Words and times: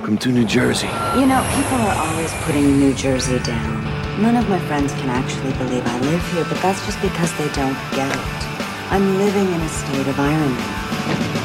Welcome 0.00 0.16
to 0.16 0.32
New 0.32 0.46
Jersey. 0.46 0.86
You 0.86 1.26
know, 1.26 1.46
people 1.54 1.76
are 1.76 2.08
always 2.08 2.32
putting 2.44 2.78
New 2.78 2.94
Jersey 2.94 3.38
down. 3.40 3.84
None 4.22 4.34
of 4.34 4.48
my 4.48 4.58
friends 4.60 4.94
can 4.94 5.10
actually 5.10 5.52
believe 5.52 5.86
I 5.86 6.00
live 6.00 6.32
here, 6.32 6.44
but 6.44 6.56
that's 6.62 6.82
just 6.86 7.02
because 7.02 7.30
they 7.36 7.48
don't 7.52 7.76
get 7.92 8.10
it. 8.10 8.44
I'm 8.90 9.18
living 9.18 9.52
in 9.52 9.60
a 9.60 9.68
state 9.68 10.06
of 10.06 10.18
irony. 10.18 11.39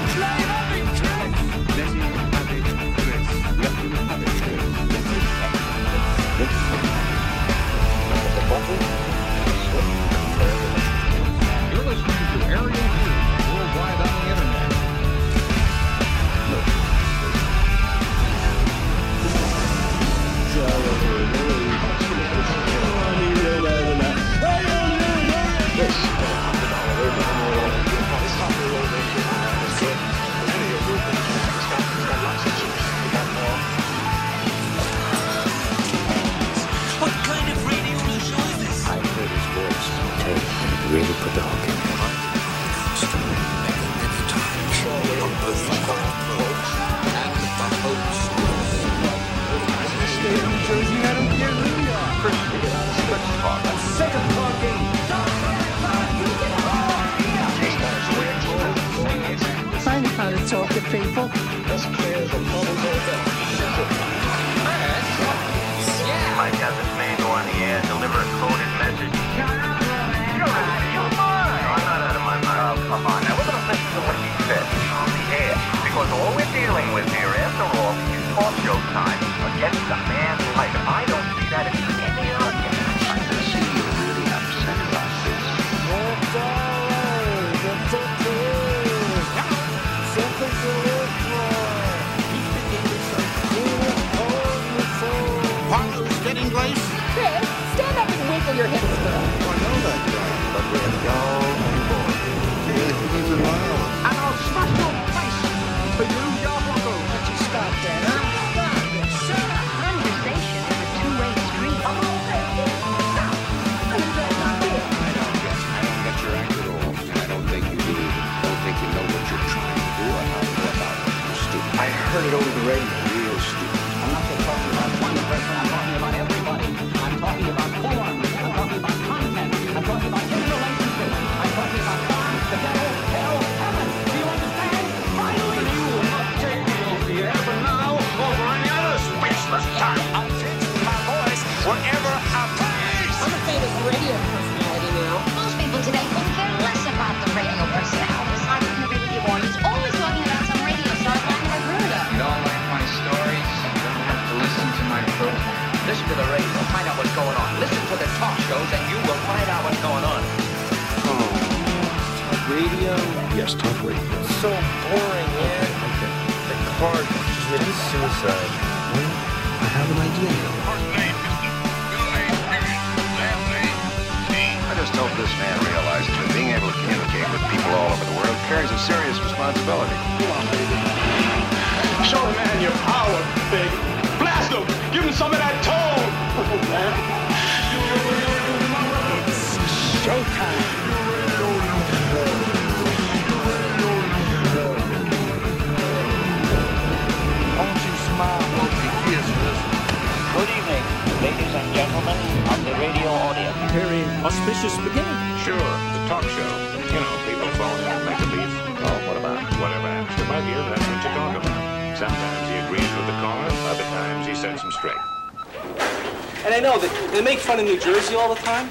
And 216.46 216.54
I 216.54 216.60
know 216.60 216.78
that 216.78 217.12
they 217.12 217.22
make 217.22 217.40
fun 217.40 217.60
of 217.60 217.66
New 217.66 217.80
Jersey 217.80 218.16
all 218.16 218.34
the 218.34 218.40
time. 218.42 218.70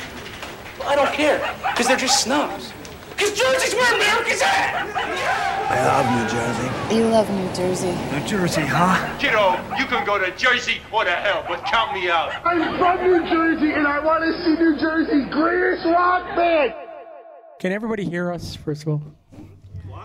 Well, 0.78 0.88
I 0.88 0.94
don't 0.94 1.12
care, 1.12 1.38
because 1.70 1.88
they're 1.88 1.96
just 1.96 2.22
snobs. 2.22 2.72
Because 3.10 3.32
Jersey's 3.32 3.74
where 3.74 3.94
America's 3.94 4.42
at! 4.42 5.34
I 5.70 5.84
love 5.86 6.06
New 6.14 6.28
Jersey. 6.30 6.94
You 6.94 7.08
love 7.08 7.30
New 7.30 7.52
Jersey. 7.54 7.92
New 8.12 8.26
Jersey, 8.26 8.62
huh? 8.62 9.18
Kiddo, 9.18 9.52
you 9.78 9.86
can 9.86 10.04
go 10.04 10.18
to 10.18 10.30
Jersey 10.36 10.80
or 10.92 11.04
to 11.04 11.10
hell, 11.10 11.44
but 11.48 11.64
count 11.64 11.94
me 11.94 12.10
out. 12.10 12.32
I'm 12.44 12.78
from 12.78 13.02
New 13.02 13.28
Jersey 13.28 13.72
and 13.72 13.86
I 13.86 13.98
want 13.98 14.24
to 14.24 14.44
see 14.44 14.54
New 14.60 14.76
Jersey's 14.78 15.32
greatest 15.32 15.84
rock 15.86 16.36
band. 16.36 16.74
Can 17.60 17.72
everybody 17.72 18.04
hear 18.04 18.32
us, 18.32 18.54
first 18.56 18.82
of 18.82 18.88
all? 18.88 19.02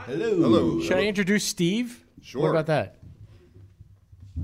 Hello. 0.06 0.36
Hello. 0.36 0.82
Should 0.82 0.98
I 0.98 1.04
introduce 1.04 1.44
Steve? 1.44 2.04
Sure. 2.22 2.42
What 2.42 2.50
about 2.50 2.68
that? 2.68 2.96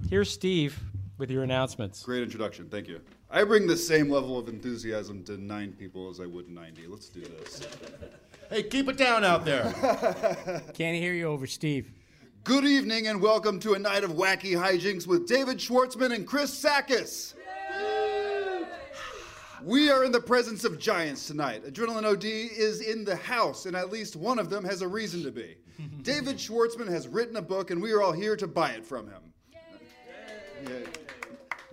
Here's 0.09 0.29
Steve 0.29 0.79
with 1.17 1.31
your 1.31 1.43
announcements. 1.43 2.03
Great 2.03 2.23
introduction. 2.23 2.67
Thank 2.69 2.87
you. 2.87 3.01
I 3.29 3.43
bring 3.43 3.67
the 3.67 3.77
same 3.77 4.09
level 4.09 4.37
of 4.37 4.47
enthusiasm 4.47 5.23
to 5.25 5.37
nine 5.37 5.73
people 5.73 6.09
as 6.09 6.19
I 6.19 6.25
would 6.25 6.49
90. 6.49 6.87
Let's 6.87 7.09
do 7.09 7.21
this. 7.21 7.61
Hey, 8.47 8.61
keep 8.61 8.87
it 8.87 8.95
down 8.95 9.23
out 9.23 9.43
there. 9.43 9.73
Can't 10.75 10.95
hear 10.95 11.13
you 11.13 11.25
over 11.25 11.47
Steve. 11.47 11.91
Good 12.43 12.63
evening 12.63 13.07
and 13.07 13.19
welcome 13.19 13.59
to 13.61 13.73
a 13.73 13.79
night 13.79 14.03
of 14.03 14.11
wacky 14.11 14.51
hijinks 14.51 15.07
with 15.07 15.27
David 15.27 15.57
Schwartzman 15.57 16.13
and 16.13 16.27
Chris 16.27 16.53
Sakis. 16.53 17.33
We 19.63 19.89
are 19.89 20.03
in 20.03 20.11
the 20.11 20.21
presence 20.21 20.63
of 20.63 20.77
giants 20.77 21.25
tonight. 21.25 21.65
Adrenalin 21.65 22.05
OD 22.05 22.23
is 22.23 22.81
in 22.81 23.03
the 23.03 23.15
house, 23.15 23.65
and 23.65 23.75
at 23.75 23.89
least 23.89 24.15
one 24.15 24.37
of 24.37 24.51
them 24.51 24.63
has 24.63 24.83
a 24.83 24.87
reason 24.87 25.23
to 25.23 25.31
be. 25.31 25.57
David 26.03 26.37
Schwartzman 26.37 26.87
has 26.87 27.07
written 27.07 27.37
a 27.37 27.41
book, 27.41 27.71
and 27.71 27.81
we 27.81 27.91
are 27.93 28.03
all 28.03 28.11
here 28.11 28.35
to 28.35 28.45
buy 28.45 28.73
it 28.73 28.85
from 28.85 29.07
him. 29.07 29.33
Yeah. 30.67 31.04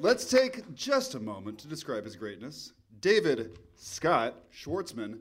Let's 0.03 0.29
take 0.29 0.75
just 0.75 1.15
a 1.15 1.21
moment 1.21 1.61
to 1.61 1.69
describe 1.69 2.05
his 2.05 2.17
greatness. 2.17 2.73
David 3.01 3.61
Scott 3.77 4.35
Schwartzman 4.53 5.21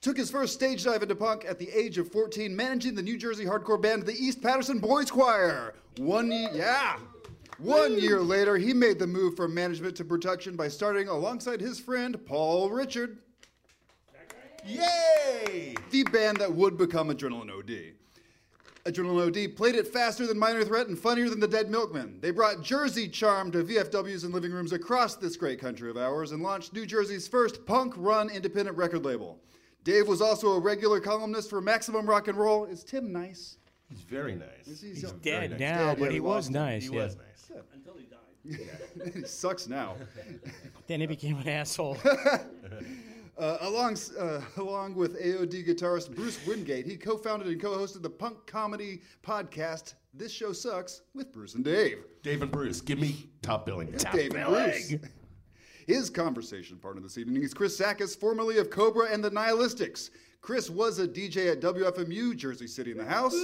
took 0.00 0.16
his 0.16 0.28
first 0.28 0.54
stage 0.54 0.82
dive 0.82 1.04
into 1.04 1.14
punk 1.14 1.44
at 1.48 1.60
the 1.60 1.70
age 1.70 1.98
of 1.98 2.10
14, 2.10 2.54
managing 2.54 2.96
the 2.96 3.02
New 3.02 3.16
Jersey 3.16 3.44
hardcore 3.44 3.80
band 3.80 4.04
the 4.04 4.12
East 4.12 4.42
Paterson 4.42 4.80
Boys 4.80 5.08
Choir. 5.08 5.74
One, 5.98 6.32
ye- 6.32 6.48
yeah. 6.52 6.98
One 7.58 7.96
year 7.96 8.20
later, 8.20 8.56
he 8.56 8.74
made 8.74 8.98
the 8.98 9.06
move 9.06 9.36
from 9.36 9.54
management 9.54 9.94
to 9.98 10.04
production 10.04 10.56
by 10.56 10.66
starting 10.66 11.06
alongside 11.06 11.60
his 11.60 11.78
friend 11.78 12.18
Paul 12.26 12.70
Richard. 12.70 13.18
Yay! 14.66 15.76
The 15.90 16.02
band 16.02 16.38
that 16.38 16.52
would 16.52 16.76
become 16.76 17.08
Adrenalin 17.10 17.56
OD. 17.56 17.94
Adrenalin 18.84 19.28
OD 19.28 19.56
played 19.56 19.76
it 19.76 19.86
faster 19.86 20.26
than 20.26 20.38
Minor 20.38 20.64
Threat 20.64 20.88
and 20.88 20.98
funnier 20.98 21.28
than 21.28 21.38
the 21.38 21.46
Dead 21.46 21.70
Milkmen. 21.70 22.18
They 22.20 22.32
brought 22.32 22.62
Jersey 22.62 23.08
charm 23.08 23.52
to 23.52 23.62
VFWs 23.62 24.24
and 24.24 24.34
living 24.34 24.50
rooms 24.50 24.72
across 24.72 25.14
this 25.14 25.36
great 25.36 25.60
country 25.60 25.88
of 25.88 25.96
ours 25.96 26.32
and 26.32 26.42
launched 26.42 26.72
New 26.72 26.84
Jersey's 26.84 27.28
first 27.28 27.64
punk 27.64 27.94
run 27.96 28.28
independent 28.28 28.76
record 28.76 29.04
label. 29.04 29.38
Dave 29.84 30.08
was 30.08 30.20
also 30.20 30.52
a 30.52 30.60
regular 30.60 31.00
columnist 31.00 31.48
for 31.48 31.60
Maximum 31.60 32.06
Rock 32.06 32.26
and 32.28 32.36
Roll. 32.38 32.64
Is 32.64 32.82
Tim 32.82 33.12
nice? 33.12 33.56
He's 33.88 34.00
very 34.00 34.34
nice. 34.34 34.66
Is 34.66 34.80
he 34.80 34.88
He's 34.88 35.02
dead 35.02 35.22
Very 35.22 35.48
now, 35.48 35.86
Dead, 35.88 35.98
but 35.98 36.04
yeah, 36.06 36.10
he 36.12 36.20
was 36.20 36.46
him. 36.48 36.54
nice. 36.54 36.84
He 36.84 36.94
yeah. 36.96 37.04
was 37.04 37.16
nice. 37.16 37.50
Until 37.74 37.94
he 37.94 38.06
died. 38.06 39.14
he 39.14 39.22
sucks 39.24 39.68
now. 39.68 39.94
Then 40.88 41.00
he 41.00 41.06
became 41.06 41.38
an 41.38 41.48
asshole. 41.48 41.96
Uh, 43.38 43.56
along, 43.62 43.96
uh, 44.18 44.40
along 44.58 44.94
with 44.94 45.18
AOD 45.20 45.66
guitarist 45.66 46.14
Bruce 46.14 46.38
Wingate, 46.46 46.86
he 46.86 46.96
co 46.96 47.16
founded 47.16 47.48
and 47.48 47.60
co 47.60 47.70
hosted 47.70 48.02
the 48.02 48.10
punk 48.10 48.46
comedy 48.46 49.00
podcast 49.22 49.94
This 50.12 50.30
Show 50.30 50.52
Sucks 50.52 51.02
with 51.14 51.32
Bruce 51.32 51.54
and 51.54 51.64
Dave. 51.64 52.04
Dave 52.22 52.42
and 52.42 52.50
Bruce, 52.50 52.80
give 52.82 52.98
me 52.98 53.30
top 53.40 53.64
billing. 53.64 53.90
Dave 54.12 54.34
and 54.34 54.48
Bruce. 54.48 54.94
His 55.86 56.10
conversation 56.10 56.76
partner 56.76 57.00
this 57.00 57.18
evening 57.18 57.42
is 57.42 57.54
Chris 57.54 57.76
Sakis, 57.76 58.14
formerly 58.14 58.58
of 58.58 58.70
Cobra 58.70 59.10
and 59.10 59.24
the 59.24 59.30
Nihilistics. 59.30 60.10
Chris 60.40 60.68
was 60.68 60.98
a 60.98 61.08
DJ 61.08 61.50
at 61.52 61.60
WFMU, 61.60 62.36
Jersey 62.36 62.66
City 62.66 62.92
in 62.92 62.98
the 62.98 63.04
House, 63.04 63.34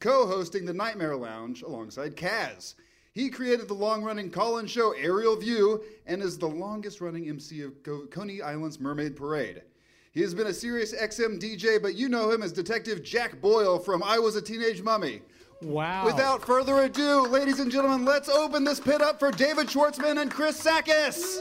co 0.00 0.26
hosting 0.26 0.64
the 0.64 0.72
Nightmare 0.72 1.16
Lounge 1.16 1.62
alongside 1.62 2.16
Kaz. 2.16 2.74
He 3.14 3.30
created 3.30 3.68
the 3.68 3.74
long 3.74 4.02
running 4.02 4.28
call 4.28 4.58
in 4.58 4.66
show 4.66 4.90
Aerial 4.90 5.36
View 5.36 5.84
and 6.06 6.20
is 6.20 6.36
the 6.36 6.48
longest 6.48 7.00
running 7.00 7.28
MC 7.28 7.62
of 7.62 7.80
Co- 7.84 8.06
Coney 8.10 8.42
Island's 8.42 8.80
Mermaid 8.80 9.14
Parade. 9.14 9.62
He 10.10 10.20
has 10.22 10.34
been 10.34 10.48
a 10.48 10.52
Sirius 10.52 10.92
XM 10.92 11.40
DJ, 11.40 11.80
but 11.80 11.94
you 11.94 12.08
know 12.08 12.32
him 12.32 12.42
as 12.42 12.52
Detective 12.52 13.04
Jack 13.04 13.40
Boyle 13.40 13.78
from 13.78 14.02
I 14.02 14.18
Was 14.18 14.34
a 14.34 14.42
Teenage 14.42 14.82
Mummy. 14.82 15.22
Wow. 15.62 16.04
Without 16.06 16.44
further 16.44 16.80
ado, 16.80 17.22
ladies 17.28 17.60
and 17.60 17.70
gentlemen, 17.70 18.04
let's 18.04 18.28
open 18.28 18.64
this 18.64 18.80
pit 18.80 19.00
up 19.00 19.20
for 19.20 19.30
David 19.30 19.68
Schwartzman 19.68 20.20
and 20.20 20.28
Chris 20.28 20.56
Sakis. 20.56 21.38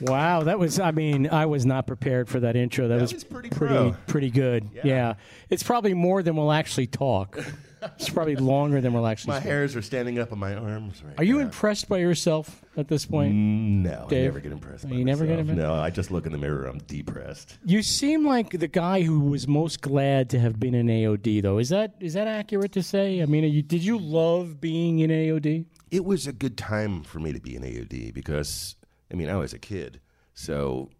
Wow, 0.00 0.44
that 0.44 0.58
was. 0.58 0.80
I 0.80 0.92
mean, 0.92 1.28
I 1.28 1.44
was 1.44 1.66
not 1.66 1.86
prepared 1.86 2.26
for 2.26 2.40
that 2.40 2.56
intro. 2.56 2.88
That, 2.88 3.02
was, 3.02 3.12
was 3.12 3.24
pretty 3.24 3.50
pretty, 3.50 3.94
pretty 4.06 4.30
good. 4.30 4.66
Yeah. 4.82 5.14
it's 5.50 5.62
probably 5.62 5.92
more 5.92 6.22
than 6.22 6.36
we'll 6.36 6.52
actually 6.52 6.86
talk. 6.86 7.38
it's 7.82 8.10
probably 8.10 8.36
longer 8.36 8.80
than 8.80 8.94
actually. 9.04 9.34
My 9.34 9.40
hairs 9.40 9.76
are 9.76 9.82
standing 9.82 10.18
up 10.18 10.32
on 10.32 10.38
my 10.38 10.54
arms 10.54 11.02
right 11.02 11.14
Are 11.18 11.24
you 11.24 11.36
now. 11.36 11.44
impressed 11.44 11.88
by 11.88 11.98
yourself 11.98 12.64
at 12.76 12.88
this 12.88 13.06
point? 13.06 13.32
Mm, 13.34 13.82
no, 13.82 14.06
I 14.10 14.14
never 14.14 14.40
get 14.40 14.52
impressed. 14.52 14.88
By 14.88 14.96
You 14.96 15.04
never 15.04 15.24
get 15.24 15.38
myself. 15.38 15.48
impressed? 15.50 15.68
No, 15.68 15.74
I 15.74 15.90
just 15.90 16.10
look 16.10 16.26
in 16.26 16.32
the 16.32 16.38
mirror. 16.38 16.66
I'm 16.66 16.78
depressed. 16.78 17.58
You 17.64 17.82
seem 17.82 18.26
like 18.26 18.50
the 18.50 18.68
guy 18.68 19.02
who 19.02 19.20
was 19.20 19.48
most 19.48 19.80
glad 19.80 20.30
to 20.30 20.38
have 20.40 20.58
been 20.60 20.74
in 20.74 20.86
AOD, 20.86 21.42
though. 21.42 21.58
Is 21.58 21.68
that 21.70 21.94
is 22.00 22.14
that 22.14 22.26
accurate 22.26 22.72
to 22.72 22.82
say? 22.82 23.22
I 23.22 23.26
mean, 23.26 23.44
are 23.44 23.48
you, 23.48 23.62
did 23.62 23.82
you 23.84 23.98
love 23.98 24.60
being 24.60 24.98
in 24.98 25.10
AOD? 25.10 25.66
It 25.90 26.04
was 26.04 26.26
a 26.26 26.32
good 26.32 26.56
time 26.56 27.02
for 27.02 27.18
me 27.18 27.32
to 27.32 27.40
be 27.40 27.56
in 27.56 27.62
AOD 27.62 28.14
because, 28.14 28.76
I 29.12 29.16
mean, 29.16 29.28
I 29.28 29.36
was 29.36 29.52
a 29.52 29.58
kid. 29.58 30.00
So 30.34 30.90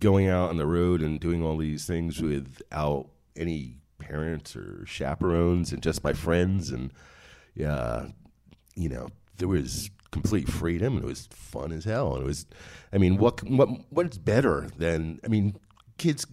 going 0.00 0.28
out 0.28 0.50
on 0.50 0.56
the 0.56 0.66
road 0.66 1.00
and 1.02 1.18
doing 1.20 1.42
all 1.42 1.56
these 1.56 1.86
things 1.86 2.20
without 2.20 3.08
any 3.36 3.76
parents 4.08 4.56
or 4.56 4.84
chaperones 4.86 5.72
and 5.72 5.82
just 5.82 6.02
my 6.02 6.12
friends 6.12 6.70
and, 6.70 6.92
yeah, 7.54 8.06
you 8.74 8.88
know, 8.88 9.08
there 9.36 9.48
was 9.48 9.90
complete 10.10 10.48
freedom 10.48 10.96
and 10.96 11.04
it 11.04 11.08
was 11.08 11.28
fun 11.30 11.72
as 11.72 11.84
hell. 11.84 12.14
And 12.14 12.22
it 12.22 12.26
was, 12.26 12.46
I 12.92 12.98
mean, 12.98 13.18
what, 13.18 13.42
what, 13.42 13.68
what's 13.90 14.18
better 14.18 14.68
than, 14.76 15.20
I 15.24 15.28
mean, 15.28 15.56
kids 15.98 16.26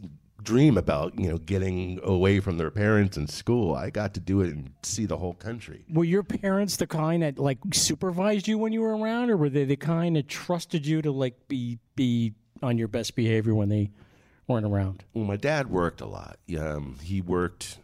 dream 0.46 0.78
about, 0.78 1.20
you 1.20 1.28
know, 1.30 1.38
getting 1.38 2.00
away 2.04 2.40
from 2.40 2.58
their 2.58 2.72
parents 2.72 3.18
and 3.18 3.30
school. 3.30 3.76
I 3.76 3.90
got 3.90 4.14
to 4.14 4.20
do 4.22 4.42
it 4.42 4.54
and 4.54 4.72
see 4.84 5.06
the 5.06 5.18
whole 5.18 5.34
country. 5.34 5.84
Were 5.92 6.06
your 6.06 6.24
parents 6.24 6.78
the 6.78 6.88
kind 6.88 7.24
that 7.24 7.38
like 7.38 7.58
supervised 7.74 8.48
you 8.48 8.58
when 8.58 8.72
you 8.72 8.82
were 8.82 8.96
around, 8.96 9.30
or 9.32 9.38
were 9.38 9.50
they 9.50 9.66
the 9.66 9.76
kind 9.76 10.16
that 10.16 10.30
trusted 10.30 10.86
you 10.86 11.02
to 11.02 11.12
like 11.12 11.48
be 11.48 11.80
be 11.96 12.34
on 12.62 12.78
your 12.78 12.88
best 12.88 13.16
behavior 13.16 13.54
when 13.54 13.70
they 13.70 13.90
weren't 14.48 14.66
around? 14.66 15.04
Well, 15.14 15.26
my 15.26 15.38
dad 15.38 15.70
worked 15.70 16.02
a 16.02 16.06
lot. 16.06 16.38
Um, 16.60 16.98
he 17.02 17.22
worked 17.22 17.80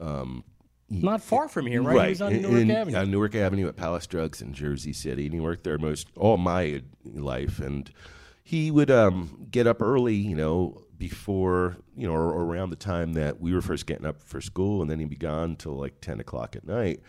um, 0.00 0.44
Not 0.88 1.22
far 1.22 1.48
from 1.48 1.66
here, 1.66 1.82
right? 1.82 2.04
He 2.06 2.10
was 2.10 2.22
on 2.22 2.32
in- 2.32 2.42
Newark 2.42 2.60
in- 2.60 2.70
Avenue. 2.70 2.96
On 2.98 3.10
Newark 3.10 3.34
Avenue 3.34 3.68
at 3.68 3.76
Palace 3.76 4.06
Drugs 4.06 4.40
in 4.42 4.52
Jersey 4.52 4.92
City, 4.92 5.26
and 5.26 5.34
he 5.34 5.40
worked 5.40 5.64
there 5.64 5.78
most 5.78 6.08
all 6.16 6.36
my 6.36 6.82
life. 7.04 7.58
And 7.58 7.90
he 8.42 8.70
would 8.70 8.90
um, 8.90 9.46
get 9.50 9.66
up 9.66 9.82
early, 9.82 10.14
you 10.14 10.34
know, 10.36 10.82
before 10.96 11.76
you 11.96 12.06
know, 12.08 12.14
or, 12.14 12.32
or 12.32 12.42
around 12.44 12.70
the 12.70 12.76
time 12.76 13.12
that 13.12 13.40
we 13.40 13.52
were 13.54 13.60
first 13.62 13.86
getting 13.86 14.06
up 14.06 14.22
for 14.22 14.40
school, 14.40 14.80
and 14.82 14.90
then 14.90 14.98
he'd 14.98 15.10
be 15.10 15.16
gone 15.16 15.56
till 15.56 15.74
like 15.76 16.00
ten 16.00 16.20
o'clock 16.20 16.56
at 16.56 16.66
night. 16.66 17.00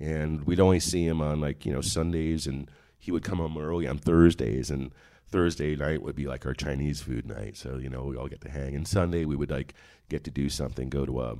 And 0.00 0.44
we'd 0.44 0.58
only 0.60 0.80
see 0.80 1.06
him 1.06 1.20
on 1.22 1.40
like 1.40 1.64
you 1.64 1.72
know 1.72 1.80
Sundays, 1.80 2.46
and 2.46 2.70
he 2.98 3.10
would 3.12 3.22
come 3.22 3.38
home 3.38 3.56
early 3.56 3.86
on 3.86 3.98
Thursdays, 3.98 4.68
and 4.70 4.90
Thursday 5.32 5.74
night 5.74 6.02
would 6.02 6.14
be 6.14 6.26
like 6.26 6.46
our 6.46 6.54
Chinese 6.54 7.00
food 7.00 7.26
night. 7.26 7.56
So 7.56 7.78
you 7.78 7.88
know 7.88 8.04
we 8.04 8.16
all 8.16 8.28
get 8.28 8.42
to 8.42 8.50
hang. 8.50 8.76
And 8.76 8.86
Sunday 8.86 9.24
we 9.24 9.34
would 9.34 9.50
like 9.50 9.74
get 10.08 10.22
to 10.24 10.30
do 10.30 10.48
something, 10.48 10.88
go 10.88 11.04
to 11.04 11.20
a 11.22 11.36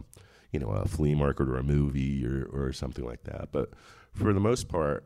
you 0.51 0.59
know 0.59 0.71
a 0.71 0.89
flea 0.89 1.15
market 1.15 1.49
or 1.49 1.57
a 1.57 1.63
movie 1.63 2.27
or 2.27 2.45
or 2.53 2.73
something 2.73 3.05
like 3.05 3.25
that. 3.25 3.51
But 3.53 3.71
for 4.13 4.33
the 4.33 4.41
most 4.41 4.69
part, 4.69 5.05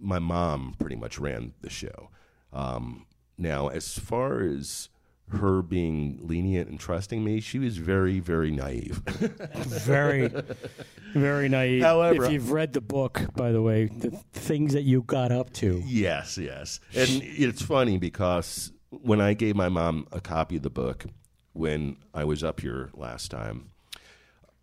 my 0.00 0.18
mom 0.18 0.74
pretty 0.78 0.96
much 0.96 1.18
ran 1.18 1.52
the 1.60 1.70
show. 1.70 2.10
Um, 2.52 3.06
now, 3.36 3.68
as 3.68 3.98
far 3.98 4.42
as 4.42 4.88
her 5.30 5.62
being 5.62 6.20
lenient 6.22 6.68
and 6.68 6.78
trusting 6.78 7.24
me, 7.24 7.40
she 7.40 7.58
was 7.58 7.78
very, 7.78 8.20
very 8.20 8.50
naive. 8.50 9.02
very, 9.06 10.30
very 11.14 11.48
naive. 11.48 11.82
However- 11.82 12.24
if 12.26 12.32
you've 12.32 12.52
read 12.52 12.72
the 12.72 12.80
book, 12.80 13.20
by 13.34 13.52
the 13.52 13.62
way, 13.62 13.86
the 13.86 14.10
things 14.32 14.72
that 14.74 14.82
you 14.82 15.02
got 15.02 15.32
up 15.32 15.52
to. 15.54 15.82
Yes, 15.86 16.38
yes. 16.38 16.80
And 16.94 17.22
it's 17.22 17.62
funny 17.62 17.98
because 17.98 18.72
when 18.90 19.20
I 19.20 19.34
gave 19.34 19.56
my 19.56 19.68
mom 19.68 20.06
a 20.12 20.20
copy 20.20 20.56
of 20.56 20.62
the 20.62 20.70
book 20.70 21.06
when 21.52 21.96
I 22.12 22.24
was 22.24 22.44
up 22.44 22.60
here 22.60 22.90
last 22.94 23.30
time, 23.30 23.70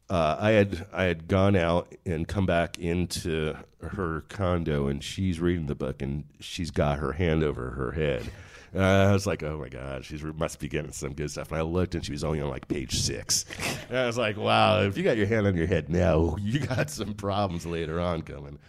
uh, 0.09 0.35
I 0.39 0.51
had 0.51 0.87
I 0.91 1.03
had 1.03 1.27
gone 1.29 1.55
out 1.55 1.95
and 2.05 2.27
come 2.27 2.45
back 2.45 2.77
into 2.77 3.55
her 3.81 4.25
condo, 4.27 4.87
and 4.87 5.01
she's 5.01 5.39
reading 5.39 5.67
the 5.67 5.75
book, 5.75 6.01
and 6.01 6.25
she's 6.41 6.69
got 6.69 6.99
her 6.99 7.13
hand 7.13 7.43
over 7.45 7.71
her 7.71 7.93
head. 7.93 8.29
And 8.73 8.83
I 8.83 9.11
was 9.11 9.27
like, 9.27 9.43
"Oh 9.43 9.57
my 9.57 9.69
god, 9.69 10.05
she 10.05 10.17
must 10.17 10.59
be 10.59 10.67
getting 10.69 10.91
some 10.91 11.13
good 11.13 11.29
stuff." 11.29 11.49
And 11.51 11.59
I 11.59 11.61
looked, 11.61 11.95
and 11.95 12.05
she 12.05 12.11
was 12.13 12.23
only 12.23 12.39
on 12.41 12.49
like 12.49 12.67
page 12.67 12.99
six. 13.01 13.45
And 13.89 13.97
I 13.97 14.05
was 14.05 14.17
like, 14.17 14.37
"Wow, 14.37 14.81
if 14.83 14.97
you 14.97 15.03
got 15.03 15.17
your 15.17 15.27
hand 15.27 15.45
on 15.47 15.55
your 15.55 15.67
head 15.67 15.89
now, 15.89 16.35
you 16.39 16.59
got 16.59 16.89
some 16.89 17.13
problems 17.13 17.65
later 17.65 17.99
on 17.99 18.21
coming." 18.21 18.59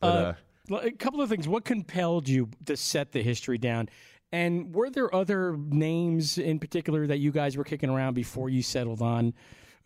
But 0.00 0.06
uh, 0.06 0.34
Uh, 0.74 0.76
a 0.84 0.90
couple 0.92 1.20
of 1.20 1.28
things. 1.28 1.46
What 1.48 1.64
compelled 1.64 2.28
you 2.28 2.48
to 2.66 2.76
set 2.76 3.12
the 3.12 3.22
history 3.22 3.58
down? 3.58 3.88
And 4.32 4.72
were 4.74 4.88
there 4.88 5.12
other 5.12 5.56
names 5.56 6.38
in 6.38 6.60
particular 6.60 7.06
that 7.08 7.18
you 7.18 7.32
guys 7.32 7.56
were 7.56 7.64
kicking 7.64 7.90
around 7.90 8.14
before 8.14 8.48
you 8.48 8.62
settled 8.62 9.02
on 9.02 9.34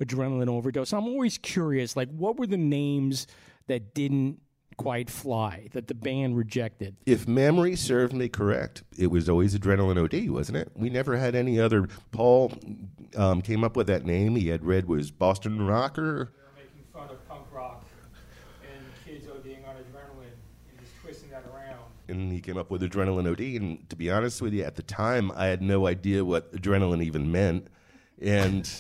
Adrenalin 0.02 0.48
Overdose? 0.48 0.92
I'm 0.92 1.04
always 1.04 1.38
curious, 1.38 1.96
like, 1.96 2.10
what 2.10 2.36
were 2.36 2.46
the 2.46 2.58
names 2.58 3.26
that 3.68 3.94
didn't 3.94 4.40
quite 4.76 5.10
fly, 5.10 5.68
that 5.72 5.88
the 5.88 5.94
band 5.94 6.36
rejected? 6.36 6.96
If 7.06 7.26
memory 7.28 7.76
served 7.76 8.12
me 8.12 8.28
correct, 8.28 8.82
it 8.96 9.08
was 9.08 9.28
always 9.28 9.56
Adrenalin 9.56 10.02
OD, 10.02 10.30
wasn't 10.30 10.58
it? 10.58 10.70
We 10.74 10.90
never 10.90 11.16
had 11.16 11.34
any 11.34 11.58
other. 11.60 11.88
Paul 12.12 12.52
um, 13.16 13.42
came 13.42 13.64
up 13.64 13.76
with 13.76 13.86
that 13.88 14.04
name. 14.04 14.36
He 14.36 14.48
had 14.48 14.64
read 14.64 14.86
was 14.86 15.10
Boston 15.10 15.66
Rocker. 15.66 16.32
making 16.56 16.84
fun 16.92 17.08
of 17.10 17.26
punk 17.28 17.46
rock 17.52 17.84
and 18.62 18.84
kids 19.04 19.26
ODing 19.26 19.66
on 19.68 19.76
adrenaline 19.76 20.34
and 20.70 20.80
just 20.80 20.92
twisting 21.02 21.30
that 21.30 21.44
around. 21.52 21.80
and 22.08 22.32
he 22.32 22.40
came 22.40 22.56
up 22.56 22.70
with 22.70 22.82
Adrenalin 22.82 23.30
OD. 23.30 23.60
And 23.62 23.88
to 23.90 23.96
be 23.96 24.10
honest 24.10 24.42
with 24.42 24.52
you, 24.52 24.62
at 24.64 24.76
the 24.76 24.82
time, 24.82 25.32
I 25.34 25.46
had 25.46 25.62
no 25.62 25.86
idea 25.86 26.24
what 26.24 26.52
adrenaline 26.52 27.02
even 27.02 27.30
meant. 27.30 27.68
And 28.20 28.70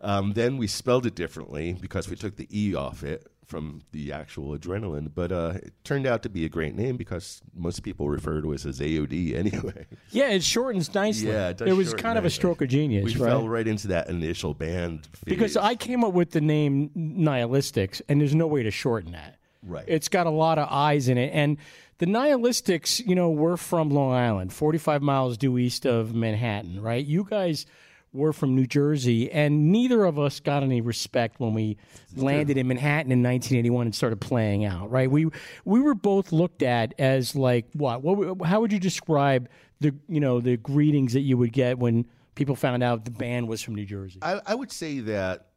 um, 0.00 0.32
then 0.32 0.58
we 0.58 0.66
spelled 0.66 1.06
it 1.06 1.14
differently 1.14 1.76
because 1.80 2.08
we 2.08 2.16
took 2.16 2.36
the 2.36 2.48
E 2.50 2.74
off 2.74 3.02
it 3.02 3.31
from 3.52 3.82
the 3.92 4.10
actual 4.12 4.56
adrenaline. 4.56 5.10
But 5.14 5.30
uh, 5.30 5.52
it 5.62 5.74
turned 5.84 6.06
out 6.06 6.22
to 6.22 6.30
be 6.30 6.46
a 6.46 6.48
great 6.48 6.74
name 6.74 6.96
because 6.96 7.42
most 7.54 7.82
people 7.82 8.08
refer 8.08 8.40
to 8.40 8.54
us 8.54 8.64
as 8.64 8.80
AOD 8.80 9.34
anyway. 9.36 9.86
Yeah, 10.10 10.30
it 10.30 10.42
shortens 10.42 10.94
nicely. 10.94 11.28
Yeah, 11.28 11.50
it 11.50 11.58
does 11.58 11.76
was 11.76 11.92
kind 11.92 12.16
of 12.16 12.24
a 12.24 12.30
stroke 12.30 12.62
of 12.62 12.68
genius, 12.70 13.04
We 13.04 13.20
right? 13.20 13.28
fell 13.28 13.46
right 13.46 13.68
into 13.68 13.88
that 13.88 14.08
initial 14.08 14.54
band 14.54 15.04
phase. 15.04 15.24
Because 15.26 15.56
I 15.58 15.74
came 15.74 16.02
up 16.02 16.14
with 16.14 16.30
the 16.30 16.40
name 16.40 16.88
Nihilistics, 16.96 18.00
and 18.08 18.22
there's 18.22 18.34
no 18.34 18.46
way 18.46 18.62
to 18.62 18.70
shorten 18.70 19.12
that. 19.12 19.36
Right. 19.62 19.84
It's 19.86 20.08
got 20.08 20.26
a 20.26 20.30
lot 20.30 20.58
of 20.58 20.68
eyes 20.70 21.08
in 21.08 21.18
it. 21.18 21.30
And 21.34 21.58
the 21.98 22.06
Nihilistics, 22.06 23.06
you 23.06 23.14
know, 23.14 23.28
we're 23.28 23.58
from 23.58 23.90
Long 23.90 24.12
Island, 24.12 24.52
45 24.54 25.02
miles 25.02 25.36
due 25.36 25.58
east 25.58 25.84
of 25.86 26.14
Manhattan, 26.14 26.80
right? 26.80 27.04
You 27.04 27.26
guys 27.28 27.66
were 28.12 28.32
from 28.32 28.54
New 28.54 28.66
Jersey, 28.66 29.30
and 29.30 29.72
neither 29.72 30.04
of 30.04 30.18
us 30.18 30.40
got 30.40 30.62
any 30.62 30.80
respect 30.80 31.40
when 31.40 31.54
we 31.54 31.78
landed 32.14 32.56
in 32.58 32.68
Manhattan 32.68 33.10
in 33.10 33.22
1981 33.22 33.86
and 33.86 33.94
started 33.94 34.20
playing 34.20 34.64
out. 34.64 34.90
Right? 34.90 35.10
We 35.10 35.28
we 35.64 35.80
were 35.80 35.94
both 35.94 36.32
looked 36.32 36.62
at 36.62 36.94
as 36.98 37.34
like 37.34 37.66
what? 37.72 38.02
What? 38.02 38.46
How 38.46 38.60
would 38.60 38.72
you 38.72 38.80
describe 38.80 39.48
the 39.80 39.94
you 40.08 40.20
know 40.20 40.40
the 40.40 40.56
greetings 40.56 41.14
that 41.14 41.20
you 41.20 41.36
would 41.38 41.52
get 41.52 41.78
when 41.78 42.06
people 42.34 42.54
found 42.54 42.82
out 42.82 43.04
the 43.04 43.10
band 43.10 43.48
was 43.48 43.62
from 43.62 43.74
New 43.74 43.86
Jersey? 43.86 44.18
I, 44.22 44.40
I 44.46 44.54
would 44.54 44.72
say 44.72 45.00
that 45.00 45.48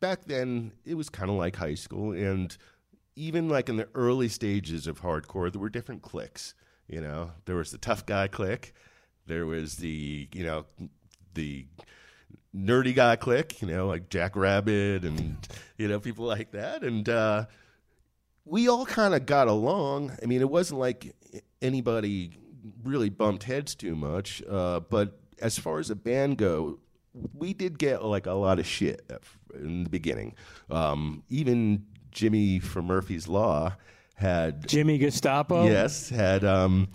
back 0.00 0.24
then 0.24 0.72
it 0.84 0.94
was 0.94 1.08
kind 1.08 1.30
of 1.30 1.36
like 1.36 1.56
high 1.56 1.76
school, 1.76 2.12
and 2.12 2.56
even 3.14 3.48
like 3.48 3.68
in 3.68 3.76
the 3.76 3.88
early 3.94 4.28
stages 4.28 4.86
of 4.86 5.00
hardcore, 5.00 5.52
there 5.52 5.60
were 5.60 5.70
different 5.70 6.02
cliques. 6.02 6.54
You 6.88 7.00
know, 7.00 7.30
there 7.44 7.56
was 7.56 7.70
the 7.70 7.78
tough 7.78 8.04
guy 8.04 8.26
clique, 8.26 8.74
there 9.26 9.46
was 9.46 9.76
the 9.76 10.28
you 10.32 10.44
know 10.44 10.66
the 11.34 11.66
nerdy 12.54 12.94
guy 12.94 13.16
clique, 13.16 13.60
you 13.62 13.68
know, 13.68 13.86
like 13.86 14.08
Jack 14.08 14.36
Rabbit 14.36 15.04
and 15.04 15.36
you 15.78 15.88
know 15.88 16.00
people 16.00 16.26
like 16.26 16.52
that, 16.52 16.82
and 16.82 17.08
uh, 17.08 17.46
we 18.44 18.68
all 18.68 18.86
kind 18.86 19.14
of 19.14 19.26
got 19.26 19.48
along. 19.48 20.16
I 20.22 20.26
mean, 20.26 20.40
it 20.40 20.50
wasn't 20.50 20.80
like 20.80 21.14
anybody 21.60 22.32
really 22.84 23.10
bumped 23.10 23.44
heads 23.44 23.74
too 23.74 23.94
much, 23.94 24.42
uh, 24.48 24.80
but 24.80 25.18
as 25.40 25.58
far 25.58 25.78
as 25.78 25.90
a 25.90 25.96
band 25.96 26.38
go, 26.38 26.78
we 27.34 27.52
did 27.52 27.78
get 27.78 28.04
like 28.04 28.26
a 28.26 28.32
lot 28.32 28.58
of 28.58 28.66
shit 28.66 29.10
in 29.54 29.84
the 29.84 29.90
beginning. 29.90 30.34
Um, 30.70 31.22
even 31.28 31.86
Jimmy 32.10 32.58
from 32.58 32.86
Murphy's 32.86 33.28
Law 33.28 33.76
had 34.14 34.68
Jimmy 34.68 34.98
Gestapo. 34.98 35.64
Yes, 35.64 36.08
had 36.08 36.44
um, 36.44 36.88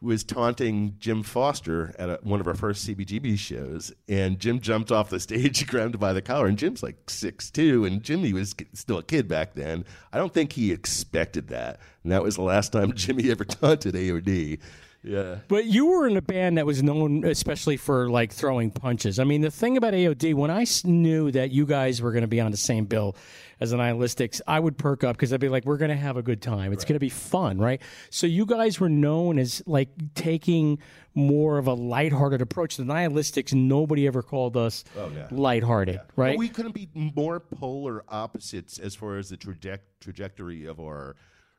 was 0.00 0.24
taunting 0.24 0.94
Jim 0.98 1.22
Foster 1.22 1.94
at 1.98 2.08
a, 2.08 2.18
one 2.22 2.40
of 2.40 2.46
our 2.46 2.54
first 2.54 2.86
CBGB 2.86 3.38
shows, 3.38 3.92
and 4.08 4.38
Jim 4.38 4.60
jumped 4.60 4.92
off 4.92 5.10
the 5.10 5.20
stage, 5.26 5.66
grabbed 5.66 5.98
by 5.98 6.12
the 6.12 6.22
collar, 6.22 6.46
and 6.46 6.58
Jim's 6.58 6.82
like 6.82 7.08
six 7.08 7.50
two, 7.50 7.84
and 7.84 8.02
Jimmy 8.02 8.32
was 8.32 8.54
still 8.74 8.98
a 8.98 9.02
kid 9.02 9.28
back 9.28 9.54
then. 9.54 9.84
I 10.12 10.18
don't 10.18 10.32
think 10.32 10.52
he 10.52 10.72
expected 10.72 11.48
that, 11.48 11.80
and 12.02 12.12
that 12.12 12.22
was 12.22 12.36
the 12.36 12.42
last 12.42 12.72
time 12.72 12.92
Jimmy 12.94 13.30
ever 13.30 13.44
taunted 13.44 13.94
AOD. 13.94 14.58
Yeah. 15.06 15.36
But 15.48 15.66
you 15.66 15.86
were 15.86 16.06
in 16.08 16.16
a 16.16 16.22
band 16.22 16.58
that 16.58 16.66
was 16.66 16.82
known 16.82 17.24
especially 17.24 17.76
for 17.76 18.10
like 18.10 18.32
throwing 18.32 18.70
punches. 18.72 19.18
I 19.18 19.24
mean, 19.24 19.40
the 19.40 19.50
thing 19.50 19.76
about 19.76 19.94
AOD, 19.94 20.34
when 20.34 20.50
I 20.50 20.66
knew 20.84 21.30
that 21.30 21.50
you 21.52 21.64
guys 21.64 22.02
were 22.02 22.10
going 22.12 22.22
to 22.22 22.28
be 22.28 22.40
on 22.40 22.50
the 22.50 22.56
same 22.56 22.86
bill 22.86 23.16
as 23.60 23.70
the 23.70 23.76
Nihilistics, 23.76 24.40
I 24.46 24.58
would 24.60 24.76
perk 24.76 25.04
up 25.04 25.16
because 25.16 25.32
I'd 25.32 25.40
be 25.40 25.48
like, 25.48 25.64
we're 25.64 25.76
going 25.78 25.90
to 25.90 25.96
have 25.96 26.16
a 26.16 26.22
good 26.22 26.42
time. 26.42 26.72
It's 26.72 26.84
going 26.84 26.94
to 26.96 27.00
be 27.00 27.08
fun, 27.08 27.58
right? 27.58 27.80
So 28.10 28.26
you 28.26 28.44
guys 28.46 28.80
were 28.80 28.88
known 28.88 29.38
as 29.38 29.62
like 29.64 29.88
taking 30.14 30.78
more 31.14 31.56
of 31.56 31.66
a 31.66 31.72
lighthearted 31.72 32.42
approach. 32.42 32.76
The 32.76 32.82
Nihilistics, 32.82 33.54
nobody 33.54 34.06
ever 34.06 34.22
called 34.22 34.56
us 34.56 34.84
Oh, 34.98 35.10
yeah. 35.14 35.28
lighthearted, 35.30 36.00
right? 36.16 36.32
But 36.32 36.38
we 36.38 36.48
couldn't 36.48 36.74
be 36.74 36.88
more 36.94 37.40
polar 37.40 38.02
opposites 38.08 38.78
as 38.78 38.94
far 38.94 39.16
as 39.16 39.30
the 39.30 39.36
traje- 39.36 39.78
trajectory 40.00 40.66
of 40.66 40.80
our 40.80 41.16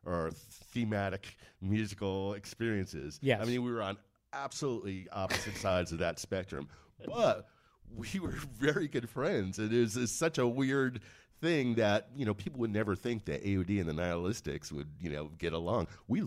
our 0.07 0.31
thematic 0.31 1.37
musical 1.61 2.33
experiences. 2.33 3.19
Yes. 3.21 3.41
I 3.41 3.45
mean, 3.45 3.63
we 3.63 3.71
were 3.71 3.81
on 3.81 3.97
absolutely 4.33 5.07
opposite 5.11 5.55
sides 5.57 5.91
of 5.91 5.99
that 5.99 6.19
spectrum, 6.19 6.67
but 7.05 7.47
we 7.95 8.19
were 8.19 8.35
very 8.59 8.87
good 8.87 9.09
friends. 9.09 9.59
It 9.59 9.73
is 9.73 9.97
it's 9.97 10.11
such 10.11 10.37
a 10.37 10.47
weird 10.47 11.01
thing 11.41 11.75
that 11.75 12.09
you 12.15 12.25
know 12.25 12.33
people 12.33 12.59
would 12.59 12.73
never 12.73 12.95
think 12.95 13.25
that 13.25 13.43
AOD 13.43 13.79
and 13.79 13.89
the 13.89 13.93
Nihilistics 13.93 14.71
would 14.71 14.89
you 14.99 15.09
know 15.09 15.31
get 15.37 15.53
along. 15.53 15.87
We. 16.07 16.23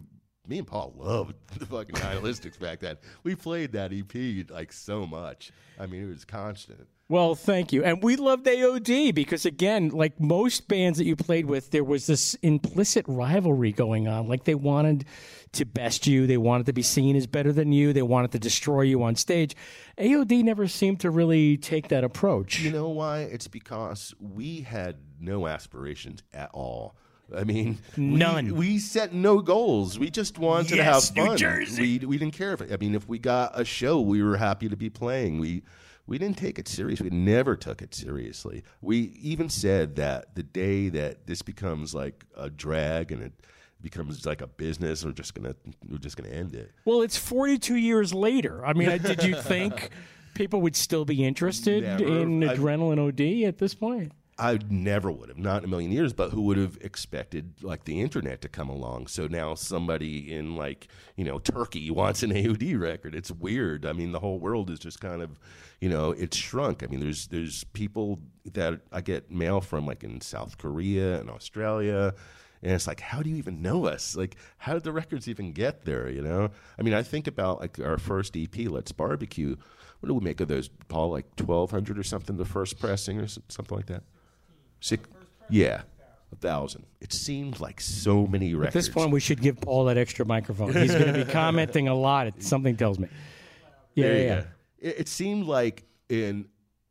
Me 0.47 0.59
and 0.59 0.67
Paul 0.67 0.95
loved 0.97 1.35
the 1.59 1.67
fucking 1.67 1.97
Nihilistics 1.97 2.59
back 2.59 2.81
then. 2.81 2.97
We 3.23 3.35
played 3.35 3.73
that 3.73 3.93
EP 3.93 4.51
like 4.51 4.73
so 4.73 5.07
much. 5.07 5.53
I 5.79 5.87
mean, 5.87 6.03
it 6.03 6.09
was 6.09 6.25
constant. 6.25 6.87
Well, 7.11 7.35
thank 7.35 7.73
you. 7.73 7.83
And 7.83 8.01
we 8.05 8.15
loved 8.15 8.47
AOD 8.47 9.13
because, 9.17 9.45
again, 9.45 9.89
like 9.89 10.21
most 10.21 10.69
bands 10.69 10.97
that 10.99 11.07
you 11.07 11.17
played 11.17 11.47
with, 11.47 11.73
there 11.73 11.83
was 11.83 12.07
this 12.07 12.35
implicit 12.35 13.05
rivalry 13.09 13.73
going 13.73 14.07
on. 14.07 14.29
Like 14.29 14.45
they 14.45 14.55
wanted 14.55 15.07
to 15.53 15.65
best 15.65 16.07
you, 16.07 16.29
they 16.29 16.37
wanted 16.37 16.67
to 16.67 16.73
be 16.73 16.83
seen 16.83 17.17
as 17.17 17.27
better 17.27 17.53
than 17.53 17.73
you, 17.73 17.93
they 17.93 18.03
wanted 18.03 18.31
to 18.31 18.39
destroy 18.39 18.83
you 18.83 19.03
on 19.03 19.17
stage. 19.17 19.57
AOD 19.99 20.45
never 20.45 20.69
seemed 20.69 21.01
to 21.01 21.11
really 21.11 21.57
take 21.57 21.89
that 21.89 22.05
approach. 22.05 22.61
You 22.61 22.71
know 22.71 22.91
why? 22.91 23.23
It's 23.23 23.49
because 23.49 24.15
we 24.21 24.61
had 24.61 24.99
no 25.19 25.49
aspirations 25.49 26.23
at 26.33 26.51
all. 26.53 26.95
I 27.37 27.45
mean, 27.45 27.79
None. 27.97 28.55
We, 28.57 28.79
set 28.79 29.13
no 29.13 29.41
goals. 29.41 29.99
We 29.99 30.11
just 30.11 30.39
wanted 30.39 30.77
Yes, 30.77 31.11
to 31.11 31.21
have 31.21 31.29
fun. 31.29 31.37
Jersey. 31.37 31.99
We 32.01 32.07
we 32.07 32.19
didn't 32.19 32.35
care 32.35 32.53
if 32.53 32.61
I 32.73 32.77
mean 32.77 32.95
if 32.95 33.09
we 33.09 33.19
got 33.19 33.59
a 33.59 33.65
show, 33.65 34.01
we 34.01 34.23
were 34.23 34.37
happy 34.37 34.69
to 34.69 34.77
be 34.77 34.91
playing. 34.91 35.39
We 35.39 35.63
we 36.07 36.19
didn't 36.19 36.39
take 36.39 36.59
it 36.59 36.67
serious. 36.67 37.01
We 37.01 37.11
never 37.11 37.55
took 37.57 37.83
it 37.83 37.95
seriously. 37.95 38.65
We 38.81 39.17
even 39.23 39.49
said 39.49 39.97
that 39.97 40.35
the 40.35 40.43
day 40.43 40.89
that 40.89 41.27
this 41.27 41.43
becomes 41.43 41.95
like 41.95 42.25
a 42.37 42.51
drag 42.51 43.13
and 43.13 43.23
it 43.23 43.33
becomes 43.81 44.27
like 44.27 44.41
a 44.43 44.47
business, 44.47 45.05
we're 45.05 45.13
just 45.13 45.35
gonna 45.35 45.55
we're 45.89 45.99
just 45.99 46.17
gonna 46.17 46.31
end 46.35 46.55
it. 46.55 46.73
Well, 46.85 47.03
it's 47.03 47.17
42 47.17 47.77
years 47.77 48.13
later. 48.13 48.65
I 48.67 48.73
mean, 48.73 48.89
did 48.99 49.23
you 49.23 49.37
think 49.37 49.91
people 50.35 50.61
would 50.63 50.77
still 50.77 51.05
be 51.05 51.25
interested 51.25 51.83
Never. 51.85 52.05
in 52.05 52.41
Adrenalin 52.41 52.99
OD 52.99 53.47
at 53.49 53.59
this 53.59 53.75
point? 53.75 54.13
I 54.41 54.59
never 54.71 55.13
would 55.13 55.29
have, 55.29 55.39
not 55.39 55.59
in 55.59 55.65
a 55.65 55.69
million 55.69 55.93
years. 55.93 56.15
But 56.15 56.31
who 56.31 56.41
would 56.43 56.57
have 56.57 56.79
expected 56.81 57.63
like 57.63 57.85
the 57.85 58.01
internet 58.01 58.41
to 58.41 58.49
come 58.49 58.71
along? 58.71 59.09
So 59.09 59.27
now 59.27 59.55
somebody 59.55 60.33
in 60.33 60.57
like 60.57 60.89
you 61.17 61.25
know 61.25 61.39
Turkey 61.39 61.91
wants 61.91 62.23
an 62.23 62.31
AOD 62.33 62.81
record. 62.81 63.15
It's 63.15 63.31
weird. 63.31 63.85
I 63.85 63.93
mean, 63.93 64.13
the 64.13 64.21
whole 64.21 64.41
world 64.41 64.71
is 64.71 64.79
just 64.79 65.01
kind 65.01 65.21
of 65.21 65.39
you 65.81 65.91
know 65.91 66.13
it's 66.13 66.37
shrunk. 66.37 66.83
I 66.83 66.87
mean, 66.87 67.01
there's 67.01 67.27
there's 67.27 67.65
people 67.65 68.19
that 68.53 68.81
I 68.91 69.03
get 69.03 69.31
mail 69.31 69.61
from 69.61 69.87
like 69.87 70.03
in 70.03 70.23
South 70.23 70.57
Korea 70.57 71.21
and 71.21 71.29
Australia. 71.29 72.15
And 72.63 72.73
it's 72.73 72.87
like, 72.87 73.01
how 73.01 73.23
do 73.23 73.31
you 73.31 73.37
even 73.37 73.63
know 73.63 73.87
us? 73.87 74.15
Like, 74.15 74.37
how 74.59 74.75
did 74.75 74.85
the 74.85 74.93
records 74.93 75.29
even 75.29 75.53
get 75.53 75.87
there? 75.87 76.11
You 76.11 76.21
know, 76.21 76.51
I 76.79 76.83
mean, 76.83 76.93
I 76.93 77.03
think 77.03 77.27
about 77.27 77.59
like 77.61 77.79
our 77.79 77.97
first 77.97 78.37
EP, 78.37 78.55
Let's 78.69 78.93
Barbecue. 78.93 79.57
What 80.01 80.09
do 80.09 80.15
we 80.15 80.21
make 80.21 80.41
of 80.41 80.49
those, 80.49 80.69
Paul? 80.89 81.11
Like 81.11 81.37
twelve 81.37 81.71
hundred 81.71 81.99
or 81.99 82.03
something, 82.03 82.37
the 82.39 82.45
first 82.47 82.79
pressing 82.79 83.21
or 83.21 83.29
something 83.29 83.77
like 83.77 83.87
that. 83.87 84.03
Six, 84.81 85.09
yeah, 85.49 85.83
a 86.33 86.37
thousand. 86.37 86.87
It 87.01 87.13
seemed 87.13 87.61
like 87.61 87.81
so 87.81 88.27
many 88.27 88.55
records. 88.55 88.77
At 88.77 88.79
this 88.79 88.89
point, 88.89 89.11
we 89.11 89.21
should 89.21 89.41
give 89.41 89.61
Paul 89.61 89.85
that 89.87 89.99
extra 89.99 90.25
microphone. 90.25 90.75
He's 90.75 90.93
going 90.93 91.13
to 91.13 91.25
be 91.25 91.25
commenting 91.33 91.89
a 91.89 91.95
lot. 91.95 92.27
It, 92.27 92.43
something 92.43 92.77
tells 92.77 92.99
me. 92.99 93.09
Yeah, 93.95 94.07
yeah, 94.07 94.19
yeah. 94.19 94.43
It, 94.79 95.01
it 95.01 95.09
seemed 95.09 95.47
like 95.47 95.85
in 96.09 96.47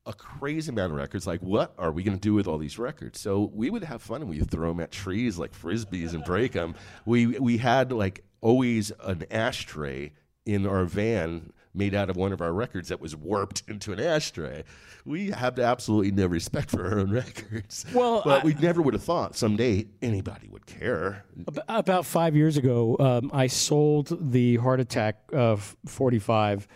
a 0.06 0.14
crazy 0.14 0.72
amount 0.72 0.92
of 0.92 0.98
records, 0.98 1.28
like 1.28 1.42
what 1.42 1.74
are 1.78 1.92
we 1.92 2.04
going 2.04 2.18
to 2.18 2.22
do 2.22 2.34
with 2.34 2.48
all 2.48 2.58
these 2.58 2.80
records? 2.80 3.20
So 3.20 3.52
we 3.54 3.70
would 3.70 3.84
have 3.84 4.02
fun 4.02 4.22
and 4.22 4.30
we 4.30 4.40
would 4.40 4.50
throw 4.50 4.70
them 4.70 4.80
at 4.80 4.92
trees 4.92 5.38
like 5.38 5.54
frisbees 5.54 6.14
and 6.14 6.24
break 6.24 6.54
them. 6.54 6.76
We 7.06 7.28
we 7.28 7.58
had 7.58 7.92
like 7.92 8.24
always 8.42 8.92
an 9.04 9.26
ashtray 9.30 10.14
in 10.46 10.66
our 10.66 10.86
van 10.86 11.54
made 11.74 11.94
out 11.94 12.10
of 12.10 12.16
one 12.16 12.32
of 12.34 12.42
our 12.42 12.52
records 12.54 12.90
that 12.90 13.00
was 13.00 13.16
warped 13.16 13.64
into 13.68 13.94
an 13.94 14.00
ashtray. 14.00 14.64
We 15.06 15.32
have 15.32 15.58
absolutely 15.60 16.12
no 16.12 16.26
respect 16.28 16.70
for 16.72 16.86
our 16.86 17.00
own 17.00 17.12
records. 17.12 17.86
Well, 17.94 18.22
but 18.24 18.42
I- 18.42 18.46
we 18.46 18.54
never 18.56 18.82
would 18.82 18.94
have 18.94 19.04
thought 19.04 19.36
someday 19.36 19.88
anybody 20.02 20.48
would 20.50 20.66
care. 20.66 21.26
About 21.68 22.06
five 22.06 22.36
years 22.36 22.58
ago, 22.58 22.98
um, 23.00 23.30
I 23.34 23.48
sold 23.48 24.32
the 24.32 24.58
Heart 24.58 24.80
Attack 24.82 25.18
of 25.34 25.76
45, 25.86 26.68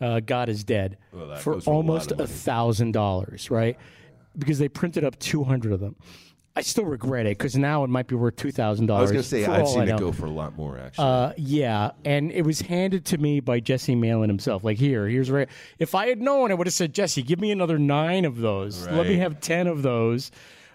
uh, 0.00 0.20
God 0.20 0.48
is 0.48 0.64
Dead, 0.64 0.98
Well, 1.12 1.36
for 1.36 1.60
for 1.60 1.72
almost 1.72 2.12
a 2.12 2.26
thousand 2.26 2.92
dollars, 2.92 3.50
right? 3.50 3.78
Because 4.36 4.58
they 4.58 4.68
printed 4.68 5.04
up 5.04 5.18
200 5.18 5.72
of 5.72 5.80
them. 5.80 5.96
I 6.56 6.62
still 6.62 6.84
regret 6.84 7.26
it 7.26 7.36
because 7.36 7.56
now 7.56 7.82
it 7.82 7.90
might 7.90 8.06
be 8.06 8.14
worth 8.14 8.36
two 8.36 8.52
thousand 8.52 8.86
dollars. 8.86 9.10
I 9.10 9.14
was 9.16 9.28
going 9.28 9.44
to 9.44 9.48
say 9.48 9.52
I've 9.52 9.68
seen 9.68 9.88
it 9.88 9.98
go 9.98 10.12
for 10.12 10.26
a 10.26 10.30
lot 10.30 10.56
more 10.56 10.78
actually. 10.78 11.04
Uh, 11.04 11.32
yeah, 11.36 11.90
and 12.04 12.30
it 12.30 12.42
was 12.42 12.60
handed 12.60 13.04
to 13.06 13.18
me 13.18 13.40
by 13.40 13.58
Jesse 13.58 13.96
Malin 13.96 14.30
himself. 14.30 14.62
Like, 14.62 14.78
here, 14.78 15.08
here's 15.08 15.30
where. 15.30 15.48
If 15.80 15.96
I 15.96 16.06
had 16.06 16.20
known, 16.20 16.52
I 16.52 16.54
would 16.54 16.68
have 16.68 16.74
said, 16.74 16.94
Jesse, 16.94 17.22
give 17.24 17.40
me 17.40 17.50
another 17.50 17.76
nine 17.78 18.24
of 18.24 18.38
those. 18.38 18.86
Let 18.86 19.06
me 19.08 19.16
have 19.16 19.40
ten 19.40 19.66
of 19.66 19.82
those. 19.82 20.30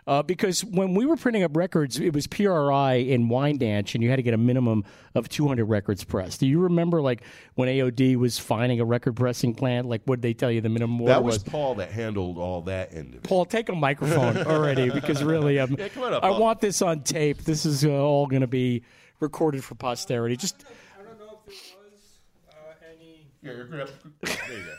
Uh, 0.09 0.23
because 0.23 0.65
when 0.65 0.95
we 0.95 1.05
were 1.05 1.15
printing 1.15 1.43
up 1.43 1.55
records, 1.55 1.99
it 1.99 2.15
was 2.15 2.25
PRI 2.25 2.93
in 2.93 3.29
Wine 3.29 3.61
and 3.61 3.93
you 3.93 4.09
had 4.09 4.15
to 4.15 4.23
get 4.23 4.33
a 4.33 4.39
minimum 4.39 4.83
of 5.13 5.29
200 5.29 5.65
records 5.65 6.03
pressed. 6.03 6.39
Do 6.39 6.47
you 6.47 6.61
remember, 6.61 6.99
like, 6.99 7.21
when 7.53 7.69
AOD 7.69 8.15
was 8.15 8.39
finding 8.39 8.79
a 8.79 8.85
record 8.85 9.15
pressing 9.15 9.53
plant? 9.53 9.87
Like, 9.87 10.01
what 10.05 10.15
did 10.15 10.23
they 10.23 10.33
tell 10.33 10.49
you 10.49 10.61
the 10.61 10.69
minimum 10.69 10.99
order 10.99 11.13
that 11.13 11.23
was 11.23 11.43
Paul 11.43 11.75
that 11.75 11.91
handled 11.91 12.39
all 12.39 12.61
that 12.61 12.91
end 12.91 13.09
of 13.09 13.15
it. 13.17 13.23
Paul, 13.23 13.45
take 13.45 13.69
a 13.69 13.75
microphone 13.75 14.37
already 14.47 14.89
because 14.89 15.23
really, 15.23 15.59
um, 15.59 15.75
Yeah, 15.77 15.89
come 15.89 16.01
on 16.01 16.13
up, 16.15 16.23
I 16.23 16.29
Paul. 16.29 16.41
want 16.41 16.59
this 16.59 16.81
on 16.81 17.01
tape. 17.03 17.43
This 17.43 17.67
is 17.67 17.85
uh, 17.85 17.89
all 17.91 18.25
going 18.25 18.41
to 18.41 18.47
be 18.47 18.81
recorded 19.19 19.63
for 19.63 19.75
posterity. 19.75 20.35
Just 20.37 20.65
I 20.99 21.03
don't 21.03 21.19
know 21.19 21.37
if 21.47 21.53
there 21.53 21.77
was 21.83 22.01
uh, 22.49 22.95
any. 22.95 23.27
Here, 23.43 23.55
here, 23.57 23.65
grab- 23.65 23.89
there 24.23 24.57
you 24.57 24.63
go. 24.63 24.73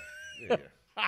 There 0.49 0.59
you 0.59 0.65
go. 0.97 1.07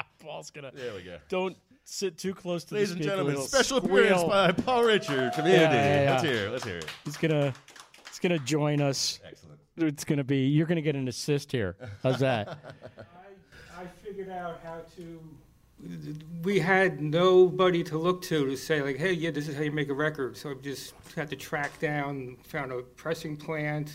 Paul's 0.24 0.50
gonna. 0.50 0.70
There 0.74 0.94
we 0.94 1.02
go. 1.02 1.18
Don't 1.28 1.54
sit 1.88 2.18
too 2.18 2.34
close 2.34 2.64
to 2.64 2.74
Ladies 2.74 2.90
the 2.90 2.94
Ladies 2.96 3.06
and 3.06 3.10
gentlemen, 3.10 3.34
it'll 3.34 3.46
special 3.46 3.78
appearance 3.78 4.22
by 4.24 4.52
Paul 4.52 4.84
Richard, 4.84 5.32
community. 5.32 5.62
Yeah, 5.62 5.72
yeah, 5.72 6.02
yeah. 6.04 6.10
Let's 6.10 6.22
hear 6.22 6.46
it. 6.46 6.50
Let's 6.50 6.64
hear 6.64 6.78
it. 6.78 6.86
He's 7.04 7.16
gonna. 7.16 7.54
He's 8.08 8.18
gonna 8.18 8.38
join 8.40 8.80
us. 8.80 9.20
Excellent. 9.24 9.60
It's 9.76 10.04
gonna 10.04 10.24
be. 10.24 10.46
You're 10.46 10.66
gonna 10.66 10.82
get 10.82 10.96
an 10.96 11.08
assist 11.08 11.50
here. 11.50 11.76
How's 12.02 12.20
that? 12.20 12.48
I 13.78 13.82
I 13.82 13.86
figured 13.86 14.28
out 14.28 14.60
how 14.62 14.80
to. 14.96 15.20
We 16.42 16.58
had 16.58 17.00
nobody 17.00 17.84
to 17.84 17.96
look 17.96 18.22
to 18.22 18.46
to 18.46 18.56
say 18.56 18.82
like, 18.82 18.96
hey, 18.96 19.12
yeah, 19.12 19.30
this 19.30 19.46
is 19.46 19.56
how 19.56 19.62
you 19.62 19.70
make 19.70 19.88
a 19.88 19.94
record. 19.94 20.36
So 20.36 20.50
I 20.50 20.54
just 20.54 20.92
had 21.14 21.30
to 21.30 21.36
track 21.36 21.78
down, 21.78 22.36
found 22.42 22.72
a 22.72 22.82
pressing 22.82 23.36
plant. 23.36 23.92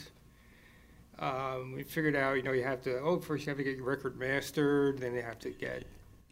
Um, 1.20 1.74
we 1.76 1.84
figured 1.84 2.16
out, 2.16 2.38
you 2.38 2.44
know, 2.44 2.54
you 2.54 2.64
have 2.64 2.82
to. 2.84 3.00
Oh, 3.00 3.20
first 3.20 3.46
you 3.46 3.50
have 3.50 3.58
to 3.58 3.64
get 3.64 3.76
your 3.76 3.86
record 3.86 4.18
mastered, 4.18 5.00
then 5.00 5.14
you 5.14 5.22
have 5.22 5.40
to 5.40 5.52
get 5.52 5.84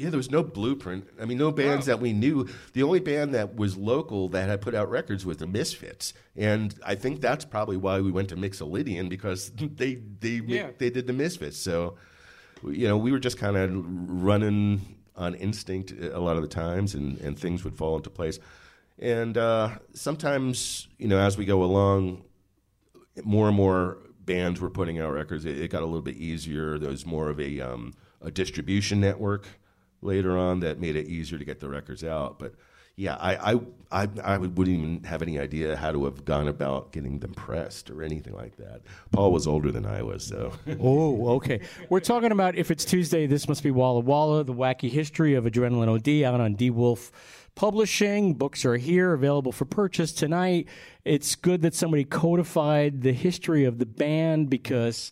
Yeah, 0.02 0.10
there 0.10 0.18
was 0.18 0.32
no 0.32 0.42
blueprint. 0.44 1.08
I 1.22 1.26
mean, 1.26 1.38
no 1.38 1.52
bands 1.52 1.86
that 1.86 2.00
we 2.00 2.12
knew. 2.12 2.48
The 2.74 2.82
only 2.82 3.00
band 3.00 3.36
that 3.36 3.56
was 3.56 3.78
local 3.78 4.30
that 4.30 4.50
had 4.50 4.60
put 4.62 4.74
out 4.74 4.90
records 4.90 5.26
was 5.26 5.38
the 5.38 5.46
Misfits, 5.48 6.14
and 6.36 6.74
I 6.84 6.96
think 6.96 7.22
that's 7.22 7.46
probably 7.46 7.78
why 7.78 8.02
we 8.02 8.12
went 8.12 8.30
to 8.30 8.36
Mixolydian 8.36 9.10
because 9.10 9.52
they 9.56 9.96
they 10.20 10.42
Yeah. 10.46 10.72
they 10.78 10.90
did 10.90 11.06
the 11.06 11.14
Misfits. 11.14 11.58
So, 11.58 11.98
you 12.64 12.88
know, 12.88 12.98
we 12.98 13.12
were 13.12 13.20
just 13.20 13.38
kind 13.38 13.56
of 13.58 13.70
running 14.24 14.98
on 15.16 15.36
instinct 15.36 15.92
a 15.92 16.20
lot 16.20 16.36
of 16.36 16.42
the 16.42 16.48
times, 16.48 16.96
and 16.96 17.20
and 17.22 17.38
things 17.38 17.64
would 17.64 17.76
fall 17.76 17.96
into 17.96 18.10
place. 18.10 18.40
And 18.98 19.38
uh, 19.38 19.78
sometimes, 19.94 20.88
you 20.98 21.08
know, 21.08 21.20
as 21.20 21.38
we 21.38 21.46
go 21.46 21.64
along, 21.64 22.24
more 23.24 23.48
and 23.48 23.56
more 23.58 23.98
bands 24.26 24.62
were 24.62 24.70
putting 24.70 25.00
out 25.00 25.12
records. 25.14 25.46
It, 25.46 25.60
it 25.60 25.72
got 25.72 25.82
a 25.82 25.86
little 25.86 26.02
bit 26.02 26.18
easier. 26.18 26.78
There 26.80 26.90
was 26.90 27.06
more 27.06 27.30
of 27.30 27.40
a 27.40 27.60
um, 27.62 27.94
a 28.22 28.32
distribution 28.32 29.00
network 29.02 29.48
later 30.02 30.38
on 30.38 30.60
that 30.62 30.80
made 30.80 30.96
it 30.96 31.08
easier 31.08 31.38
to 31.38 31.46
get 31.46 31.60
the 31.60 31.70
records 31.70 32.04
out. 32.04 32.40
But 32.40 32.56
yeah, 32.96 33.16
I 33.16 33.54
I 33.54 33.60
I, 33.92 34.08
I 34.24 34.38
wouldn't 34.38 34.68
even 34.68 35.04
have 35.04 35.22
any 35.22 35.40
idea 35.40 35.76
how 35.76 35.92
to 35.92 36.06
have 36.06 36.24
gone 36.26 36.48
about 36.48 36.92
getting 36.92 37.20
them 37.20 37.34
pressed 37.34 37.90
or 37.90 38.04
anything 38.04 38.34
like 38.34 38.58
that. 38.58 38.82
Paul 39.12 39.32
was 39.32 39.48
older 39.48 39.72
than 39.72 39.86
I 39.86 40.02
was, 40.02 40.24
so. 40.24 40.54
Oh, 40.80 41.36
okay. 41.36 41.62
We're 41.90 42.00
talking 42.00 42.32
about 42.32 42.56
if 42.56 42.72
it's 42.72 42.86
Tuesday, 42.86 43.28
this 43.28 43.48
must 43.48 43.64
be 43.64 43.72
Walla 43.72 44.02
Walla, 44.02 44.44
the 44.44 44.54
wacky 44.54 44.90
history 44.90 45.36
of 45.36 45.46
Adrenalin 45.46 45.88
OD 45.88 46.24
out 46.24 46.40
on 46.40 46.56
DiWulf 46.56 47.12
Publishing. 47.56 48.34
Books 48.34 48.66
are 48.66 48.78
here, 48.78 49.14
available 49.14 49.52
for 49.52 49.66
purchase 49.66 50.14
tonight. 50.14 50.68
It's 51.04 51.36
good 51.36 51.62
that 51.64 51.74
somebody 51.74 52.04
codified 52.06 53.02
the 53.02 53.14
history 53.14 53.66
of 53.66 53.78
the 53.78 53.86
band 53.86 54.50
because 54.50 55.12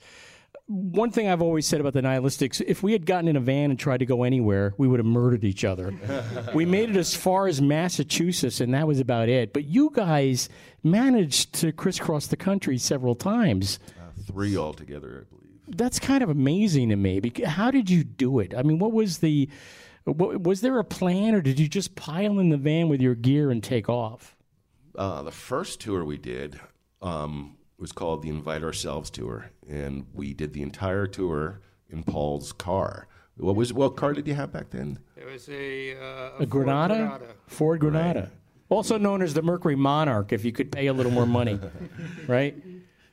one 0.70 1.10
thing 1.10 1.28
I've 1.28 1.42
always 1.42 1.66
said 1.66 1.80
about 1.80 1.94
the 1.94 2.02
Nihilistics, 2.02 2.62
if 2.62 2.84
we 2.84 2.92
had 2.92 3.08
gotten 3.08 3.28
in 3.28 3.36
a 3.36 3.40
van 3.40 3.72
and 3.72 3.80
tried 3.80 3.98
to 3.98 4.06
go 4.06 4.22
anywhere, 4.22 4.76
we 4.78 4.88
would 4.88 5.00
have 5.00 5.06
murdered 5.06 5.44
each 5.44 5.66
other. 5.66 5.96
we 6.54 6.64
made 6.64 6.92
it 6.92 6.96
as 6.96 7.16
far 7.16 7.48
as 7.48 7.60
Massachusetts, 7.60 8.62
and 8.62 8.72
that 8.76 8.88
was 8.88 9.00
about 9.00 9.30
it. 9.30 9.52
But 9.52 9.66
you 9.66 9.90
guys 9.92 10.48
managed 10.84 11.54
to 11.56 11.72
crisscross 11.72 12.28
the 12.28 12.38
country 12.38 12.78
several 12.78 13.16
times. 13.16 13.80
Three 14.28 14.56
altogether, 14.56 15.26
I 15.26 15.36
believe. 15.36 15.78
That's 15.78 15.98
kind 15.98 16.22
of 16.22 16.30
amazing 16.30 16.90
to 16.90 16.96
me. 16.96 17.20
How 17.46 17.72
did 17.72 17.90
you 17.90 18.04
do 18.04 18.38
it? 18.38 18.54
I 18.56 18.62
mean, 18.62 18.78
what 18.78 18.92
was 18.92 19.20
the, 19.20 19.50
what, 20.04 20.44
was 20.44 20.62
there 20.62 20.78
a 20.78 20.84
plan, 20.84 21.34
or 21.34 21.42
did 21.42 21.60
you 21.60 21.68
just 21.68 21.96
pile 21.96 22.38
in 22.38 22.50
the 22.50 22.58
van 22.58 22.90
with 22.90 23.02
your 23.02 23.16
gear 23.16 23.50
and 23.50 23.64
take 23.64 23.90
off? 23.90 24.36
Uh, 24.96 25.24
the 25.24 25.32
first 25.32 25.82
tour 25.82 26.06
we 26.06 26.18
did 26.18 26.60
um, 27.02 27.56
was 27.80 27.92
called 27.92 28.22
the 28.22 28.30
Invite 28.30 28.64
Ourselves 28.64 29.10
tour, 29.10 29.52
and 29.68 30.06
we 30.14 30.34
did 30.34 30.54
the 30.54 30.62
entire 30.62 31.08
tour 31.08 31.62
in 31.90 32.04
Paul's 32.04 32.52
car. 32.52 33.08
What 33.38 33.56
was 33.56 33.72
what 33.72 33.96
car 33.96 34.14
did 34.14 34.28
you 34.28 34.34
have 34.36 34.52
back 34.52 34.70
then? 34.70 35.00
It 35.16 35.26
was 35.26 35.48
a, 35.50 35.96
uh, 35.96 36.00
A 36.00 36.38
Ford 36.40 36.50
Granada? 36.50 36.96
Granada. 36.96 37.26
Ford 37.48 37.80
Granada. 37.80 38.32
Also 38.68 38.98
known 38.98 39.22
as 39.22 39.34
the 39.34 39.42
Mercury 39.42 39.76
Monarch, 39.78 40.32
if 40.34 40.44
you 40.46 40.52
could 40.52 40.72
pay 40.72 40.88
a 40.88 40.94
little 40.94 41.12
more 41.12 41.26
money, 41.26 41.58
right? 42.28 42.56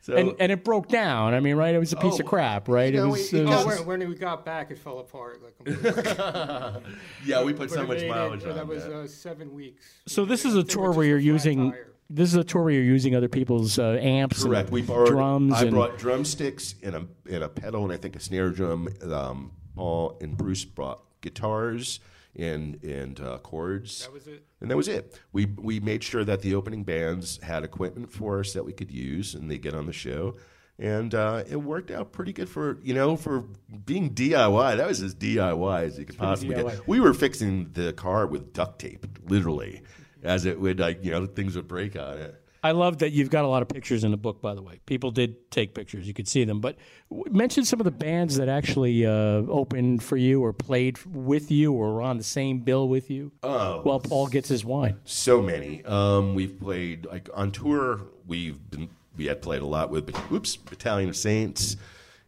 So- 0.02 0.14
and, 0.16 0.34
and 0.38 0.52
it 0.52 0.64
broke 0.64 0.88
down. 0.88 1.32
I 1.32 1.40
mean, 1.40 1.56
right? 1.56 1.74
It 1.74 1.78
was 1.78 1.92
a 1.92 1.96
piece 1.96 2.18
of 2.20 2.26
crap, 2.26 2.68
right? 2.68 2.92
You 2.92 3.00
know, 3.00 3.06
it 3.06 3.10
was. 3.10 3.32
we- 3.32 3.40
it 3.40 3.46
oh, 3.46 3.66
was- 3.66 3.78
when, 3.84 4.00
when 4.00 4.08
we 4.08 4.16
got 4.16 4.44
back, 4.44 4.70
it 4.72 4.78
fell 4.78 4.98
apart. 4.98 5.42
Like 5.42 5.56
completely. 5.56 6.82
Yeah, 7.24 7.42
we 7.44 7.52
put 7.52 7.68
But 7.68 7.70
so 7.70 7.86
much 7.86 7.98
made 7.98 8.06
it- 8.06 8.10
mileage 8.10 8.42
That 8.42 8.58
on 8.58 8.68
was 8.68 8.84
that. 8.84 8.92
Uh, 8.92 9.06
seven 9.06 9.54
weeks. 9.54 9.84
so 10.06 10.24
this 10.24 10.44
is 10.44 10.56
a 10.56 10.64
tour 10.64 10.90
where 10.92 11.06
you're 11.06 11.18
using. 11.18 11.72
This 12.08 12.28
is 12.28 12.36
a 12.36 12.44
tour 12.44 12.64
where 12.64 12.72
you're 12.72 12.84
using 12.84 13.16
other 13.16 13.28
people's 13.28 13.78
uh, 13.78 13.98
amps, 14.00 14.44
Correct. 14.44 14.68
and 14.68 14.72
We 14.72 14.82
borrowed. 14.82 15.08
drums, 15.08 15.54
I 15.54 15.62
and 15.62 15.70
brought 15.72 15.98
drumsticks 15.98 16.74
and 16.82 16.94
a 16.94 17.06
and 17.30 17.42
a 17.42 17.48
pedal 17.48 17.82
and 17.84 17.92
I 17.92 17.96
think 17.96 18.14
a 18.16 18.20
snare 18.20 18.50
drum. 18.50 18.88
Um, 19.10 19.52
Paul 19.74 20.16
and 20.20 20.36
Bruce 20.36 20.64
brought 20.64 21.00
guitars 21.20 22.00
and 22.36 22.82
and 22.84 23.20
uh, 23.20 23.38
cords. 23.38 24.04
That 24.04 24.12
was 24.12 24.26
it. 24.26 24.44
And 24.60 24.70
that 24.70 24.76
was 24.76 24.88
it. 24.88 25.20
We 25.32 25.46
we 25.46 25.80
made 25.80 26.04
sure 26.04 26.24
that 26.24 26.42
the 26.42 26.54
opening 26.54 26.84
bands 26.84 27.40
had 27.42 27.64
equipment 27.64 28.12
for 28.12 28.40
us 28.40 28.52
that 28.52 28.64
we 28.64 28.72
could 28.72 28.90
use 28.90 29.34
and 29.34 29.50
they 29.50 29.58
get 29.58 29.74
on 29.74 29.86
the 29.86 29.92
show. 29.92 30.36
And 30.78 31.14
uh, 31.14 31.42
it 31.48 31.56
worked 31.56 31.90
out 31.90 32.12
pretty 32.12 32.32
good 32.34 32.48
for 32.50 32.78
you 32.82 32.94
know 32.94 33.16
for 33.16 33.44
being 33.84 34.14
DIY. 34.14 34.76
That 34.76 34.86
was 34.86 35.02
as 35.02 35.14
DIY 35.14 35.82
as 35.82 35.98
you 35.98 36.04
could 36.04 36.18
pretty 36.18 36.30
possibly 36.30 36.54
get. 36.54 36.86
We 36.86 37.00
were 37.00 37.14
fixing 37.14 37.70
the 37.72 37.92
car 37.94 38.26
with 38.26 38.52
duct 38.52 38.78
tape, 38.78 39.06
literally, 39.28 39.82
as 40.26 40.44
it 40.44 40.60
would 40.60 40.78
like 40.80 41.04
you 41.04 41.10
know 41.10 41.26
things 41.26 41.56
would 41.56 41.68
break 41.68 41.96
on 41.96 42.18
it. 42.18 42.42
I 42.62 42.72
love 42.72 42.98
that 42.98 43.12
you've 43.12 43.30
got 43.30 43.44
a 43.44 43.48
lot 43.48 43.62
of 43.62 43.68
pictures 43.68 44.02
in 44.02 44.10
the 44.10 44.16
book. 44.16 44.42
By 44.42 44.54
the 44.54 44.62
way, 44.62 44.80
people 44.86 45.12
did 45.12 45.50
take 45.52 45.74
pictures; 45.74 46.06
you 46.08 46.14
could 46.14 46.26
see 46.26 46.44
them. 46.44 46.60
But 46.60 46.76
w- 47.10 47.32
mention 47.32 47.64
some 47.64 47.80
of 47.80 47.84
the 47.84 47.92
bands 47.92 48.36
that 48.36 48.48
actually 48.48 49.06
uh, 49.06 49.10
opened 49.10 50.02
for 50.02 50.16
you, 50.16 50.42
or 50.42 50.52
played 50.52 50.98
with 51.04 51.50
you, 51.50 51.72
or 51.72 51.94
were 51.94 52.02
on 52.02 52.18
the 52.18 52.24
same 52.24 52.60
bill 52.60 52.88
with 52.88 53.08
you. 53.08 53.30
Oh. 53.42 53.82
while 53.82 54.00
Paul 54.00 54.26
gets 54.26 54.48
his 54.48 54.64
wine. 54.64 54.98
So 55.04 55.40
many. 55.40 55.84
Um, 55.84 56.34
we've 56.34 56.58
played 56.58 57.06
like 57.06 57.28
on 57.34 57.52
tour. 57.52 58.00
We've 58.26 58.58
been 58.68 58.88
we 59.16 59.26
had 59.26 59.42
played 59.42 59.62
a 59.62 59.66
lot 59.66 59.90
with 59.90 60.14
oops 60.32 60.56
Battalion 60.56 61.08
of 61.08 61.16
Saints 61.16 61.76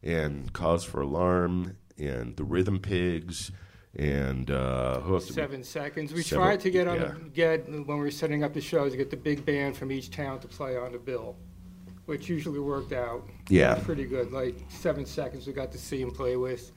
and 0.02 0.52
Cause 0.52 0.84
for 0.84 1.00
Alarm 1.00 1.76
and 1.98 2.36
the 2.36 2.44
Rhythm 2.44 2.78
Pigs 2.78 3.50
and 3.96 4.50
uh, 4.50 5.00
who 5.00 5.14
else 5.14 5.26
did 5.26 5.36
we- 5.36 5.42
Seven 5.42 5.64
seconds. 5.64 6.12
We 6.12 6.22
Several- 6.22 6.46
tried 6.48 6.60
to 6.60 6.70
get 6.70 6.88
on 6.88 7.00
yeah. 7.00 7.12
the, 7.22 7.30
get 7.30 7.68
when 7.68 7.86
we 7.86 7.94
were 7.94 8.10
setting 8.10 8.44
up 8.44 8.52
the 8.54 8.60
shows, 8.60 8.92
to 8.92 8.98
get 8.98 9.10
the 9.10 9.16
big 9.16 9.44
band 9.44 9.76
from 9.76 9.90
each 9.92 10.10
town 10.10 10.40
to 10.40 10.48
play 10.48 10.76
on 10.76 10.92
the 10.92 10.98
bill, 10.98 11.36
which 12.06 12.28
usually 12.28 12.60
worked 12.60 12.92
out. 12.92 13.28
Yeah. 13.48 13.74
pretty 13.76 14.04
good. 14.06 14.32
Like 14.32 14.56
seven 14.68 15.04
seconds, 15.06 15.46
we 15.46 15.52
got 15.52 15.72
to 15.72 15.78
see 15.78 16.00
him 16.00 16.10
play 16.10 16.36
with. 16.36 16.72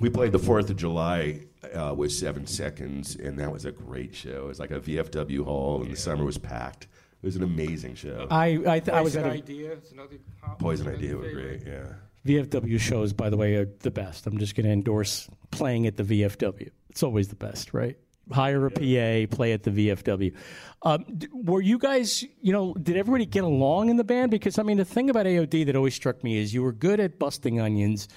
We 0.00 0.10
played 0.10 0.32
the 0.32 0.38
Fourth 0.38 0.70
of 0.70 0.76
July 0.76 1.40
uh, 1.74 1.92
with 1.96 2.12
Seven 2.12 2.46
Seconds, 2.46 3.16
and 3.16 3.36
that 3.38 3.50
was 3.50 3.64
a 3.64 3.72
great 3.72 4.14
show. 4.14 4.44
It 4.44 4.46
was 4.48 4.60
like 4.60 4.70
a 4.70 4.78
VFW 4.78 5.42
hall, 5.44 5.82
and 5.82 5.90
the 5.90 5.96
summer 5.96 6.24
was 6.24 6.38
packed. 6.38 6.84
It 7.20 7.26
was 7.26 7.34
an 7.34 7.42
amazing 7.42 7.96
show. 7.96 8.28
I 8.30 8.60
I, 8.64 8.78
th- 8.78 8.90
I 8.90 9.00
was 9.00 9.14
Poison 9.14 9.24
at 9.24 9.32
a, 9.34 9.38
Idea. 9.38 9.72
It's 9.72 9.90
another 9.90 10.18
hot 10.40 10.58
Poison 10.60 10.86
Idea 10.88 11.16
were 11.16 11.24
favorite. 11.24 11.64
great. 11.64 11.72
Yeah. 11.72 11.86
VFW 12.26 12.78
shows, 12.78 13.12
by 13.12 13.30
the 13.30 13.36
way, 13.36 13.54
are 13.56 13.68
the 13.80 13.90
best. 13.90 14.26
I'm 14.26 14.38
just 14.38 14.54
going 14.54 14.66
to 14.66 14.72
endorse 14.72 15.28
playing 15.50 15.86
at 15.86 15.96
the 15.96 16.02
VFW. 16.02 16.70
It's 16.90 17.02
always 17.02 17.28
the 17.28 17.36
best, 17.36 17.72
right? 17.72 17.96
Hire 18.30 18.66
a 18.66 18.70
PA, 18.70 19.34
play 19.34 19.52
at 19.52 19.62
the 19.62 19.70
VFW. 19.70 20.34
Um, 20.82 21.04
d- 21.16 21.28
were 21.32 21.62
you 21.62 21.78
guys, 21.78 22.22
you 22.42 22.52
know, 22.52 22.74
did 22.74 22.96
everybody 22.96 23.24
get 23.24 23.44
along 23.44 23.88
in 23.88 23.96
the 23.96 24.04
band? 24.04 24.30
Because, 24.30 24.58
I 24.58 24.62
mean, 24.62 24.76
the 24.76 24.84
thing 24.84 25.08
about 25.08 25.24
AOD 25.24 25.64
that 25.66 25.76
always 25.76 25.94
struck 25.94 26.22
me 26.22 26.36
is 26.36 26.52
you 26.52 26.62
were 26.62 26.72
good 26.72 27.00
at 27.00 27.18
busting 27.18 27.58
onions, 27.58 28.08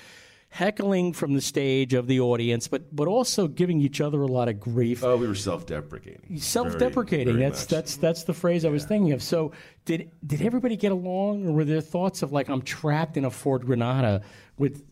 heckling 0.52 1.14
from 1.14 1.34
the 1.34 1.42
stage 1.42 1.94
of 1.94 2.08
the 2.08 2.20
audience, 2.20 2.68
but, 2.68 2.94
but 2.94 3.08
also 3.08 3.48
giving 3.48 3.80
each 3.80 4.02
other 4.02 4.22
a 4.22 4.28
lot 4.28 4.50
of 4.50 4.60
grief. 4.60 5.02
Oh, 5.02 5.16
we 5.16 5.26
were 5.26 5.34
self-deprecating. 5.34 6.38
Self-deprecating. 6.40 7.26
Very- 7.28 7.38
very 7.40 7.50
that's 7.50 7.64
much. 7.64 7.70
that's 7.70 7.96
that's 7.96 8.24
the 8.26 8.34
phrase 8.34 8.66
I 8.66 8.70
was 8.70 8.84
thinking 8.84 9.14
of. 9.14 9.24
So 9.24 9.54
did 9.86 10.12
did 10.26 10.42
everybody 10.42 10.76
get 10.76 10.92
along, 10.92 11.48
or 11.48 11.54
were 11.54 11.64
there 11.64 11.80
thoughts 11.82 12.22
of 12.22 12.32
like 12.34 12.50
I'm 12.50 12.62
trapped 12.62 13.16
in 13.16 13.24
a 13.26 13.32
Ford 13.32 13.66
Granada 13.66 14.22
with 14.58 14.84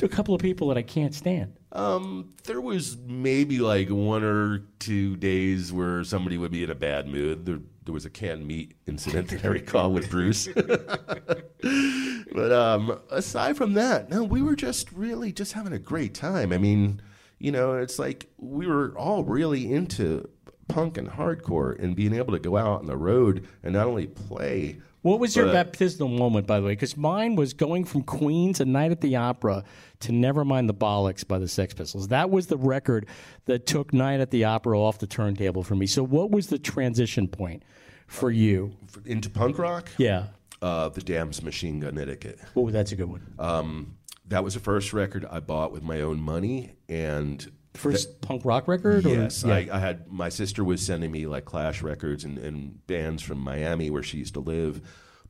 a 0.00 0.08
couple 0.08 0.34
of 0.34 0.40
people 0.40 0.68
that 0.68 0.78
I 0.78 0.82
can't 0.82 1.14
stand? 1.14 1.58
Um, 1.72 2.34
there 2.44 2.60
was 2.60 2.96
maybe 3.06 3.58
like 3.58 3.88
one 3.88 4.22
or 4.22 4.60
two 4.78 5.16
days 5.16 5.72
where 5.72 6.04
somebody 6.04 6.38
would 6.38 6.52
be 6.52 6.62
in 6.62 6.70
a 6.70 6.74
bad 6.76 7.08
mood. 7.08 7.44
There, 7.44 7.58
there 7.84 7.94
was 7.94 8.04
a 8.04 8.10
canned 8.10 8.46
meat 8.46 8.74
incident 8.86 9.28
that 9.28 9.44
I 9.44 9.48
recall 9.60 9.92
with 9.92 10.10
Bruce. 10.10 10.48
but 12.32 12.52
um, 12.52 13.00
aside 13.10 13.56
from 13.56 13.74
that, 13.74 14.08
no, 14.10 14.22
we 14.22 14.42
were 14.42 14.56
just 14.56 14.92
really 14.92 15.32
just 15.32 15.52
having 15.52 15.72
a 15.72 15.78
great 15.78 16.14
time. 16.14 16.52
I 16.52 16.58
mean, 16.58 17.00
you 17.38 17.50
know, 17.50 17.74
it's 17.74 17.98
like 17.98 18.30
we 18.38 18.66
were 18.66 18.96
all 18.96 19.24
really 19.24 19.72
into 19.72 20.28
punk 20.68 20.98
and 20.98 21.08
hardcore 21.08 21.78
and 21.82 21.94
being 21.96 22.14
able 22.14 22.32
to 22.32 22.38
go 22.38 22.56
out 22.56 22.80
on 22.80 22.86
the 22.86 22.96
road 22.96 23.46
and 23.62 23.72
not 23.72 23.86
only 23.86 24.06
play. 24.06 24.78
What 25.02 25.18
was 25.18 25.34
your 25.34 25.46
baptismal 25.46 26.08
moment, 26.08 26.46
by 26.46 26.60
the 26.60 26.66
way? 26.66 26.72
Because 26.72 26.96
mine 26.96 27.34
was 27.34 27.54
going 27.54 27.84
from 27.84 28.02
Queen's 28.04 28.60
A 28.60 28.64
Night 28.64 28.92
at 28.92 29.00
the 29.00 29.16
Opera 29.16 29.64
to 30.00 30.12
Nevermind 30.12 30.68
the 30.68 30.74
Bollocks 30.74 31.26
by 31.26 31.40
the 31.40 31.48
Sex 31.48 31.74
Pistols. 31.74 32.08
That 32.08 32.30
was 32.30 32.46
the 32.46 32.56
record 32.56 33.06
that 33.46 33.66
took 33.66 33.92
Night 33.92 34.20
at 34.20 34.30
the 34.30 34.44
Opera 34.44 34.78
off 34.80 34.98
the 34.98 35.08
turntable 35.08 35.64
for 35.64 35.74
me. 35.74 35.86
So, 35.86 36.04
what 36.04 36.30
was 36.30 36.46
the 36.46 36.58
transition 36.58 37.26
point 37.26 37.64
for 38.06 38.30
you? 38.30 38.76
into 39.04 39.28
punk 39.28 39.58
rock? 39.58 39.90
Yeah. 39.98 40.26
Uh, 40.60 40.88
the 40.88 41.00
Damned's 41.00 41.42
Machine 41.42 41.80
Gun 41.80 41.98
Etiquette. 41.98 42.38
Oh, 42.54 42.70
that's 42.70 42.92
a 42.92 42.96
good 42.96 43.10
one. 43.10 43.34
Um, 43.40 43.96
that 44.28 44.44
was 44.44 44.54
the 44.54 44.60
first 44.60 44.92
record 44.92 45.26
I 45.28 45.40
bought 45.40 45.72
with 45.72 45.82
my 45.82 46.00
own 46.00 46.20
money, 46.20 46.74
and 46.88 47.50
First 47.74 48.20
punk 48.20 48.44
rock 48.44 48.68
record? 48.68 49.06
or- 49.06 49.10
Yes, 49.10 49.44
Yeah. 49.44 49.54
I, 49.54 49.68
I 49.72 49.78
had 49.78 50.10
my 50.12 50.28
sister 50.28 50.62
was 50.62 50.84
sending 50.84 51.10
me 51.10 51.26
like 51.26 51.44
Clash 51.44 51.82
records 51.82 52.24
and, 52.24 52.38
and 52.38 52.86
bands 52.86 53.22
from 53.22 53.38
Miami 53.38 53.88
where 53.90 54.02
she 54.02 54.18
used 54.18 54.34
to 54.34 54.40
live, 54.40 54.80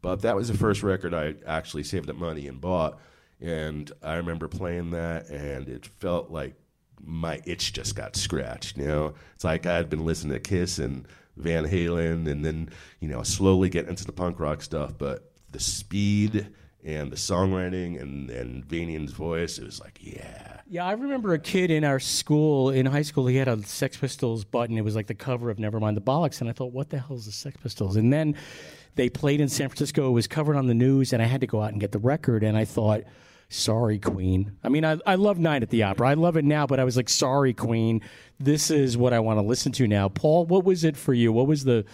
but 0.00 0.22
that 0.22 0.34
was 0.36 0.48
the 0.48 0.56
first 0.56 0.82
record 0.82 1.14
I 1.14 1.34
actually 1.46 1.84
saved 1.84 2.10
up 2.10 2.16
money 2.16 2.48
and 2.48 2.60
bought, 2.60 2.98
and 3.40 3.90
I 4.02 4.14
remember 4.14 4.48
playing 4.48 4.90
that, 4.90 5.28
and 5.28 5.68
it 5.68 5.86
felt 5.86 6.30
like 6.30 6.54
my 7.04 7.40
itch 7.46 7.72
just 7.72 7.94
got 7.96 8.16
scratched. 8.16 8.76
You 8.76 8.86
know, 8.86 9.14
it's 9.34 9.44
like 9.44 9.66
I 9.66 9.76
had 9.76 9.88
been 9.88 10.04
listening 10.04 10.32
to 10.34 10.40
Kiss 10.40 10.78
and 10.80 11.06
Van 11.36 11.64
Halen, 11.64 12.28
and 12.28 12.44
then 12.44 12.70
you 13.00 13.08
know 13.08 13.22
slowly 13.22 13.68
getting 13.68 13.90
into 13.90 14.04
the 14.04 14.12
punk 14.12 14.40
rock 14.40 14.62
stuff, 14.62 14.98
but 14.98 15.30
the 15.52 15.60
speed 15.60 16.48
and 16.84 17.12
the 17.12 17.16
songwriting 17.16 18.00
and 18.00 18.28
and 18.30 18.64
Vanian's 18.66 19.12
voice, 19.12 19.58
it 19.58 19.64
was 19.64 19.78
like, 19.80 19.98
yeah. 20.00 20.51
Yeah, 20.72 20.86
I 20.86 20.92
remember 20.92 21.34
a 21.34 21.38
kid 21.38 21.70
in 21.70 21.84
our 21.84 22.00
school, 22.00 22.70
in 22.70 22.86
high 22.86 23.02
school, 23.02 23.26
he 23.26 23.36
had 23.36 23.46
a 23.46 23.62
Sex 23.62 23.98
Pistols 23.98 24.42
button. 24.42 24.78
It 24.78 24.80
was 24.80 24.96
like 24.96 25.06
the 25.06 25.14
cover 25.14 25.50
of 25.50 25.58
Nevermind 25.58 25.96
the 25.96 26.00
Bollocks. 26.00 26.40
And 26.40 26.48
I 26.48 26.54
thought, 26.54 26.72
what 26.72 26.88
the 26.88 26.98
hell 26.98 27.14
is 27.14 27.26
the 27.26 27.30
Sex 27.30 27.58
Pistols? 27.62 27.96
And 27.96 28.10
then 28.10 28.34
they 28.94 29.10
played 29.10 29.42
in 29.42 29.50
San 29.50 29.68
Francisco. 29.68 30.08
It 30.08 30.12
was 30.12 30.26
covered 30.26 30.56
on 30.56 30.68
the 30.68 30.74
news, 30.74 31.12
and 31.12 31.20
I 31.20 31.26
had 31.26 31.42
to 31.42 31.46
go 31.46 31.60
out 31.60 31.72
and 31.72 31.78
get 31.78 31.92
the 31.92 31.98
record. 31.98 32.42
And 32.42 32.56
I 32.56 32.64
thought, 32.64 33.02
sorry, 33.50 33.98
Queen. 33.98 34.56
I 34.64 34.70
mean, 34.70 34.86
I, 34.86 34.96
I 35.04 35.16
love 35.16 35.38
Night 35.38 35.62
at 35.62 35.68
the 35.68 35.82
Opera. 35.82 36.08
I 36.08 36.14
love 36.14 36.38
it 36.38 36.44
now, 36.46 36.66
but 36.66 36.80
I 36.80 36.84
was 36.84 36.96
like, 36.96 37.10
sorry, 37.10 37.52
Queen. 37.52 38.00
This 38.40 38.70
is 38.70 38.96
what 38.96 39.12
I 39.12 39.20
want 39.20 39.36
to 39.40 39.42
listen 39.42 39.72
to 39.72 39.86
now. 39.86 40.08
Paul, 40.08 40.46
what 40.46 40.64
was 40.64 40.84
it 40.84 40.96
for 40.96 41.12
you? 41.12 41.34
What 41.34 41.48
was 41.48 41.64
the, 41.64 41.84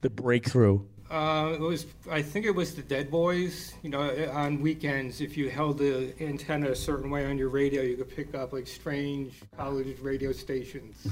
the 0.00 0.10
breakthrough? 0.10 0.80
Uh, 1.10 1.52
it 1.54 1.60
was, 1.60 1.86
I 2.10 2.22
think 2.22 2.46
it 2.46 2.54
was 2.54 2.74
the 2.74 2.82
Dead 2.82 3.10
Boys. 3.10 3.74
You 3.82 3.90
know, 3.90 4.00
on 4.32 4.60
weekends, 4.60 5.20
if 5.20 5.36
you 5.36 5.50
held 5.50 5.78
the 5.78 6.14
antenna 6.20 6.70
a 6.70 6.76
certain 6.76 7.10
way 7.10 7.26
on 7.26 7.38
your 7.38 7.50
radio, 7.50 7.82
you 7.82 7.96
could 7.96 8.14
pick 8.14 8.34
up 8.34 8.52
like 8.52 8.66
strange 8.66 9.34
college 9.56 9.98
radio 10.00 10.32
stations. 10.32 11.06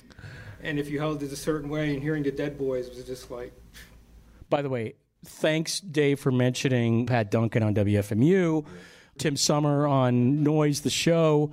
and 0.62 0.78
if 0.78 0.88
you 0.88 1.00
held 1.00 1.22
it 1.22 1.32
a 1.32 1.36
certain 1.36 1.68
way, 1.68 1.92
and 1.92 2.02
hearing 2.02 2.22
the 2.22 2.30
Dead 2.30 2.56
Boys 2.56 2.88
was 2.88 3.04
just 3.04 3.30
like, 3.30 3.52
By 4.48 4.62
the 4.62 4.68
way, 4.68 4.94
thanks, 5.24 5.80
Dave, 5.80 6.20
for 6.20 6.30
mentioning 6.30 7.06
Pat 7.06 7.30
Duncan 7.30 7.62
on 7.62 7.74
WFMU, 7.74 8.64
Tim 9.18 9.36
Sommer 9.36 9.86
on 9.86 10.42
Noise, 10.42 10.82
the 10.82 10.90
show, 10.90 11.52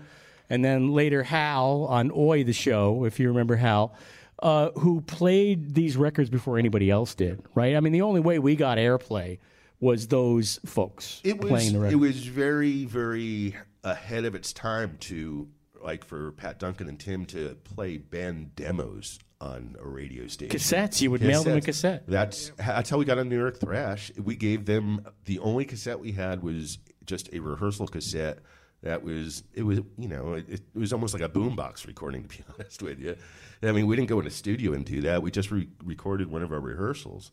and 0.49 0.63
then 0.63 0.93
later 0.93 1.23
Hal 1.23 1.85
on 1.89 2.11
Oi, 2.15 2.43
the 2.43 2.53
show, 2.53 3.03
if 3.05 3.19
you 3.19 3.29
remember 3.29 3.55
Hal, 3.55 3.95
uh, 4.41 4.71
who 4.71 5.01
played 5.01 5.73
these 5.75 5.97
records 5.97 6.29
before 6.29 6.57
anybody 6.57 6.89
else 6.89 7.15
did, 7.15 7.41
right? 7.55 7.75
I 7.75 7.79
mean, 7.79 7.93
the 7.93 8.01
only 8.01 8.21
way 8.21 8.39
we 8.39 8.55
got 8.55 8.77
airplay 8.77 9.39
was 9.79 10.07
those 10.07 10.59
folks 10.65 11.21
It 11.23 11.39
was 11.39 11.49
playing 11.49 11.79
the 11.79 11.87
it 11.87 11.95
was 11.95 12.25
very 12.25 12.83
very 12.83 13.55
ahead 13.83 14.25
of 14.25 14.35
its 14.35 14.51
time 14.51 14.97
to 14.99 15.47
like 15.81 16.03
for 16.03 16.33
Pat 16.33 16.59
Duncan 16.59 16.89
and 16.89 16.99
Tim 16.99 17.25
to 17.27 17.55
play 17.63 17.97
band 17.97 18.55
demos 18.55 19.19
on 19.41 19.77
a 19.79 19.87
radio 19.87 20.27
station. 20.27 20.57
Cassettes, 20.57 21.01
you 21.01 21.11
would 21.11 21.21
mail 21.21 21.43
them 21.43 21.57
a 21.57 21.61
cassette. 21.61 22.03
That's 22.07 22.51
that's 22.57 22.89
how 22.89 22.97
we 22.97 23.05
got 23.05 23.17
on 23.17 23.29
New 23.29 23.39
York 23.39 23.59
Thrash. 23.59 24.11
We 24.21 24.35
gave 24.35 24.65
them 24.65 25.05
the 25.25 25.39
only 25.39 25.65
cassette 25.65 25.99
we 25.99 26.11
had 26.11 26.43
was 26.43 26.77
just 27.05 27.29
a 27.33 27.39
rehearsal 27.39 27.87
cassette. 27.87 28.39
That 28.81 29.03
was 29.03 29.43
it 29.53 29.63
was 29.63 29.79
you 29.97 30.07
know 30.07 30.33
it, 30.33 30.49
it 30.49 30.61
was 30.73 30.93
almost 30.93 31.13
like 31.13 31.23
a 31.23 31.29
boombox 31.29 31.85
recording 31.85 32.23
to 32.27 32.29
be 32.29 32.43
honest 32.53 32.81
with 32.81 32.99
you. 32.99 33.15
I 33.61 33.71
mean 33.71 33.87
we 33.87 33.95
didn't 33.95 34.09
go 34.09 34.19
in 34.19 34.27
a 34.27 34.31
studio 34.31 34.73
and 34.73 34.85
do 34.85 35.01
that. 35.01 35.21
We 35.21 35.31
just 35.31 35.51
re- 35.51 35.69
recorded 35.83 36.31
one 36.31 36.43
of 36.43 36.51
our 36.53 36.61
rehearsals, 36.61 37.31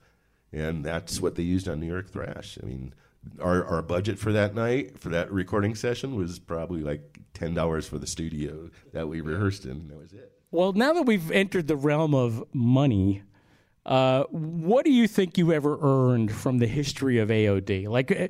and 0.52 0.84
that's 0.84 1.20
what 1.20 1.36
they 1.36 1.42
used 1.42 1.68
on 1.68 1.80
New 1.80 1.86
York 1.86 2.10
Thrash. 2.10 2.58
I 2.62 2.66
mean 2.66 2.94
our 3.40 3.64
our 3.64 3.82
budget 3.82 4.18
for 4.18 4.32
that 4.32 4.54
night 4.54 4.98
for 4.98 5.08
that 5.10 5.30
recording 5.30 5.74
session 5.74 6.16
was 6.16 6.38
probably 6.38 6.82
like 6.82 7.18
ten 7.34 7.54
dollars 7.54 7.86
for 7.86 7.98
the 7.98 8.06
studio 8.06 8.70
that 8.92 9.08
we 9.08 9.20
rehearsed 9.20 9.64
in. 9.64 9.72
And 9.72 9.90
that 9.90 9.98
was 9.98 10.12
it. 10.12 10.32
Well, 10.50 10.72
now 10.72 10.92
that 10.94 11.02
we've 11.02 11.30
entered 11.30 11.66
the 11.66 11.76
realm 11.76 12.14
of 12.14 12.44
money, 12.52 13.22
uh, 13.84 14.24
what 14.30 14.84
do 14.84 14.92
you 14.92 15.06
think 15.06 15.36
you 15.38 15.52
ever 15.52 15.78
earned 15.80 16.32
from 16.32 16.58
the 16.58 16.66
history 16.66 17.18
of 17.18 17.28
AOD? 17.28 17.88
Like, 17.88 18.10
uh, 18.10 18.28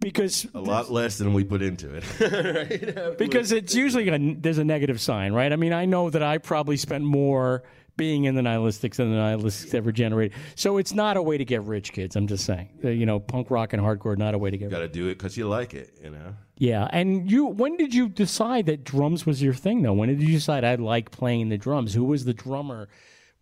because 0.00 0.46
A 0.54 0.60
lot 0.60 0.90
less 0.90 1.18
than 1.18 1.32
we 1.34 1.44
put 1.44 1.62
into 1.62 1.94
it. 1.94 2.04
right? 3.00 3.18
because 3.18 3.52
it's 3.52 3.74
usually 3.74 4.08
a, 4.08 4.34
there's 4.38 4.58
a 4.58 4.64
negative 4.64 5.00
sign, 5.00 5.32
right? 5.32 5.52
I 5.52 5.56
mean, 5.56 5.72
I 5.72 5.84
know 5.84 6.10
that 6.10 6.22
I 6.22 6.38
probably 6.38 6.76
spent 6.76 7.04
more 7.04 7.62
being 7.96 8.24
in 8.24 8.34
the 8.34 8.42
nihilistics 8.42 8.96
than 8.96 9.12
the 9.12 9.16
nihilistics 9.16 9.72
ever 9.74 9.92
generated. 9.92 10.36
So 10.56 10.78
it's 10.78 10.92
not 10.92 11.16
a 11.16 11.22
way 11.22 11.38
to 11.38 11.44
get 11.44 11.62
rich, 11.62 11.92
kids. 11.92 12.16
I'm 12.16 12.26
just 12.26 12.44
saying. 12.44 12.68
Uh, 12.84 12.88
you 12.88 13.06
know, 13.06 13.20
punk 13.20 13.50
rock 13.50 13.72
and 13.72 13.80
hardcore, 13.80 14.18
not 14.18 14.34
a 14.34 14.38
way 14.38 14.50
to 14.50 14.58
get 14.58 14.70
Got 14.70 14.80
rich. 14.80 14.92
to 14.92 14.98
do 14.98 15.08
it 15.08 15.16
because 15.18 15.36
you 15.36 15.48
like 15.48 15.74
it, 15.74 15.96
you 16.02 16.10
know. 16.10 16.34
Yeah, 16.56 16.88
and 16.90 17.30
you. 17.30 17.46
When 17.46 17.76
did 17.76 17.94
you 17.94 18.08
decide 18.08 18.66
that 18.66 18.84
drums 18.84 19.26
was 19.26 19.42
your 19.42 19.54
thing, 19.54 19.82
though? 19.82 19.92
When 19.92 20.08
did 20.08 20.22
you 20.22 20.32
decide 20.34 20.64
I 20.64 20.74
like 20.76 21.10
playing 21.10 21.48
the 21.48 21.58
drums? 21.58 21.94
Who 21.94 22.04
was 22.04 22.24
the 22.24 22.34
drummer? 22.34 22.88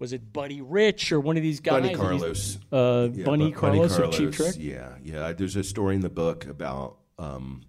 Was 0.02 0.12
it 0.12 0.32
Buddy 0.32 0.60
Rich 0.60 1.12
or 1.12 1.20
one 1.20 1.36
of 1.36 1.44
these 1.44 1.60
guys? 1.60 1.74
Bunny 1.74 1.88
These- 1.90 1.96
Carlos. 1.96 2.58
Uh, 2.72 3.08
Yeah, 3.12 3.24
Bunny 3.24 3.52
Bu- 3.52 3.56
Carlos 3.56 3.96
of 3.98 4.10
Cheap 4.10 4.32
Trick. 4.32 4.56
Yeah, 4.58 4.96
yeah. 5.00 5.32
There's 5.32 5.54
a 5.54 5.62
story 5.62 5.94
in 5.94 6.00
the 6.00 6.10
book 6.10 6.44
about 6.44 6.96
um, 7.20 7.62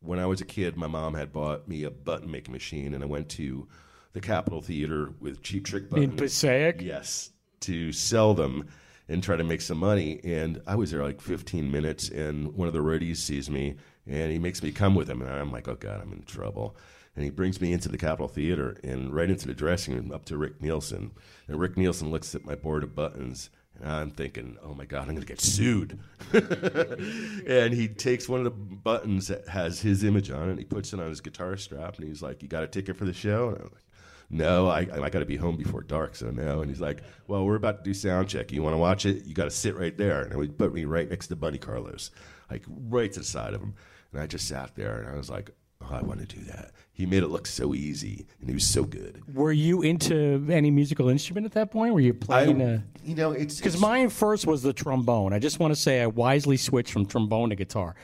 when 0.00 0.18
I 0.18 0.26
was 0.26 0.42
a 0.42 0.44
kid. 0.44 0.76
My 0.76 0.88
mom 0.88 1.14
had 1.14 1.32
bought 1.32 1.66
me 1.66 1.84
a 1.84 1.90
button 1.90 2.30
making 2.30 2.52
machine, 2.52 2.92
and 2.92 3.02
I 3.02 3.06
went 3.06 3.30
to 3.30 3.66
the 4.12 4.20
Capitol 4.20 4.60
Theater 4.60 5.14
with 5.20 5.42
Cheap 5.42 5.64
Trick 5.64 5.88
buttons. 5.88 6.10
In 6.10 6.16
Passaic? 6.18 6.82
Yes, 6.82 7.30
to 7.60 7.92
sell 7.92 8.34
them 8.34 8.68
and 9.08 9.22
try 9.22 9.36
to 9.36 9.44
make 9.44 9.62
some 9.62 9.78
money. 9.78 10.20
And 10.22 10.60
I 10.66 10.74
was 10.74 10.90
there 10.90 11.02
like 11.02 11.22
15 11.22 11.72
minutes, 11.72 12.10
and 12.10 12.52
one 12.54 12.68
of 12.68 12.74
the 12.74 12.80
roadies 12.80 13.16
sees 13.16 13.48
me, 13.48 13.76
and 14.06 14.30
he 14.30 14.38
makes 14.38 14.62
me 14.62 14.70
come 14.70 14.94
with 14.94 15.08
him, 15.08 15.22
and 15.22 15.30
I'm 15.30 15.50
like, 15.50 15.66
oh 15.66 15.76
god, 15.76 16.02
I'm 16.02 16.12
in 16.12 16.24
trouble. 16.24 16.76
And 17.16 17.24
he 17.24 17.30
brings 17.30 17.60
me 17.60 17.72
into 17.72 17.88
the 17.88 17.98
Capitol 17.98 18.28
Theater 18.28 18.76
and 18.82 19.14
right 19.14 19.30
into 19.30 19.46
the 19.46 19.54
dressing 19.54 19.94
room 19.94 20.10
up 20.12 20.24
to 20.26 20.36
Rick 20.36 20.60
Nielsen. 20.60 21.12
And 21.46 21.60
Rick 21.60 21.76
Nielsen 21.76 22.10
looks 22.10 22.34
at 22.34 22.44
my 22.44 22.56
board 22.56 22.82
of 22.82 22.94
buttons, 22.94 23.50
and 23.80 23.90
I'm 23.90 24.10
thinking, 24.10 24.56
oh 24.62 24.74
my 24.74 24.84
God, 24.84 25.02
I'm 25.02 25.14
going 25.14 25.20
to 25.20 25.26
get 25.26 25.40
sued. 25.40 25.98
and 26.32 27.72
he 27.72 27.86
takes 27.88 28.28
one 28.28 28.40
of 28.40 28.44
the 28.44 28.50
buttons 28.50 29.28
that 29.28 29.46
has 29.48 29.80
his 29.80 30.02
image 30.02 30.30
on 30.30 30.48
it, 30.48 30.50
and 30.50 30.58
he 30.58 30.64
puts 30.64 30.92
it 30.92 31.00
on 31.00 31.08
his 31.08 31.20
guitar 31.20 31.56
strap, 31.56 31.98
and 31.98 32.08
he's 32.08 32.22
like, 32.22 32.42
you 32.42 32.48
got 32.48 32.64
a 32.64 32.68
ticket 32.68 32.96
for 32.96 33.04
the 33.04 33.12
show? 33.12 33.48
And 33.48 33.58
I'm 33.58 33.70
like, 33.72 33.84
no, 34.30 34.68
I, 34.68 34.80
I 34.80 35.10
got 35.10 35.20
to 35.20 35.24
be 35.24 35.36
home 35.36 35.56
before 35.56 35.82
dark, 35.82 36.16
so 36.16 36.30
no. 36.30 36.60
And 36.60 36.70
he's 36.70 36.80
like, 36.80 37.02
well, 37.28 37.44
we're 37.44 37.56
about 37.56 37.78
to 37.78 37.84
do 37.84 37.94
sound 37.94 38.28
check. 38.28 38.50
You 38.50 38.62
want 38.62 38.74
to 38.74 38.78
watch 38.78 39.06
it? 39.06 39.24
You 39.24 39.34
got 39.34 39.44
to 39.44 39.50
sit 39.50 39.76
right 39.76 39.96
there. 39.96 40.22
And 40.22 40.42
he 40.42 40.48
put 40.48 40.74
me 40.74 40.84
right 40.84 41.08
next 41.08 41.28
to 41.28 41.36
Bunny 41.36 41.58
Carlos, 41.58 42.10
like 42.50 42.64
right 42.68 43.12
to 43.12 43.20
the 43.20 43.24
side 43.24 43.54
of 43.54 43.60
him. 43.60 43.74
And 44.12 44.20
I 44.20 44.26
just 44.26 44.48
sat 44.48 44.74
there, 44.74 44.98
and 44.98 45.08
I 45.08 45.16
was 45.16 45.30
like, 45.30 45.50
oh, 45.90 45.94
I 45.94 46.00
want 46.02 46.20
to 46.20 46.26
do 46.36 46.42
that. 46.44 46.70
He 46.92 47.06
made 47.06 47.24
it 47.24 47.28
look 47.28 47.48
so 47.48 47.74
easy, 47.74 48.24
and 48.38 48.48
he 48.48 48.54
was 48.54 48.68
so 48.68 48.84
good. 48.84 49.20
Were 49.34 49.50
you 49.50 49.82
into 49.82 50.46
any 50.48 50.70
musical 50.70 51.08
instrument 51.08 51.44
at 51.44 51.50
that 51.52 51.72
point? 51.72 51.92
Were 51.92 51.98
you 52.00 52.14
playing? 52.14 52.62
I- 52.62 52.74
uh, 52.76 52.78
you 53.04 53.14
know, 53.16 53.32
it's 53.32 53.56
because 53.58 53.78
mine 53.80 54.08
first 54.10 54.46
was 54.46 54.62
the 54.62 54.72
trombone. 54.72 55.32
I 55.34 55.38
just 55.40 55.58
want 55.58 55.74
to 55.74 55.78
say 55.80 56.00
I 56.00 56.06
wisely 56.06 56.56
switched 56.56 56.92
from 56.92 57.04
trombone 57.04 57.50
to 57.50 57.56
guitar. 57.56 57.96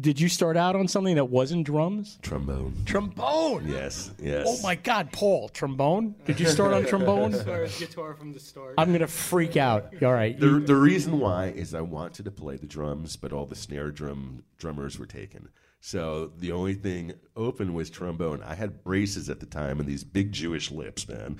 Did 0.00 0.18
you 0.20 0.28
start 0.28 0.56
out 0.56 0.74
on 0.76 0.86
something 0.88 1.16
that 1.16 1.26
wasn't 1.26 1.66
drums? 1.66 2.18
Trombone. 2.22 2.74
Trombone. 2.86 3.66
Yes, 3.68 4.12
yes. 4.22 4.46
Oh 4.48 4.62
my 4.62 4.76
God, 4.76 5.10
Paul, 5.12 5.48
trombone. 5.50 6.14
Did 6.24 6.38
you 6.40 6.46
start 6.46 6.72
on 6.72 6.84
trombone? 6.86 7.32
Started 7.34 7.72
guitar 7.78 8.14
from 8.14 8.32
the 8.32 8.40
start. 8.40 8.74
I'm 8.78 8.92
gonna 8.92 9.06
freak 9.08 9.56
out. 9.56 9.92
All 10.02 10.12
right. 10.12 10.38
The, 10.38 10.60
the 10.60 10.76
reason 10.76 11.18
why 11.20 11.46
is 11.48 11.74
I 11.74 11.80
wanted 11.82 12.24
to 12.26 12.30
play 12.30 12.56
the 12.56 12.66
drums, 12.66 13.16
but 13.16 13.32
all 13.32 13.44
the 13.44 13.56
snare 13.56 13.90
drum 13.90 14.44
drummers 14.56 14.98
were 14.98 15.06
taken. 15.06 15.48
So 15.86 16.32
the 16.36 16.50
only 16.50 16.74
thing 16.74 17.12
open 17.36 17.72
was 17.72 17.90
trombone. 17.90 18.42
I 18.42 18.56
had 18.56 18.82
braces 18.82 19.30
at 19.30 19.38
the 19.38 19.46
time 19.46 19.78
and 19.78 19.88
these 19.88 20.02
big 20.02 20.32
Jewish 20.32 20.72
lips, 20.72 21.08
man. 21.08 21.38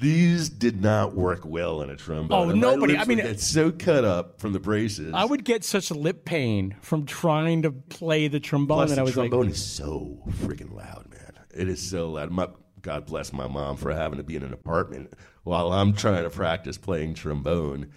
These 0.00 0.48
did 0.48 0.80
not 0.80 1.16
work 1.16 1.40
well 1.44 1.82
in 1.82 1.90
a 1.90 1.96
trombone. 1.96 2.46
Oh, 2.46 2.50
And 2.50 2.60
nobody- 2.60 2.96
I 2.96 3.04
mean- 3.04 3.18
it's 3.18 3.44
so 3.44 3.72
cut 3.72 4.04
up 4.04 4.40
from 4.40 4.52
the 4.52 4.60
braces. 4.60 5.12
I 5.12 5.24
would 5.24 5.44
get 5.44 5.64
such 5.64 5.90
lip 5.90 6.24
pain 6.24 6.76
from 6.80 7.04
trying 7.04 7.62
to 7.62 7.72
play 7.72 8.28
the 8.28 8.38
trombone 8.38 8.76
Plus, 8.76 8.90
that 8.90 8.94
the 8.94 9.00
I 9.00 9.02
was 9.02 9.16
like, 9.16 9.30
trombone 9.30 9.46
like, 9.46 9.54
is 9.56 9.66
so 9.66 10.22
freaking 10.44 10.72
loud, 10.72 11.08
man. 11.10 11.32
It 11.52 11.68
is 11.68 11.82
so 11.82 12.12
loud. 12.12 12.30
My, 12.30 12.46
God 12.82 13.06
bless 13.06 13.32
my 13.32 13.48
mom 13.48 13.76
for 13.76 13.92
having 13.92 14.18
to 14.18 14.24
be 14.24 14.36
in 14.36 14.44
an 14.44 14.52
apartment 14.52 15.14
while 15.42 15.72
I'm 15.72 15.94
trying 15.94 16.22
to 16.22 16.30
practice 16.30 16.78
playing 16.78 17.14
trombone. 17.14 17.88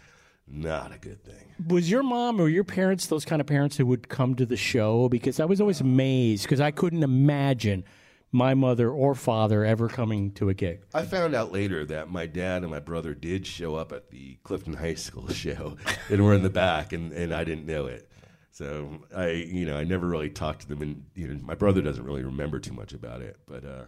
Not 0.47 0.91
a 0.91 0.97
good 0.97 1.23
thing. 1.23 1.52
Was 1.67 1.89
your 1.89 2.03
mom 2.03 2.39
or 2.39 2.47
your 2.47 2.63
parents 2.63 3.07
those 3.07 3.25
kind 3.25 3.39
of 3.41 3.47
parents 3.47 3.77
who 3.77 3.85
would 3.85 4.09
come 4.09 4.35
to 4.35 4.45
the 4.45 4.57
show? 4.57 5.09
Because 5.09 5.39
I 5.39 5.45
was 5.45 5.61
always 5.61 5.81
amazed 5.81 6.43
because 6.43 6.59
I 6.59 6.71
couldn't 6.71 7.03
imagine 7.03 7.83
my 8.31 8.55
mother 8.55 8.89
or 8.89 9.13
father 9.13 9.63
ever 9.63 9.87
coming 9.87 10.31
to 10.31 10.49
a 10.49 10.53
gig. 10.53 10.81
I 10.93 11.03
found 11.03 11.35
out 11.35 11.51
later 11.51 11.85
that 11.85 12.09
my 12.09 12.25
dad 12.25 12.63
and 12.63 12.71
my 12.71 12.79
brother 12.79 13.13
did 13.13 13.45
show 13.45 13.75
up 13.75 13.91
at 13.91 14.09
the 14.09 14.37
Clifton 14.43 14.73
High 14.73 14.95
School 14.95 15.27
show 15.31 15.77
and 16.09 16.25
were 16.25 16.33
in 16.33 16.41
the 16.41 16.49
back, 16.49 16.93
and, 16.93 17.13
and 17.13 17.33
I 17.33 17.43
didn't 17.43 17.67
know 17.67 17.85
it. 17.85 18.09
So 18.49 18.99
I, 19.15 19.29
you 19.29 19.65
know, 19.65 19.77
I 19.77 19.83
never 19.83 20.07
really 20.07 20.29
talked 20.29 20.61
to 20.61 20.67
them, 20.67 20.81
and 20.81 21.05
you 21.15 21.27
know, 21.27 21.39
my 21.43 21.55
brother 21.55 21.81
doesn't 21.81 22.03
really 22.03 22.23
remember 22.23 22.59
too 22.59 22.73
much 22.73 22.93
about 22.93 23.21
it. 23.21 23.37
But 23.47 23.65
uh, 23.65 23.85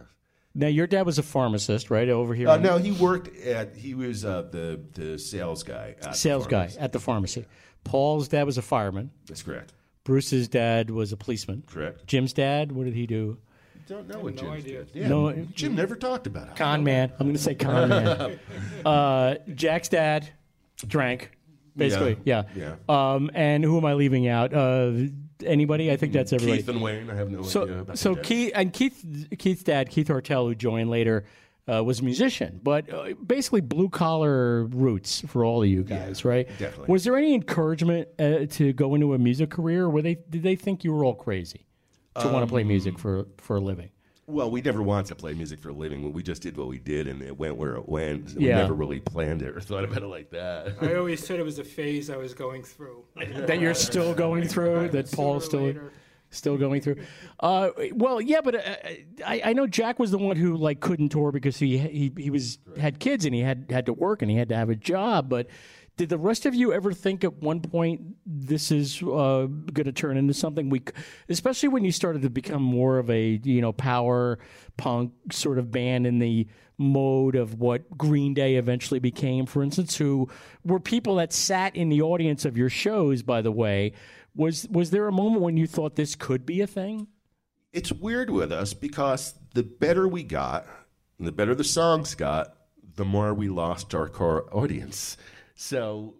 Now 0.58 0.68
your 0.68 0.86
dad 0.86 1.04
was 1.04 1.18
a 1.18 1.22
pharmacist, 1.22 1.90
right? 1.90 2.08
Over 2.08 2.34
here. 2.34 2.48
uh, 2.48 2.56
in- 2.56 2.62
no, 2.62 2.78
he 2.78 2.90
worked 2.92 3.36
at 3.44 3.76
he 3.76 3.94
was 3.94 4.24
uh, 4.24 4.42
the 4.50 4.80
the 4.94 5.18
sales 5.18 5.62
guy. 5.62 5.94
At 6.00 6.12
the 6.12 6.12
sales 6.14 6.46
guy 6.46 6.70
at 6.78 6.92
the 6.92 6.98
pharmacy. 7.00 7.44
Paul's 7.84 8.26
dad 8.28 8.44
was 8.44 8.56
a 8.58 8.62
fireman. 8.62 9.10
That's 9.26 9.42
correct. 9.42 9.72
Bruce's 10.02 10.48
dad 10.48 10.90
was 10.90 11.12
a 11.12 11.16
policeman. 11.16 11.62
Correct. 11.66 12.06
Jim's 12.06 12.32
dad, 12.32 12.72
what 12.72 12.84
did 12.84 12.94
he 12.94 13.06
do? 13.06 13.38
Don't 13.86 14.08
know 14.08 14.18
what 14.18 14.34
no 14.34 14.42
Jim 14.42 14.50
idea. 14.50 14.84
did. 14.84 14.90
Yeah, 14.94 15.08
No- 15.08 15.32
Jim 15.54 15.74
never 15.76 15.94
talked 15.94 16.26
about 16.26 16.48
it. 16.48 16.56
Con 16.56 16.82
man. 16.82 17.12
I'm 17.20 17.26
going 17.26 17.36
to 17.36 17.42
say 17.42 17.54
con 17.54 17.88
man. 17.88 18.38
uh, 18.86 19.36
Jack's 19.54 19.88
dad 19.88 20.28
drank, 20.86 21.30
basically. 21.76 22.18
Yeah. 22.24 22.44
Yeah. 22.56 22.74
Um, 22.88 23.30
and 23.34 23.62
who 23.62 23.76
am 23.78 23.84
I 23.84 23.94
leaving 23.94 24.26
out? 24.26 24.52
Anybody? 25.44 25.90
I 25.92 25.96
think 25.96 26.12
that's 26.12 26.32
everybody. 26.32 26.58
Keith 26.58 26.68
and 26.68 26.80
Wayne. 26.80 27.10
I 27.10 27.14
have 27.14 27.30
no 27.30 27.42
so, 27.42 27.62
idea. 27.64 27.80
About 27.80 27.98
so 27.98 28.14
Keith 28.16 28.52
and 28.54 28.72
Keith, 28.72 29.04
Keith's 29.38 29.62
dad, 29.62 29.90
Keith 29.90 30.08
Hartel, 30.08 30.46
who 30.48 30.54
joined 30.54 30.88
later, 30.90 31.24
uh, 31.70 31.82
was 31.82 32.00
a 32.00 32.04
musician, 32.04 32.60
but 32.62 32.88
uh, 32.92 33.12
basically 33.26 33.60
blue 33.60 33.88
collar 33.88 34.64
roots 34.64 35.20
for 35.26 35.44
all 35.44 35.62
of 35.62 35.68
you 35.68 35.82
guys, 35.82 36.24
right? 36.24 36.46
definitely. 36.58 36.86
Was 36.92 37.04
there 37.04 37.16
any 37.16 37.34
encouragement 37.34 38.08
uh, 38.18 38.46
to 38.50 38.72
go 38.72 38.94
into 38.94 39.14
a 39.14 39.18
music 39.18 39.50
career? 39.50 39.90
Were 39.90 40.00
they 40.02 40.14
did 40.14 40.42
they 40.42 40.56
think 40.56 40.84
you 40.84 40.92
were 40.92 41.04
all 41.04 41.14
crazy 41.14 41.66
to 42.20 42.28
want 42.28 42.44
to 42.44 42.50
play 42.50 42.62
Um, 42.62 42.68
music 42.68 42.98
for 42.98 43.26
for 43.38 43.56
a 43.56 43.60
living? 43.60 43.90
Well, 44.28 44.50
we 44.50 44.60
never 44.60 44.82
wanted 44.82 45.06
to 45.06 45.14
play 45.14 45.34
music 45.34 45.60
for 45.60 45.68
a 45.68 45.72
living. 45.72 46.12
We 46.12 46.22
just 46.22 46.42
did 46.42 46.56
what 46.56 46.66
we 46.66 46.78
did, 46.78 47.06
and 47.06 47.22
it 47.22 47.38
went 47.38 47.56
where 47.56 47.76
it 47.76 47.88
went. 47.88 48.30
Yeah. 48.30 48.56
We 48.56 48.62
never 48.62 48.74
really 48.74 48.98
planned 48.98 49.42
it 49.42 49.56
or 49.56 49.60
thought 49.60 49.84
about 49.84 50.02
it 50.02 50.08
like 50.08 50.30
that. 50.30 50.74
I 50.80 50.94
always 50.96 51.24
said 51.24 51.38
it 51.38 51.44
was 51.44 51.60
a 51.60 51.64
phase 51.64 52.10
I 52.10 52.16
was 52.16 52.34
going 52.34 52.64
through. 52.64 53.04
that 53.14 53.60
you're 53.60 53.74
still 53.74 54.14
going 54.14 54.48
through, 54.48 54.88
that 54.92 55.12
Paul's 55.12 55.44
still 55.44 55.74
still 56.30 56.56
going 56.56 56.80
through. 56.80 56.96
Uh, 57.38 57.70
well, 57.92 58.20
yeah, 58.20 58.40
but 58.40 58.56
uh, 58.56 58.76
I, 59.24 59.42
I 59.44 59.52
know 59.52 59.66
Jack 59.66 59.98
was 59.98 60.10
the 60.10 60.18
one 60.18 60.36
who 60.36 60.56
like 60.56 60.80
couldn't 60.80 61.10
tour 61.10 61.30
because 61.30 61.58
he 61.58 61.78
he 61.78 62.12
he 62.16 62.30
was 62.30 62.58
had 62.78 62.98
kids 62.98 63.24
and 63.24 63.34
he 63.34 63.42
had 63.42 63.66
had 63.70 63.86
to 63.86 63.92
work 63.92 64.22
and 64.22 64.30
he 64.30 64.36
had 64.36 64.48
to 64.48 64.56
have 64.56 64.70
a 64.70 64.76
job. 64.76 65.28
But 65.28 65.46
did 65.96 66.08
the 66.10 66.18
rest 66.18 66.44
of 66.44 66.54
you 66.54 66.72
ever 66.72 66.92
think 66.92 67.24
at 67.24 67.42
one 67.42 67.60
point 67.60 68.02
this 68.26 68.70
is 68.70 69.02
uh, 69.02 69.46
going 69.46 69.84
to 69.84 69.92
turn 69.92 70.16
into 70.16 70.34
something 70.34 70.68
we, 70.68 70.82
especially 71.28 71.68
when 71.68 71.84
you 71.84 71.92
started 71.92 72.22
to 72.22 72.30
become 72.30 72.62
more 72.62 72.98
of 72.98 73.10
a 73.10 73.40
you 73.42 73.60
know 73.60 73.72
power 73.72 74.38
punk 74.76 75.12
sort 75.32 75.58
of 75.58 75.70
band 75.70 76.06
in 76.06 76.18
the 76.18 76.46
mode 76.78 77.34
of 77.34 77.58
what 77.58 77.96
Green 77.96 78.34
Day 78.34 78.56
eventually 78.56 79.00
became, 79.00 79.46
for 79.46 79.62
instance, 79.62 79.96
who 79.96 80.28
were 80.64 80.78
people 80.78 81.16
that 81.16 81.32
sat 81.32 81.74
in 81.74 81.88
the 81.88 82.02
audience 82.02 82.44
of 82.44 82.56
your 82.56 82.68
shows. 82.68 83.22
By 83.22 83.40
the 83.40 83.52
way, 83.52 83.92
was 84.34 84.68
was 84.68 84.90
there 84.90 85.08
a 85.08 85.12
moment 85.12 85.40
when 85.40 85.56
you 85.56 85.66
thought 85.66 85.96
this 85.96 86.14
could 86.14 86.44
be 86.44 86.60
a 86.60 86.66
thing? 86.66 87.08
It's 87.72 87.92
weird 87.92 88.30
with 88.30 88.52
us 88.52 88.74
because 88.74 89.34
the 89.54 89.62
better 89.62 90.06
we 90.06 90.22
got, 90.22 90.66
the 91.18 91.32
better 91.32 91.54
the 91.54 91.64
songs 91.64 92.14
got, 92.14 92.54
the 92.96 93.04
more 93.04 93.34
we 93.34 93.48
lost 93.48 93.94
our 93.94 94.08
core 94.08 94.48
audience. 94.54 95.16
So, 95.56 96.14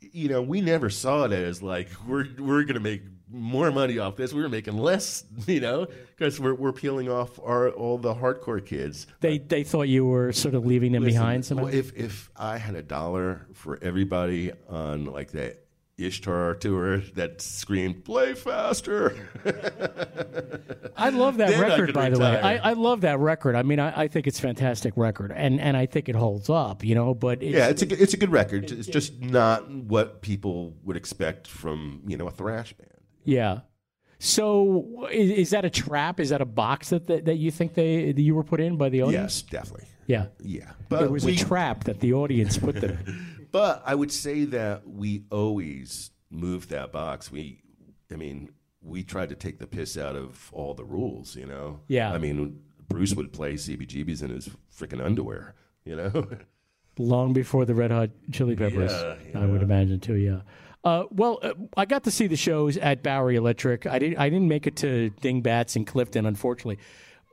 you 0.00 0.28
know, 0.28 0.42
we 0.42 0.60
never 0.60 0.90
saw 0.90 1.24
it 1.24 1.32
as 1.32 1.62
like 1.62 1.88
we're 2.06 2.26
we're 2.38 2.64
gonna 2.64 2.80
make 2.80 3.02
more 3.30 3.70
money 3.70 3.98
off 3.98 4.16
this. 4.16 4.32
We 4.32 4.42
were 4.42 4.48
making 4.48 4.76
less, 4.76 5.24
you 5.46 5.60
know, 5.60 5.86
because 6.16 6.38
we're 6.38 6.54
we're 6.54 6.72
peeling 6.72 7.08
off 7.08 7.38
our 7.40 7.70
all 7.70 7.96
the 7.98 8.14
hardcore 8.14 8.64
kids. 8.64 9.06
They 9.20 9.38
they 9.38 9.64
thought 9.64 9.82
you 9.82 10.04
were 10.04 10.32
sort 10.32 10.54
of 10.54 10.66
leaving 10.66 10.92
them 10.92 11.04
Listen, 11.04 11.20
behind 11.20 11.44
somehow. 11.44 11.64
well, 11.64 11.74
If 11.74 11.96
if 11.96 12.30
I 12.36 12.58
had 12.58 12.74
a 12.74 12.82
dollar 12.82 13.46
for 13.54 13.78
everybody 13.80 14.52
on 14.68 15.06
like 15.06 15.30
that 15.32 15.61
Ishtar 16.06 16.54
tour 16.56 16.98
that 17.14 17.40
screamed 17.40 18.04
"Play 18.04 18.34
faster," 18.34 19.28
I 20.96 21.08
love 21.10 21.36
that 21.38 21.50
Then 21.50 21.60
record, 21.60 21.94
by 21.94 22.10
the 22.10 22.18
way. 22.18 22.40
I, 22.40 22.70
I 22.70 22.72
love 22.74 23.00
that 23.02 23.18
record. 23.18 23.54
I 23.56 23.62
mean, 23.62 23.80
I, 23.80 24.02
I 24.02 24.08
think 24.08 24.26
it's 24.26 24.38
a 24.38 24.42
fantastic 24.42 24.94
record, 24.96 25.32
and, 25.34 25.60
and 25.60 25.76
I 25.76 25.86
think 25.86 26.08
it 26.08 26.14
holds 26.14 26.48
up. 26.50 26.84
You 26.84 26.94
know, 26.94 27.14
but 27.14 27.42
it's, 27.42 27.54
yeah, 27.54 27.68
it's 27.68 27.82
a 27.82 27.86
good- 27.86 28.00
it's 28.00 28.14
a 28.14 28.16
good 28.16 28.30
record. 28.32 28.70
It's 28.70 28.86
just 28.88 29.20
not 29.20 29.70
what 29.70 30.22
people 30.22 30.74
would 30.84 30.96
expect 30.96 31.46
from 31.48 32.02
you 32.06 32.16
know 32.16 32.26
a 32.26 32.30
thrash 32.32 32.72
band. 32.74 32.90
Yeah. 33.24 33.60
So 34.18 35.08
is, 35.10 35.30
is 35.30 35.50
that 35.50 35.64
a 35.64 35.70
trap? 35.70 36.20
Is 36.20 36.28
that 36.28 36.40
a 36.40 36.44
box 36.44 36.90
that, 36.90 37.08
that, 37.08 37.24
that 37.24 37.36
you 37.36 37.50
think 37.50 37.74
they 37.74 38.12
that 38.12 38.22
you 38.22 38.34
were 38.36 38.44
put 38.44 38.60
in 38.60 38.76
by 38.76 38.88
the 38.88 39.02
audience? 39.02 39.42
Yes, 39.42 39.50
definitely. 39.50 39.88
Yeah. 40.06 40.26
Yeah, 40.42 40.72
But 40.88 41.02
it 41.04 41.10
was 41.10 41.24
we- 41.24 41.34
a 41.34 41.36
trap 41.36 41.84
that 41.84 42.00
the 42.00 42.12
audience 42.12 42.58
put 42.58 42.80
them 42.80 42.98
in. 43.06 43.26
But 43.52 43.82
I 43.84 43.94
would 43.94 44.10
say 44.10 44.44
that 44.46 44.88
we 44.88 45.24
always 45.30 46.10
moved 46.30 46.70
that 46.70 46.90
box. 46.90 47.30
We, 47.30 47.62
I 48.10 48.16
mean, 48.16 48.50
we 48.80 49.04
tried 49.04 49.28
to 49.28 49.34
take 49.34 49.58
the 49.58 49.66
piss 49.66 49.96
out 49.96 50.16
of 50.16 50.50
all 50.52 50.74
the 50.74 50.84
rules. 50.84 51.36
You 51.36 51.46
know. 51.46 51.80
Yeah. 51.86 52.12
I 52.12 52.18
mean, 52.18 52.60
Bruce 52.88 53.14
would 53.14 53.32
play 53.32 53.54
CBGBs 53.54 54.22
in 54.22 54.30
his 54.30 54.50
freaking 54.76 55.04
underwear. 55.04 55.54
You 55.84 55.96
know. 55.96 56.26
long 56.98 57.32
before 57.32 57.64
the 57.64 57.74
Red 57.74 57.90
Hot 57.90 58.10
Chili 58.32 58.56
Peppers. 58.56 58.92
Yeah, 58.92 59.40
I 59.40 59.46
would 59.46 59.62
imagine 59.62 60.00
too. 60.00 60.14
Yeah. 60.14 60.40
Uh, 60.84 61.04
well, 61.10 61.38
uh, 61.42 61.54
I 61.76 61.84
got 61.84 62.04
to 62.04 62.10
see 62.10 62.26
the 62.26 62.36
shows 62.36 62.76
at 62.76 63.02
Bowery 63.02 63.36
Electric. 63.36 63.86
I 63.86 63.98
didn't. 63.98 64.18
I 64.18 64.28
didn't 64.28 64.48
make 64.48 64.66
it 64.66 64.76
to 64.76 65.12
Dingbatz 65.20 65.76
and 65.76 65.86
Clifton, 65.86 66.26
unfortunately. 66.26 66.78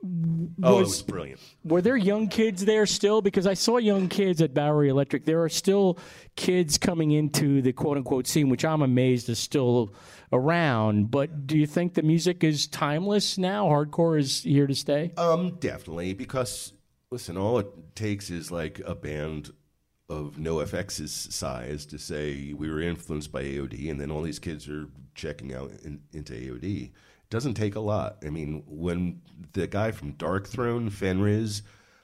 Oh, 0.02 0.78
it 0.78 0.80
was 0.80 1.02
brilliant. 1.02 1.40
Were 1.64 1.82
there 1.82 1.96
young 1.96 2.28
kids 2.28 2.64
there 2.64 2.86
still? 2.86 3.20
Because 3.20 3.46
I 3.46 3.54
saw 3.54 3.78
young 3.78 4.08
kids 4.08 4.40
at 4.40 4.54
Bowery 4.54 4.88
Electric. 4.88 5.24
There 5.24 5.42
are 5.42 5.48
still 5.48 5.98
kids 6.36 6.78
coming 6.78 7.10
into 7.10 7.62
the 7.62 7.72
quote 7.72 7.96
unquote 7.96 8.26
scene, 8.26 8.48
which 8.48 8.64
I'm 8.64 8.82
amazed 8.82 9.28
is 9.28 9.38
still 9.38 9.94
around. 10.32 11.10
But 11.10 11.46
do 11.46 11.58
you 11.58 11.66
think 11.66 11.94
the 11.94 12.02
music 12.02 12.44
is 12.44 12.66
timeless 12.66 13.38
now? 13.38 13.66
Hardcore 13.66 14.18
is 14.18 14.42
here 14.42 14.66
to 14.66 14.74
stay? 14.74 15.12
Um, 15.16 15.56
definitely, 15.60 16.14
because 16.14 16.72
listen, 17.10 17.36
all 17.36 17.58
it 17.58 17.66
takes 17.94 18.30
is 18.30 18.50
like 18.50 18.80
a 18.86 18.94
band 18.94 19.50
of 20.08 20.36
NoFX's 20.36 21.34
size 21.34 21.86
to 21.86 21.98
say 21.98 22.52
we 22.52 22.68
were 22.68 22.80
influenced 22.80 23.30
by 23.30 23.44
AOD, 23.44 23.90
and 23.90 24.00
then 24.00 24.10
all 24.10 24.22
these 24.22 24.40
kids 24.40 24.68
are 24.68 24.88
checking 25.14 25.54
out 25.54 25.70
in, 25.84 26.00
into 26.12 26.32
AOD. 26.32 26.90
Doesn't 27.30 27.54
take 27.54 27.76
a 27.76 27.80
lot. 27.80 28.18
I 28.24 28.30
mean, 28.30 28.64
when 28.66 29.22
the 29.52 29.66
guy 29.66 29.92
from 29.92 30.14
Darkthrone, 30.14 30.90
Fenriz, 30.90 31.62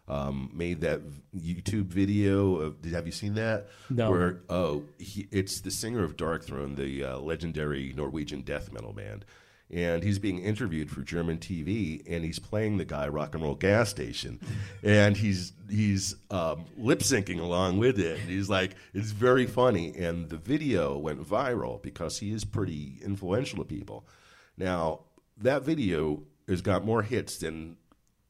um, 0.09 0.51
made 0.55 0.83
that 0.83 1.01
YouTube 1.37 1.87
video 1.87 2.57
of, 2.57 2.81
did, 2.81 2.93
have 2.93 3.07
you 3.07 3.12
seen 3.12 3.35
that? 3.35 3.67
No. 3.91 4.11
Where, 4.11 4.41
oh, 4.49 4.85
he, 4.99 5.27
it's 5.33 5.61
the 5.61 5.73
singer 5.73 6.05
of 6.05 6.17
Darkthrone, 6.17 6.77
the 6.77 7.05
uh, 7.05 7.19
legendary 7.19 7.93
Norwegian 7.97 8.43
death 8.43 8.73
metal 8.73 8.93
band 8.93 9.25
and 9.71 10.03
he's 10.03 10.19
being 10.19 10.39
interviewed 10.39 10.91
for 10.91 11.03
German 11.03 11.39
TV, 11.39 12.03
and 12.09 12.25
he's 12.25 12.39
playing 12.39 12.77
the 12.77 12.85
guy 12.85 13.09
Rock 13.09 13.35
and 13.35 13.43
Roll 13.43 13.57
Gas 13.57 13.91
Station, 13.91 14.41
and 14.83 15.17
he's 15.17 15.53
he's 15.69 16.15
um, 16.31 16.65
lip 16.77 17.01
syncing 17.01 17.41
along 17.41 17.79
with 17.79 17.99
it. 17.99 18.21
And 18.21 18.29
he's 18.29 18.49
like, 18.49 18.77
it's 18.95 19.11
very 19.11 19.47
funny, 19.47 19.95
and 19.97 20.29
the 20.29 20.37
video 20.37 20.97
went 20.97 21.27
viral 21.27 21.83
because 21.83 22.19
he 22.19 22.33
is 22.33 22.45
pretty 22.45 22.99
influential 23.05 23.59
to 23.59 23.65
people. 23.65 24.07
Now 24.57 25.01
that 25.38 25.62
video 25.62 26.22
has 26.49 26.62
got 26.62 26.85
more 26.85 27.03
hits 27.03 27.38
than 27.38 27.77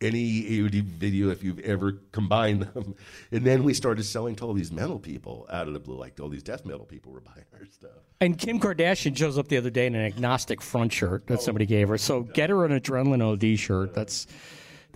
any 0.01 0.43
AOD 0.43 0.83
video 0.83 1.31
if 1.31 1.43
you've 1.43 1.59
ever 1.61 1.93
combined 2.13 2.63
them. 2.63 2.95
And 3.33 3.45
then 3.45 3.65
we 3.65 3.73
started 3.73 4.05
selling 4.05 4.37
to 4.37 4.45
all 4.45 4.53
these 4.53 4.71
metal 4.71 4.99
people 4.99 5.47
out 5.51 5.69
of 5.69 5.73
the 5.75 5.81
blue, 5.81 5.97
like 5.97 6.21
all 6.21 6.29
these 6.29 6.43
death 6.43 6.67
metal 6.67 6.85
people 6.85 7.13
were 7.13 7.21
buying 7.23 7.47
our 7.55 7.65
stuff. 7.67 7.91
And 8.21 8.39
Kim 8.39 8.61
Kardashian 8.61 9.17
shows 9.17 9.39
up 9.39 9.49
the 9.49 9.57
other 9.57 9.71
day 9.71 9.87
in 9.87 9.95
an 9.95 10.05
agnostic 10.05 10.61
front 10.61 10.93
shirt 10.93 11.25
Oh. 11.29 11.35
that 11.35 11.43
somebody 11.43 11.65
gave 11.65 11.89
her. 11.89 11.97
So 11.99 12.23
get 12.23 12.51
her 12.51 12.65
an 12.67 12.79
Adrenalin 12.79 13.23
OD 13.23 13.59
shirt. 13.59 13.95
That's 13.95 14.27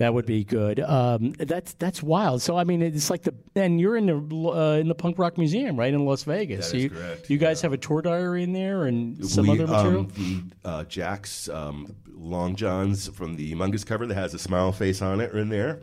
that 0.00 0.14
would 0.14 0.24
be 0.24 0.44
good. 0.44 0.80
Um, 0.80 1.32
that's 1.32 1.74
that's 1.74 2.02
wild. 2.02 2.40
So 2.40 2.56
I 2.56 2.64
mean, 2.64 2.80
it's 2.80 3.10
like 3.10 3.20
the 3.20 3.34
and 3.54 3.78
you're 3.78 3.98
in 3.98 4.06
the 4.06 4.14
uh, 4.16 4.78
in 4.80 4.88
the 4.88 4.94
punk 4.94 5.18
rock 5.18 5.36
museum, 5.36 5.78
right 5.78 5.92
in 5.92 6.06
Las 6.06 6.22
Vegas. 6.22 6.64
That 6.64 6.70
so 6.70 6.76
you, 6.78 6.88
correct, 6.88 7.28
You 7.28 7.36
guys 7.36 7.60
have 7.60 7.74
a 7.74 7.76
tour 7.76 8.00
diary 8.00 8.42
in 8.42 8.54
there 8.54 8.86
and 8.86 9.28
some 9.28 9.46
we, 9.46 9.52
other 9.52 9.66
material. 9.66 10.00
Um, 10.00 10.52
the 10.62 10.68
uh, 10.68 10.84
Jack's 10.84 11.50
um, 11.50 11.94
long 12.14 12.56
johns 12.56 13.08
from 13.08 13.36
the 13.36 13.54
Mungus 13.54 13.84
cover 13.84 14.06
that 14.06 14.14
has 14.14 14.32
a 14.32 14.38
smile 14.38 14.72
face 14.72 15.02
on 15.02 15.20
it 15.20 15.34
are 15.34 15.38
in 15.38 15.50
there. 15.50 15.80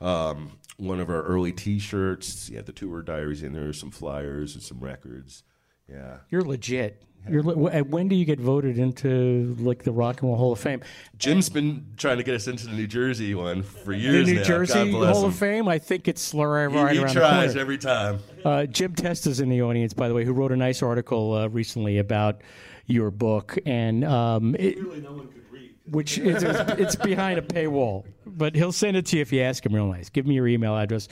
Um, 0.00 0.58
one 0.78 0.98
of 0.98 1.08
our 1.08 1.22
early 1.22 1.52
T-shirts. 1.52 2.50
Yeah, 2.50 2.62
the 2.62 2.72
tour 2.72 3.00
diaries 3.02 3.44
in 3.44 3.52
there. 3.52 3.72
Some 3.72 3.92
flyers 3.92 4.54
and 4.54 4.62
some 4.64 4.80
records. 4.80 5.44
Yeah. 5.88 6.16
You're 6.30 6.42
legit. 6.42 7.04
You're 7.28 7.42
when 7.42 8.08
do 8.08 8.16
you 8.16 8.24
get 8.24 8.40
voted 8.40 8.78
into 8.78 9.56
like 9.60 9.84
the 9.84 9.92
Rock 9.92 10.20
and 10.22 10.28
Roll 10.30 10.36
Hall 10.38 10.52
of 10.52 10.58
Fame? 10.58 10.82
Jim's 11.18 11.48
been 11.48 11.86
trying 11.96 12.16
to 12.16 12.22
get 12.24 12.34
us 12.34 12.48
into 12.48 12.66
the 12.66 12.72
New 12.72 12.86
Jersey 12.88 13.34
one 13.34 13.62
for 13.62 13.92
years. 13.92 14.12
The 14.12 14.18
years 14.18 14.26
New 14.28 14.34
now. 14.36 14.44
Jersey 14.44 14.74
God 14.74 14.90
bless 14.90 15.14
Hall 15.16 15.24
him. 15.24 15.30
of 15.30 15.36
Fame. 15.36 15.68
I 15.68 15.78
think 15.78 16.08
it's 16.08 16.34
right 16.34 16.68
He, 16.70 16.76
right 16.76 16.92
he 16.96 16.98
around 17.02 17.12
tries 17.12 17.54
the 17.54 17.60
corner. 17.60 17.60
every 17.60 17.78
time. 17.78 18.18
Uh, 18.44 18.66
Jim 18.66 18.94
Testa's 18.94 19.38
in 19.40 19.48
the 19.48 19.62
audience, 19.62 19.92
by 19.94 20.08
the 20.08 20.14
way, 20.14 20.24
who 20.24 20.32
wrote 20.32 20.50
a 20.52 20.56
nice 20.56 20.82
article 20.82 21.32
uh, 21.34 21.46
recently 21.48 21.98
about 21.98 22.40
your 22.86 23.10
book, 23.12 23.56
and 23.66 24.04
um, 24.04 24.56
it, 24.58 24.76
really 24.82 25.00
no 25.00 25.12
one 25.12 25.28
could 25.28 25.44
read. 25.52 25.74
which 25.86 26.18
is 26.18 26.42
it's 26.42 26.96
behind 26.96 27.38
a 27.38 27.42
paywall, 27.42 28.04
but 28.26 28.56
he'll 28.56 28.72
send 28.72 28.96
it 28.96 29.06
to 29.06 29.16
you 29.16 29.22
if 29.22 29.32
you 29.32 29.40
ask 29.42 29.64
him 29.64 29.72
real 29.74 29.86
nice. 29.86 30.08
Give 30.08 30.26
me 30.26 30.34
your 30.34 30.48
email 30.48 30.76
address. 30.76 31.06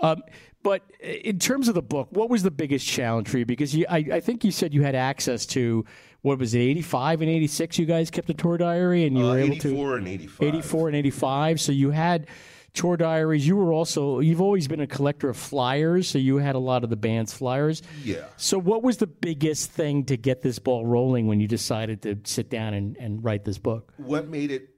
Um, 0.00 0.22
but 0.66 0.82
in 1.00 1.38
terms 1.38 1.68
of 1.68 1.76
the 1.76 1.82
book, 1.82 2.08
what 2.10 2.28
was 2.28 2.42
the 2.42 2.50
biggest 2.50 2.84
challenge 2.88 3.28
for 3.28 3.38
you? 3.38 3.46
Because 3.46 3.72
you, 3.72 3.86
I, 3.88 3.98
I 4.14 4.20
think 4.20 4.42
you 4.42 4.50
said 4.50 4.74
you 4.74 4.82
had 4.82 4.96
access 4.96 5.46
to 5.46 5.84
what 6.22 6.40
was 6.40 6.56
it, 6.56 6.58
eighty 6.58 6.82
five 6.82 7.20
and 7.20 7.30
eighty 7.30 7.46
six. 7.46 7.78
You 7.78 7.86
guys 7.86 8.10
kept 8.10 8.28
a 8.30 8.34
tour 8.34 8.58
diary, 8.58 9.06
and 9.06 9.16
you 9.16 9.24
Uh, 9.24 9.34
were 9.34 9.38
able 9.38 9.56
to 9.58 9.68
84 9.68 9.96
and 9.98 10.08
85. 10.08 10.48
84 10.48 10.88
and 10.88 10.96
85. 10.96 11.60
So 11.60 11.70
you 11.70 11.90
had 11.90 12.26
tour 12.74 12.96
diaries. 12.96 13.46
You 13.46 13.54
were 13.54 13.72
also, 13.72 14.18
you've 14.18 14.40
always 14.40 14.66
been 14.66 14.80
a 14.80 14.88
collector 14.88 15.28
of 15.28 15.36
flyers. 15.36 16.08
So 16.08 16.18
you 16.18 16.38
had 16.38 16.56
a 16.56 16.58
lot 16.58 16.82
of 16.82 16.90
the 16.90 16.96
band's 16.96 17.32
flyers. 17.32 17.80
Yeah. 18.02 18.24
So 18.36 18.58
what 18.58 18.82
was 18.82 18.96
the 18.96 19.06
biggest 19.06 19.70
thing 19.70 20.04
to 20.06 20.16
get 20.16 20.42
this 20.42 20.58
ball 20.58 20.84
rolling 20.84 21.28
when 21.28 21.38
you 21.38 21.46
decided 21.46 22.02
to 22.02 22.18
sit 22.24 22.50
down 22.50 22.74
and, 22.74 22.96
and 22.96 23.22
write 23.22 23.44
this 23.44 23.58
book? 23.58 23.92
What 23.98 24.26
made 24.28 24.50
it 24.50 24.75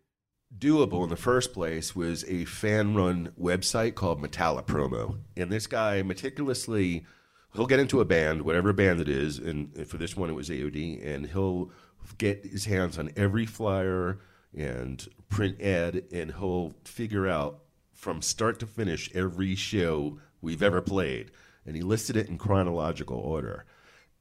doable 0.58 1.04
in 1.04 1.10
the 1.10 1.16
first 1.16 1.52
place 1.52 1.94
was 1.94 2.24
a 2.24 2.44
fan 2.44 2.94
run 2.94 3.32
website 3.40 3.94
called 3.94 4.20
Metallic 4.20 4.66
Promo. 4.66 5.18
And 5.36 5.50
this 5.50 5.66
guy 5.66 6.02
meticulously, 6.02 7.06
he'll 7.54 7.66
get 7.66 7.80
into 7.80 8.00
a 8.00 8.04
band, 8.04 8.42
whatever 8.42 8.72
band 8.72 9.00
it 9.00 9.08
is, 9.08 9.38
and 9.38 9.86
for 9.86 9.98
this 9.98 10.16
one 10.16 10.30
it 10.30 10.34
was 10.34 10.48
AOD, 10.48 11.06
and 11.06 11.26
he'll 11.26 11.70
get 12.16 12.44
his 12.44 12.64
hands 12.64 12.98
on 12.98 13.10
every 13.16 13.46
flyer 13.46 14.18
and 14.56 15.08
print 15.28 15.60
ad, 15.60 16.04
and 16.12 16.32
he'll 16.32 16.74
figure 16.84 17.28
out 17.28 17.60
from 17.92 18.22
start 18.22 18.58
to 18.60 18.66
finish 18.66 19.10
every 19.14 19.54
show 19.54 20.18
we've 20.40 20.62
ever 20.62 20.80
played. 20.80 21.30
And 21.66 21.76
he 21.76 21.82
listed 21.82 22.16
it 22.16 22.28
in 22.28 22.38
chronological 22.38 23.18
order. 23.18 23.66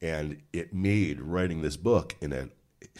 And 0.01 0.41
it 0.51 0.73
made 0.73 1.21
writing 1.21 1.61
this 1.61 1.77
book 1.77 2.15
in 2.21 2.33
a 2.33 2.49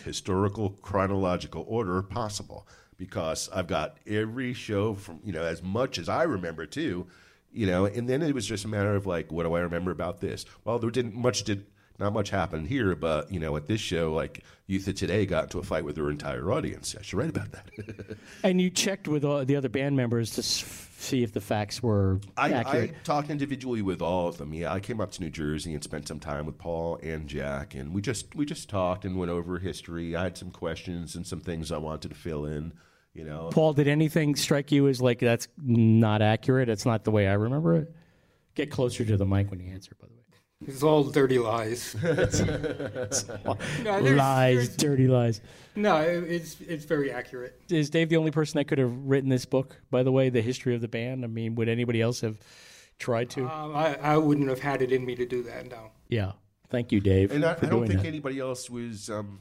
historical 0.03 0.71
chronological 0.81 1.65
order 1.67 2.01
possible 2.01 2.67
because 2.97 3.49
I've 3.53 3.67
got 3.67 3.97
every 4.05 4.53
show 4.53 4.93
from, 4.95 5.19
you 5.23 5.31
know, 5.31 5.43
as 5.43 5.61
much 5.61 5.97
as 5.97 6.09
I 6.09 6.23
remember 6.23 6.65
too, 6.65 7.07
you 7.51 7.67
know, 7.67 7.85
and 7.85 8.09
then 8.09 8.21
it 8.21 8.33
was 8.33 8.45
just 8.45 8.65
a 8.65 8.67
matter 8.67 8.95
of 8.95 9.05
like, 9.05 9.31
what 9.31 9.43
do 9.43 9.53
I 9.53 9.59
remember 9.59 9.91
about 9.91 10.19
this? 10.19 10.45
Well, 10.63 10.79
there 10.79 10.89
didn't 10.89 11.15
much 11.15 11.43
did 11.43 11.65
not 11.99 12.13
much 12.13 12.29
happened 12.29 12.67
here, 12.67 12.95
but 12.95 13.31
you 13.31 13.39
know, 13.39 13.55
at 13.55 13.67
this 13.67 13.81
show, 13.81 14.13
like 14.13 14.43
Youth 14.67 14.87
of 14.87 14.95
Today 14.95 15.25
got 15.25 15.45
into 15.45 15.59
a 15.59 15.63
fight 15.63 15.83
with 15.83 15.95
their 15.95 16.09
entire 16.09 16.51
audience. 16.51 16.95
I 16.97 17.01
should 17.01 17.17
write 17.17 17.29
about 17.29 17.51
that. 17.51 18.17
And 18.43 18.61
you 18.61 18.69
checked 18.69 19.07
with 19.07 19.23
all 19.23 19.43
the 19.43 19.55
other 19.55 19.69
band 19.69 19.95
members 19.95 20.31
to 20.35 20.43
see 20.43 21.23
if 21.23 21.31
the 21.31 21.41
facts 21.41 21.81
were 21.81 22.19
I, 22.35 22.53
I 22.53 22.87
talked 23.03 23.29
individually 23.29 23.81
with 23.81 24.01
all 24.01 24.27
of 24.27 24.37
them. 24.37 24.53
Yeah, 24.53 24.73
I 24.73 24.79
came 24.79 25.01
up 25.01 25.11
to 25.11 25.21
New 25.21 25.29
Jersey 25.29 25.73
and 25.73 25.83
spent 25.83 26.07
some 26.07 26.19
time 26.19 26.45
with 26.45 26.57
Paul 26.57 26.99
and 27.01 27.27
Jack, 27.27 27.75
and 27.75 27.93
we 27.93 28.01
just 28.01 28.35
we 28.35 28.45
just 28.45 28.69
talked 28.69 29.05
and 29.05 29.17
went 29.17 29.31
over 29.31 29.59
history. 29.59 30.15
I 30.15 30.23
had 30.23 30.37
some 30.37 30.51
questions 30.51 31.15
and 31.15 31.25
some 31.25 31.39
things 31.39 31.71
I 31.71 31.77
wanted 31.77 32.09
to 32.09 32.15
fill 32.15 32.45
in. 32.45 32.73
You 33.13 33.23
know, 33.25 33.49
Paul, 33.51 33.73
did 33.73 33.87
anything 33.87 34.35
strike 34.35 34.71
you 34.71 34.87
as 34.87 35.01
like 35.01 35.19
that's 35.19 35.47
not 35.57 36.21
accurate? 36.21 36.69
It's 36.69 36.85
not 36.85 37.03
the 37.03 37.11
way 37.11 37.27
I 37.27 37.33
remember 37.33 37.75
it. 37.75 37.95
Get 38.53 38.69
closer 38.69 39.03
to 39.05 39.17
the 39.17 39.25
mic 39.25 39.49
when 39.49 39.59
you 39.59 39.71
answer, 39.71 39.95
by 39.99 40.07
the 40.07 40.13
way. 40.13 40.17
It's 40.65 40.81
all 40.81 41.03
dirty 41.03 41.37
lies. 41.37 41.95
No, 42.03 44.01
there's- 44.01 44.17
lies, 44.17 44.55
there's- 44.55 44.75
dirty 44.75 45.07
lies. 45.07 45.41
No, 45.75 46.01
it- 46.01 46.23
it's 46.23 46.59
it's 46.61 46.85
very 46.85 47.11
accurate. 47.11 47.61
Is 47.69 47.89
Dave 47.91 48.09
the 48.09 48.17
only 48.17 48.31
person 48.31 48.57
that 48.57 48.65
could 48.65 48.79
have 48.79 48.91
written 49.05 49.29
this 49.29 49.45
book? 49.45 49.79
By 49.91 50.01
the 50.03 50.11
way, 50.11 50.29
the 50.29 50.41
history 50.41 50.73
of 50.73 50.81
the 50.81 50.87
band. 50.87 51.23
I 51.23 51.27
mean, 51.27 51.53
would 51.55 51.69
anybody 51.69 52.01
else 52.01 52.21
have 52.21 52.39
tried 52.97 53.29
to? 53.31 53.43
Um, 53.47 53.75
I, 53.75 53.95
I 54.01 54.17
wouldn't 54.17 54.49
have 54.49 54.59
had 54.59 54.81
it 54.81 54.91
in 54.91 55.05
me 55.05 55.15
to 55.15 55.25
do 55.25 55.43
that. 55.43 55.67
No. 55.69 55.91
yeah. 56.09 56.31
Thank 56.69 56.91
you, 56.91 56.99
Dave. 56.99 57.31
and 57.31 57.45
I, 57.45 57.53
for 57.53 57.65
I 57.65 57.69
don't 57.69 57.79
doing 57.79 57.89
think 57.91 58.01
that. 58.01 58.07
anybody 58.07 58.39
else 58.39 58.69
was 58.69 59.09
um, 59.09 59.39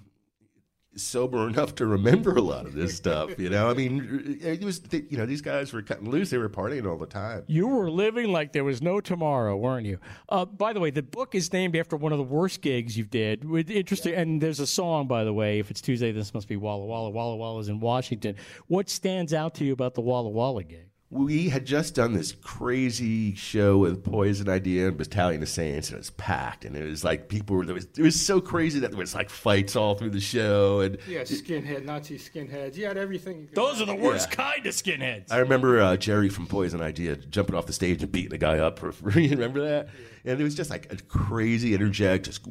sober 0.96 1.48
enough 1.48 1.74
to 1.76 1.86
remember 1.86 2.36
a 2.36 2.40
lot 2.40 2.66
of 2.66 2.74
this 2.74 2.96
stuff. 2.96 3.38
You 3.38 3.50
know, 3.50 3.70
I 3.70 3.74
mean, 3.74 4.38
it 4.42 4.64
was 4.64 4.80
you 4.90 5.16
know 5.16 5.26
these 5.26 5.42
guys 5.42 5.72
were 5.72 5.82
cutting 5.82 6.10
loose; 6.10 6.30
they 6.30 6.38
were 6.38 6.48
partying 6.48 6.88
all 6.88 6.96
the 6.96 7.06
time. 7.06 7.44
You 7.46 7.68
were 7.68 7.90
living 7.90 8.32
like 8.32 8.52
there 8.52 8.64
was 8.64 8.82
no 8.82 9.00
tomorrow, 9.00 9.56
weren't 9.56 9.86
you? 9.86 9.98
Uh, 10.28 10.44
by 10.44 10.72
the 10.72 10.80
way, 10.80 10.90
the 10.90 11.02
book 11.02 11.34
is 11.34 11.52
named 11.52 11.76
after 11.76 11.96
one 11.96 12.12
of 12.12 12.18
the 12.18 12.24
worst 12.24 12.60
gigs 12.60 12.96
you 12.96 13.04
did. 13.04 13.44
With 13.44 13.70
interesting, 13.70 14.14
and 14.14 14.40
there's 14.40 14.60
a 14.60 14.66
song, 14.66 15.06
by 15.06 15.24
the 15.24 15.32
way. 15.32 15.58
If 15.58 15.70
it's 15.70 15.80
Tuesday, 15.80 16.12
this 16.12 16.34
must 16.34 16.48
be 16.48 16.56
Walla 16.56 16.84
Walla. 16.84 17.10
Walla 17.10 17.36
Walla's 17.36 17.68
in 17.68 17.80
Washington. 17.80 18.36
What 18.66 18.88
stands 18.88 19.32
out 19.32 19.54
to 19.56 19.64
you 19.64 19.72
about 19.72 19.94
the 19.94 20.00
Walla 20.00 20.30
Walla 20.30 20.64
gig? 20.64 20.90
We 21.08 21.50
had 21.50 21.64
just 21.64 21.94
done 21.94 22.14
this 22.14 22.32
crazy 22.32 23.32
show 23.36 23.78
with 23.78 24.02
Poison 24.02 24.48
Idea 24.48 24.88
and 24.88 24.96
Battalion 24.96 25.40
of 25.40 25.48
Saints, 25.48 25.88
and 25.88 25.94
it 25.94 25.98
was 26.00 26.10
packed. 26.10 26.64
And 26.64 26.74
it 26.76 26.84
was 26.84 27.04
like 27.04 27.28
people 27.28 27.54
were. 27.54 27.62
It 27.62 27.72
was, 27.72 27.86
it 27.96 28.02
was 28.02 28.20
so 28.20 28.40
crazy 28.40 28.80
that 28.80 28.90
there 28.90 28.98
was 28.98 29.14
like 29.14 29.30
fights 29.30 29.76
all 29.76 29.94
through 29.94 30.10
the 30.10 30.20
show. 30.20 30.80
And 30.80 30.98
Yeah, 31.08 31.20
skinhead, 31.20 31.84
Nazi 31.84 32.18
skinheads. 32.18 32.76
You 32.76 32.86
had 32.86 32.96
everything. 32.98 33.42
you 33.42 33.46
could 33.46 33.54
Those 33.54 33.80
are 33.80 33.84
the 33.84 33.92
have. 33.92 34.00
worst 34.02 34.32
kind 34.32 34.66
of 34.66 34.74
skinheads. 34.74 35.30
I 35.30 35.38
remember 35.38 35.80
uh, 35.80 35.96
Jerry 35.96 36.28
from 36.28 36.48
Poison 36.48 36.82
Idea 36.82 37.14
jumping 37.14 37.54
off 37.54 37.66
the 37.66 37.72
stage 37.72 38.02
and 38.02 38.10
beating 38.10 38.34
a 38.34 38.38
guy 38.38 38.58
up. 38.58 38.80
For, 38.80 38.90
for 38.90 39.10
you 39.20 39.30
remember 39.30 39.60
that? 39.60 39.88
And 40.24 40.40
it 40.40 40.44
was 40.44 40.56
just 40.56 40.70
like 40.70 40.92
a 40.92 40.96
crazy, 40.96 41.72
energetic, 41.74 42.24
just 42.24 42.44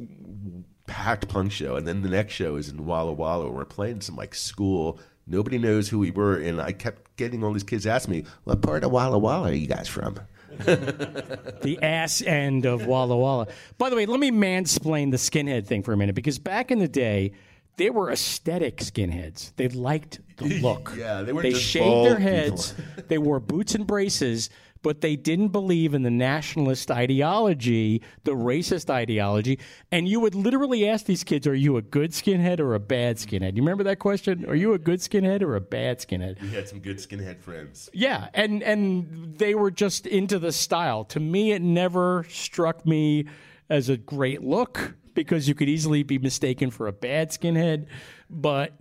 packed 0.86 1.28
punk 1.28 1.52
show. 1.52 1.76
And 1.76 1.86
then 1.86 2.00
the 2.00 2.08
next 2.08 2.32
show 2.32 2.56
is 2.56 2.70
in 2.70 2.86
Walla 2.86 3.12
Walla. 3.12 3.46
And 3.46 3.54
we're 3.54 3.66
playing 3.66 4.00
some 4.00 4.16
like 4.16 4.34
school. 4.34 4.98
Nobody 5.26 5.58
knows 5.58 5.88
who 5.88 5.98
we 5.98 6.12
were, 6.12 6.36
and 6.36 6.60
I 6.60 6.70
kept 6.70 7.05
getting 7.16 7.42
all 7.44 7.52
these 7.52 7.62
kids 7.62 7.86
asking 7.86 8.12
me, 8.14 8.24
"What 8.44 8.62
part 8.62 8.84
of 8.84 8.90
Walla 8.92 9.18
Walla 9.18 9.50
are 9.50 9.54
you 9.54 9.66
guys 9.66 9.88
from?" 9.88 10.18
the 10.58 11.78
ass 11.82 12.22
end 12.22 12.64
of 12.64 12.86
Walla 12.86 13.16
Walla. 13.16 13.46
By 13.78 13.90
the 13.90 13.96
way, 13.96 14.06
let 14.06 14.20
me 14.20 14.30
mansplain 14.30 15.10
the 15.10 15.16
skinhead 15.16 15.66
thing 15.66 15.82
for 15.82 15.92
a 15.92 15.96
minute 15.96 16.14
because 16.14 16.38
back 16.38 16.70
in 16.70 16.78
the 16.78 16.88
day, 16.88 17.32
they 17.76 17.90
were 17.90 18.10
aesthetic 18.10 18.78
skinheads. 18.78 19.52
They 19.56 19.68
liked 19.68 20.20
the 20.38 20.60
look. 20.60 20.94
Yeah, 20.96 21.22
they 21.22 21.32
weren't 21.32 21.42
They 21.42 21.52
shaved 21.58 22.06
their 22.06 22.18
heads. 22.18 22.74
they 23.08 23.18
wore 23.18 23.38
boots 23.40 23.74
and 23.74 23.86
braces, 23.86 24.48
but 24.86 25.00
they 25.00 25.16
didn't 25.16 25.48
believe 25.48 25.94
in 25.94 26.04
the 26.04 26.10
nationalist 26.12 26.92
ideology, 26.92 28.00
the 28.22 28.30
racist 28.30 28.88
ideology. 28.88 29.58
And 29.90 30.06
you 30.06 30.20
would 30.20 30.36
literally 30.36 30.88
ask 30.88 31.06
these 31.06 31.24
kids, 31.24 31.44
"Are 31.44 31.56
you 31.56 31.76
a 31.76 31.82
good 31.82 32.12
skinhead 32.12 32.60
or 32.60 32.72
a 32.72 32.78
bad 32.78 33.16
skinhead?" 33.16 33.56
You 33.56 33.62
remember 33.62 33.82
that 33.82 33.98
question? 33.98 34.44
Are 34.44 34.54
you 34.54 34.74
a 34.74 34.78
good 34.78 35.00
skinhead 35.00 35.42
or 35.42 35.56
a 35.56 35.60
bad 35.60 35.98
skinhead? 35.98 36.40
We 36.40 36.50
had 36.50 36.68
some 36.68 36.78
good 36.78 36.98
skinhead 36.98 37.40
friends. 37.40 37.90
Yeah, 37.92 38.28
and 38.32 38.62
and 38.62 39.36
they 39.36 39.56
were 39.56 39.72
just 39.72 40.06
into 40.06 40.38
the 40.38 40.52
style. 40.52 41.02
To 41.06 41.18
me, 41.18 41.50
it 41.50 41.62
never 41.62 42.24
struck 42.28 42.86
me 42.86 43.24
as 43.68 43.88
a 43.88 43.96
great 43.96 44.44
look 44.44 44.94
because 45.14 45.48
you 45.48 45.56
could 45.56 45.68
easily 45.68 46.04
be 46.04 46.20
mistaken 46.20 46.70
for 46.70 46.86
a 46.86 46.92
bad 46.92 47.30
skinhead. 47.30 47.86
But 48.30 48.72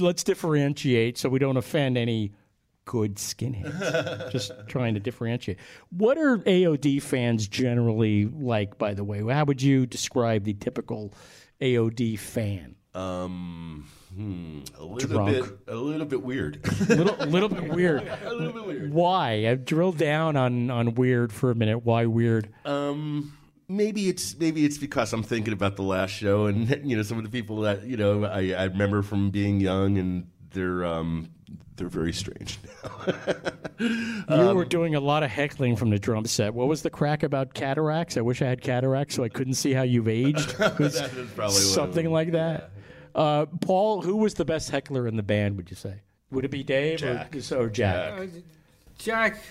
let's 0.00 0.24
differentiate 0.24 1.18
so 1.18 1.28
we 1.28 1.38
don't 1.38 1.56
offend 1.56 1.96
any 1.96 2.32
good 2.90 3.14
skinheads. 3.14 4.30
just 4.32 4.50
trying 4.66 4.94
to 4.94 5.00
differentiate. 5.00 5.58
What 5.90 6.18
are 6.18 6.38
AOD 6.38 7.00
fans 7.00 7.46
generally 7.46 8.26
like? 8.26 8.78
By 8.78 8.94
the 8.94 9.04
way, 9.04 9.22
how 9.32 9.44
would 9.44 9.62
you 9.62 9.86
describe 9.86 10.42
the 10.42 10.54
typical 10.54 11.14
AOD 11.60 12.18
fan? 12.18 12.74
Um, 12.92 13.86
hmm, 14.12 14.62
a 14.76 14.84
little 14.84 15.08
Drunk. 15.08 15.30
bit, 15.30 15.58
a 15.68 15.76
little 15.76 16.04
bit 16.04 16.24
weird. 16.24 16.66
little, 16.88 17.14
little 17.28 17.48
bit 17.48 17.72
weird. 17.72 18.08
a 18.24 18.34
little 18.34 18.52
bit 18.52 18.66
weird. 18.66 18.92
Why? 18.92 19.48
I've 19.48 19.64
drilled 19.64 19.96
down 19.96 20.36
on 20.36 20.68
on 20.72 20.96
weird 20.96 21.32
for 21.32 21.52
a 21.52 21.54
minute. 21.54 21.84
Why 21.84 22.06
weird? 22.06 22.52
Um, 22.64 23.38
maybe 23.68 24.08
it's 24.08 24.36
maybe 24.36 24.64
it's 24.64 24.78
because 24.78 25.12
I'm 25.12 25.22
thinking 25.22 25.52
about 25.52 25.76
the 25.76 25.84
last 25.84 26.10
show 26.10 26.46
and 26.46 26.68
you 26.84 26.96
know 26.96 27.04
some 27.04 27.18
of 27.18 27.22
the 27.22 27.30
people 27.30 27.60
that 27.60 27.84
you 27.84 27.96
know 27.96 28.24
I, 28.24 28.50
I 28.50 28.64
remember 28.64 29.02
from 29.02 29.30
being 29.30 29.60
young 29.60 29.96
and 29.96 30.26
they're 30.52 30.84
um 30.84 31.30
they're 31.76 31.88
very 31.88 32.12
strange 32.12 32.58
now. 32.82 33.14
You 33.80 34.24
Um, 34.28 34.56
were 34.56 34.66
doing 34.66 34.94
a 34.94 35.00
lot 35.00 35.22
of 35.22 35.30
heckling 35.30 35.74
from 35.76 35.88
the 35.88 35.98
drum 35.98 36.26
set. 36.26 36.52
What 36.52 36.68
was 36.68 36.82
the 36.82 36.90
crack 36.90 37.22
about 37.22 37.54
cataracts? 37.54 38.18
I 38.18 38.20
wish 38.20 38.42
I 38.42 38.46
had 38.46 38.60
cataracts 38.60 39.14
so 39.14 39.24
I 39.24 39.30
couldn't 39.30 39.54
see 39.54 39.72
how 39.72 39.82
you've 39.82 40.08
aged. 40.08 40.50
That 40.58 40.78
is 40.80 41.00
probably 41.34 41.56
something 41.56 42.10
was. 42.10 42.12
like 42.12 42.32
that. 42.32 42.70
Uh, 43.14 43.46
Paul, 43.46 44.02
who 44.02 44.16
was 44.16 44.34
the 44.34 44.44
best 44.44 44.70
heckler 44.70 45.08
in 45.08 45.16
the 45.16 45.22
band? 45.22 45.56
Would 45.56 45.70
you 45.70 45.76
say? 45.76 45.94
Would 46.30 46.44
it 46.44 46.50
be 46.50 46.62
Dave 46.62 46.98
Jack. 46.98 47.34
or 47.34 47.40
so 47.40 47.68
Jack? 47.68 48.20
Uh, 48.20 48.26
Jack, 48.98 49.42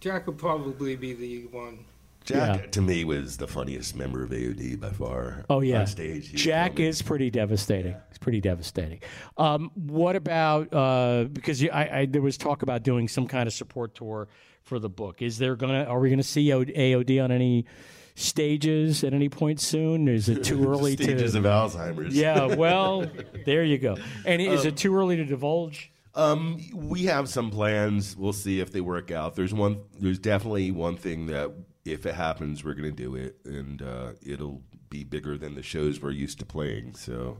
Jack 0.00 0.26
would 0.26 0.38
probably 0.38 0.94
be 0.96 1.14
the 1.14 1.46
one. 1.46 1.84
Jack 2.24 2.60
Yeah. 2.60 2.66
to 2.70 2.80
me 2.82 3.04
was 3.04 3.36
the 3.36 3.46
funniest 3.48 3.96
member 3.96 4.22
of 4.22 4.30
AOD 4.30 4.76
by 4.80 4.90
far. 4.90 5.44
Oh 5.50 5.60
yeah, 5.60 5.80
on 5.80 5.86
stage. 5.86 6.32
Jack 6.32 6.78
is 6.80 7.02
pretty 7.02 7.30
devastating. 7.30 7.96
It's 8.10 8.18
pretty 8.18 8.40
devastating. 8.40 9.00
Um, 9.36 9.70
what 9.74 10.16
about 10.16 10.72
uh, 10.72 11.24
because 11.32 11.60
you, 11.62 11.70
I, 11.70 11.98
I, 12.00 12.06
there 12.06 12.22
was 12.22 12.36
talk 12.36 12.62
about 12.62 12.82
doing 12.82 13.08
some 13.08 13.26
kind 13.26 13.46
of 13.46 13.52
support 13.52 13.94
tour 13.94 14.28
for 14.62 14.78
the 14.78 14.88
book. 14.88 15.22
Is 15.22 15.38
there 15.38 15.56
gonna 15.56 15.84
are 15.84 15.98
we 16.00 16.10
gonna 16.10 16.22
see 16.22 16.46
AOD 16.48 17.22
on 17.24 17.32
any 17.32 17.66
stages 18.14 19.02
at 19.04 19.14
any 19.14 19.28
point 19.28 19.60
soon? 19.60 20.08
Is 20.08 20.28
it 20.28 20.44
too 20.44 20.64
early 20.70 20.92
Stages 20.92 21.06
to? 21.06 21.12
Stages 21.18 21.34
of 21.34 21.44
Alzheimer's. 21.44 22.14
Yeah, 22.14 22.44
well, 22.56 23.10
there 23.44 23.64
you 23.64 23.78
go. 23.78 23.96
And 24.24 24.40
is 24.40 24.62
Um, 24.62 24.66
it 24.68 24.76
too 24.76 24.94
early 24.96 25.16
to 25.16 25.24
divulge? 25.24 25.90
Um, 26.14 26.60
we 26.74 27.04
have 27.04 27.28
some 27.28 27.50
plans. 27.50 28.16
We'll 28.16 28.34
see 28.34 28.60
if 28.60 28.70
they 28.70 28.82
work 28.82 29.10
out. 29.10 29.34
There's 29.34 29.54
one. 29.54 29.78
There's 29.98 30.18
definitely 30.18 30.70
one 30.70 30.96
thing 30.96 31.26
that 31.26 31.50
if 31.84 32.06
it 32.06 32.14
happens, 32.14 32.64
we're 32.64 32.74
going 32.74 32.94
to 32.94 33.02
do 33.02 33.14
it, 33.16 33.36
and 33.44 33.82
uh, 33.82 34.12
it'll 34.24 34.62
be 34.90 35.04
bigger 35.04 35.36
than 35.38 35.54
the 35.54 35.62
shows 35.62 36.00
we're 36.00 36.10
used 36.10 36.38
to 36.38 36.46
playing. 36.46 36.94
So, 36.94 37.38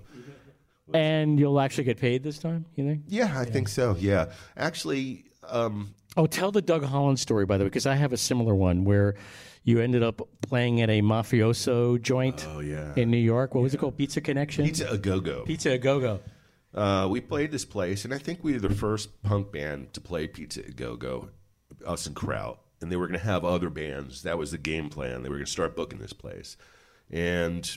And 0.95 1.39
you'll 1.39 1.61
actually 1.61 1.85
get 1.85 1.99
paid 1.99 2.23
this 2.23 2.39
time. 2.39 2.67
You 2.75 2.85
think? 2.87 3.03
yeah, 3.07 3.33
I 3.39 3.45
think 3.45 3.69
so. 3.69 3.97
Yeah, 3.99 4.27
actually, 4.57 5.25
um, 5.49 5.95
Oh, 6.17 6.27
tell 6.27 6.53
the 6.53 6.61
Doug 6.61 6.85
Holland 6.85 7.19
story, 7.19 7.47
by 7.47 7.57
the 7.57 7.65
way, 7.65 7.69
because 7.69 7.87
I 7.87 7.95
have 7.95 8.13
a 8.13 8.19
similar 8.19 8.55
one 8.55 8.85
where 8.85 9.15
you 9.65 9.81
ended 9.81 10.03
up 10.03 10.21
playing 10.43 10.83
at 10.83 10.91
a 10.91 11.01
mafioso 11.01 12.01
joint 12.03 12.45
Oh, 12.51 12.61
yeah. 12.61 12.93
in 12.97 13.11
New 13.11 13.17
York. 13.17 13.55
What 13.55 13.63
was 13.63 13.73
it 13.73 13.79
called? 13.79 13.97
Pizza 13.97 14.21
Connection? 14.21 14.65
Pizza 14.67 14.89
a 14.91 14.99
Go 14.99 15.21
Go. 15.21 15.43
Pizza 15.45 15.71
a 15.71 15.79
Go 15.79 16.01
Go. 16.01 16.21
Uh, 16.75 17.07
we 17.09 17.21
played 17.21 17.51
this 17.53 17.65
place, 17.65 18.05
and 18.05 18.13
I 18.13 18.19
think 18.19 18.43
we 18.43 18.55
were 18.55 18.59
the 18.59 18.75
first 18.75 19.23
punk 19.23 19.53
band 19.53 19.93
to 19.95 20.01
play 20.01 20.27
Pizza 20.27 20.61
a 20.67 20.71
Go 20.73 20.97
Go, 20.97 21.29
us 21.87 22.07
and 22.07 22.17
Kraut. 22.17 22.59
And 22.83 22.93
they 22.93 22.97
were 22.97 23.07
going 23.07 23.19
to 23.19 23.25
have 23.25 23.45
other 23.45 23.71
bands. 23.71 24.23
That 24.23 24.39
was 24.39 24.51
the 24.51 24.59
game 24.59 24.91
plan. 24.91 25.23
They 25.23 25.29
were 25.29 25.37
going 25.37 25.47
to 25.47 25.51
start 25.51 25.77
booking 25.77 26.01
this 26.01 26.13
place. 26.13 26.57
And 27.11 27.71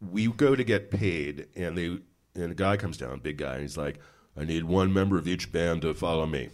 we 0.00 0.26
go 0.28 0.56
to 0.56 0.64
get 0.64 0.90
paid, 0.90 1.46
and 1.54 1.76
they 1.76 1.98
and 2.34 2.52
a 2.52 2.54
guy 2.54 2.76
comes 2.76 2.96
down, 2.96 3.20
big 3.20 3.38
guy, 3.38 3.54
and 3.54 3.62
he's 3.62 3.76
like, 3.76 3.98
"I 4.36 4.44
need 4.44 4.64
one 4.64 4.92
member 4.92 5.18
of 5.18 5.28
each 5.28 5.52
band 5.52 5.82
to 5.82 5.94
follow 5.94 6.26
me." 6.26 6.50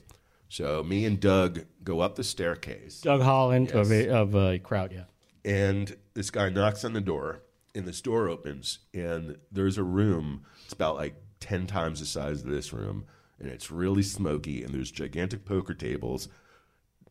So 0.49 0.83
me 0.83 1.05
and 1.05 1.19
Doug 1.21 1.65
go 1.83 2.01
up 2.01 2.17
the 2.17 2.25
staircase, 2.25 3.01
Doug 3.01 3.23
Holland 3.23 3.73
of, 3.73 3.91
a, 3.91 4.09
of 4.09 4.35
uh, 4.35 4.59
Kraut, 4.59 4.93
yeah. 4.93 5.05
and 5.45 5.97
this 6.15 6.31
guy 6.31 6.49
knocks 6.49 6.85
on 6.85 6.93
the 6.93 7.01
door, 7.01 7.43
and 7.75 7.87
this 7.87 8.01
door 8.01 8.29
opens, 8.29 8.81
and 8.95 9.39
there's 9.51 9.79
a 9.79 9.85
room. 9.85 10.45
It's 10.65 10.73
about 10.73 10.97
like 10.97 11.15
ten 11.41 11.67
times 11.67 12.01
the 12.01 12.07
size 12.07 12.43
of 12.43 12.51
this 12.51 12.73
room, 12.73 13.07
and 13.39 13.49
it's 13.49 13.71
really 13.71 14.03
smoky. 14.03 14.63
And 14.63 14.75
there's 14.75 14.91
gigantic 14.91 15.45
poker 15.45 15.75
tables, 15.75 16.29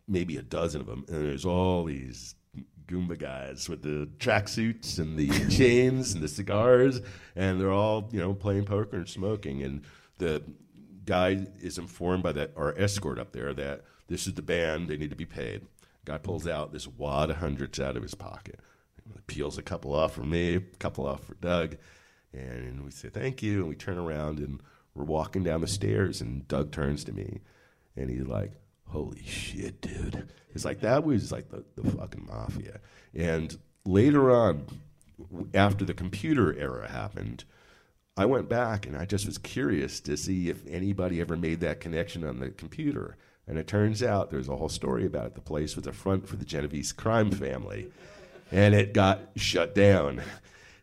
maybe 0.08 0.38
a 0.38 0.42
dozen 0.42 0.82
of 0.82 0.88
them, 0.88 1.06
and 1.08 1.26
there's 1.26 1.46
all 1.46 1.86
these 1.86 2.36
Goomba 2.88 3.18
guys 3.18 3.68
with 3.68 3.82
the 3.82 4.08
tracksuits 4.20 5.00
and 5.00 5.18
the 5.18 5.28
chains 5.50 6.14
and 6.14 6.24
the 6.24 6.28
cigars, 6.28 7.02
and 7.36 7.60
they're 7.60 7.72
all 7.72 8.10
you 8.12 8.20
know 8.20 8.34
playing 8.34 8.66
poker 8.66 8.98
and 8.98 9.10
smoking. 9.10 9.64
And 9.64 9.84
the 10.18 10.44
guy 11.06 11.46
is 11.60 11.78
informed 11.78 12.24
by 12.24 12.32
that 12.34 12.52
our 12.56 12.78
escort 12.78 13.20
up 13.20 13.32
there 13.32 13.54
that 13.54 13.82
this 14.08 14.28
is 14.28 14.34
the 14.34 14.42
band; 14.42 14.88
they 14.88 14.98
need 14.98 15.10
to 15.10 15.16
be 15.16 15.26
paid. 15.26 15.66
Guy 16.06 16.18
pulls 16.20 16.48
out 16.48 16.72
this 16.72 16.88
wad 16.88 17.32
of 17.32 17.38
hundreds 17.38 17.80
out 17.80 17.98
of 17.98 18.04
his 18.04 18.14
pocket, 18.14 18.60
peels 19.26 19.58
a 19.58 19.64
couple 19.64 19.96
off 19.96 20.14
for 20.14 20.24
me, 20.24 20.56
a 20.56 20.60
couple 20.60 21.08
off 21.08 21.24
for 21.24 21.34
Doug, 21.36 21.78
and 22.32 22.86
we 22.86 22.92
say 22.92 23.10
thank 23.10 23.42
you, 23.42 23.62
and 23.62 23.70
we 23.70 23.76
turn 23.76 23.98
around 23.98 24.38
and 24.40 24.62
we're 24.94 25.04
walking 25.04 25.44
down 25.44 25.62
the 25.62 25.68
stairs, 25.68 26.22
and 26.22 26.48
Doug 26.48 26.72
turns 26.72 27.04
to 27.04 27.12
me, 27.12 27.42
and 27.98 28.10
he's 28.10 28.28
like, 28.28 28.54
"Holy 28.88 29.24
shit, 29.24 29.82
dude!" 29.82 30.30
It's 30.54 30.66
like 30.66 30.82
that 30.82 31.04
was 31.04 31.32
like 31.32 31.50
the, 31.50 31.64
the 31.76 31.92
fucking 31.92 32.26
mafia. 32.26 32.80
And 33.14 33.58
later 33.86 34.32
on, 34.32 34.66
after 35.54 35.86
the 35.86 35.94
computer 35.94 36.58
era 36.58 36.90
happened, 36.90 37.44
I 38.18 38.26
went 38.26 38.48
back 38.48 38.86
and 38.86 38.96
I 38.96 39.06
just 39.06 39.26
was 39.26 39.38
curious 39.38 40.00
to 40.02 40.16
see 40.16 40.50
if 40.50 40.66
anybody 40.68 41.20
ever 41.20 41.36
made 41.36 41.60
that 41.60 41.82
connection 41.82 42.24
on 42.24 42.40
the 42.40 42.50
computer. 42.50 43.18
And 43.48 43.58
it 43.58 43.68
turns 43.68 44.02
out 44.02 44.32
there's 44.32 44.48
a 44.48 44.56
whole 44.56 44.70
story 44.70 45.06
about 45.06 45.28
it. 45.28 45.36
The 45.36 45.42
place 45.42 45.76
was 45.76 45.86
a 45.86 45.92
front 45.92 46.28
for 46.28 46.38
the 46.38 46.46
Genovese 46.46 46.94
crime 46.94 47.30
family, 47.30 47.92
and 48.52 48.74
it 48.74 48.94
got 48.94 49.30
shut 49.36 49.76
down. 49.76 50.22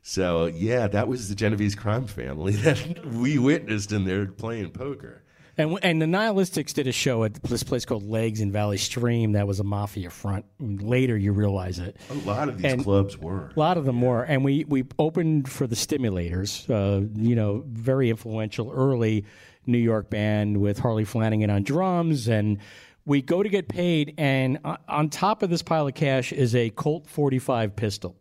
So 0.02 0.46
yeah, 0.46 0.88
that 0.88 1.08
was 1.08 1.28
the 1.28 1.34
Genovese 1.34 1.74
crime 1.74 2.06
family 2.06 2.52
that 2.56 3.06
we 3.06 3.38
witnessed 3.38 3.92
in 3.92 4.04
there 4.04 4.26
playing 4.26 4.70
poker. 4.70 5.21
And 5.58 5.78
and 5.82 6.00
the 6.00 6.06
Nihilistics 6.06 6.72
did 6.72 6.86
a 6.86 6.92
show 6.92 7.24
at 7.24 7.34
this 7.42 7.62
place 7.62 7.84
called 7.84 8.08
Legs 8.08 8.40
in 8.40 8.50
Valley 8.50 8.78
Stream 8.78 9.32
that 9.32 9.46
was 9.46 9.60
a 9.60 9.64
mafia 9.64 10.08
front. 10.08 10.46
And 10.58 10.82
later, 10.82 11.16
you 11.16 11.32
realize 11.32 11.78
it. 11.78 11.96
A 12.10 12.14
lot 12.26 12.48
of 12.48 12.56
these 12.62 12.72
And- 12.72 12.82
clubs 12.82 13.18
were. 13.18 13.50
A 13.54 13.60
lot 13.60 13.76
of 13.76 13.84
them 13.84 14.00
were, 14.00 14.22
and 14.22 14.44
we 14.44 14.64
we 14.64 14.84
opened 14.98 15.48
for 15.50 15.66
the 15.66 15.76
Stimulators. 15.76 16.68
Uh, 16.70 17.06
you 17.14 17.34
know, 17.36 17.64
very 17.68 18.08
influential 18.08 18.70
early 18.72 19.24
New 19.66 19.78
York 19.78 20.08
band 20.10 20.60
with 20.60 20.78
Harley 20.78 21.04
Flanagan 21.04 21.50
on 21.50 21.62
drums, 21.64 22.28
and 22.28 22.58
we 23.04 23.20
go 23.20 23.42
to 23.42 23.48
get 23.48 23.68
paid, 23.68 24.14
and 24.16 24.58
on- 24.64 24.78
on 24.88 25.08
top 25.10 25.42
of 25.42 25.50
this 25.50 25.62
pile 25.62 25.86
of 25.86 25.94
cash 25.94 26.32
is 26.32 26.54
a 26.54 26.70
Colt 26.70 27.06
45 27.08 27.76
pistol. 27.76 28.16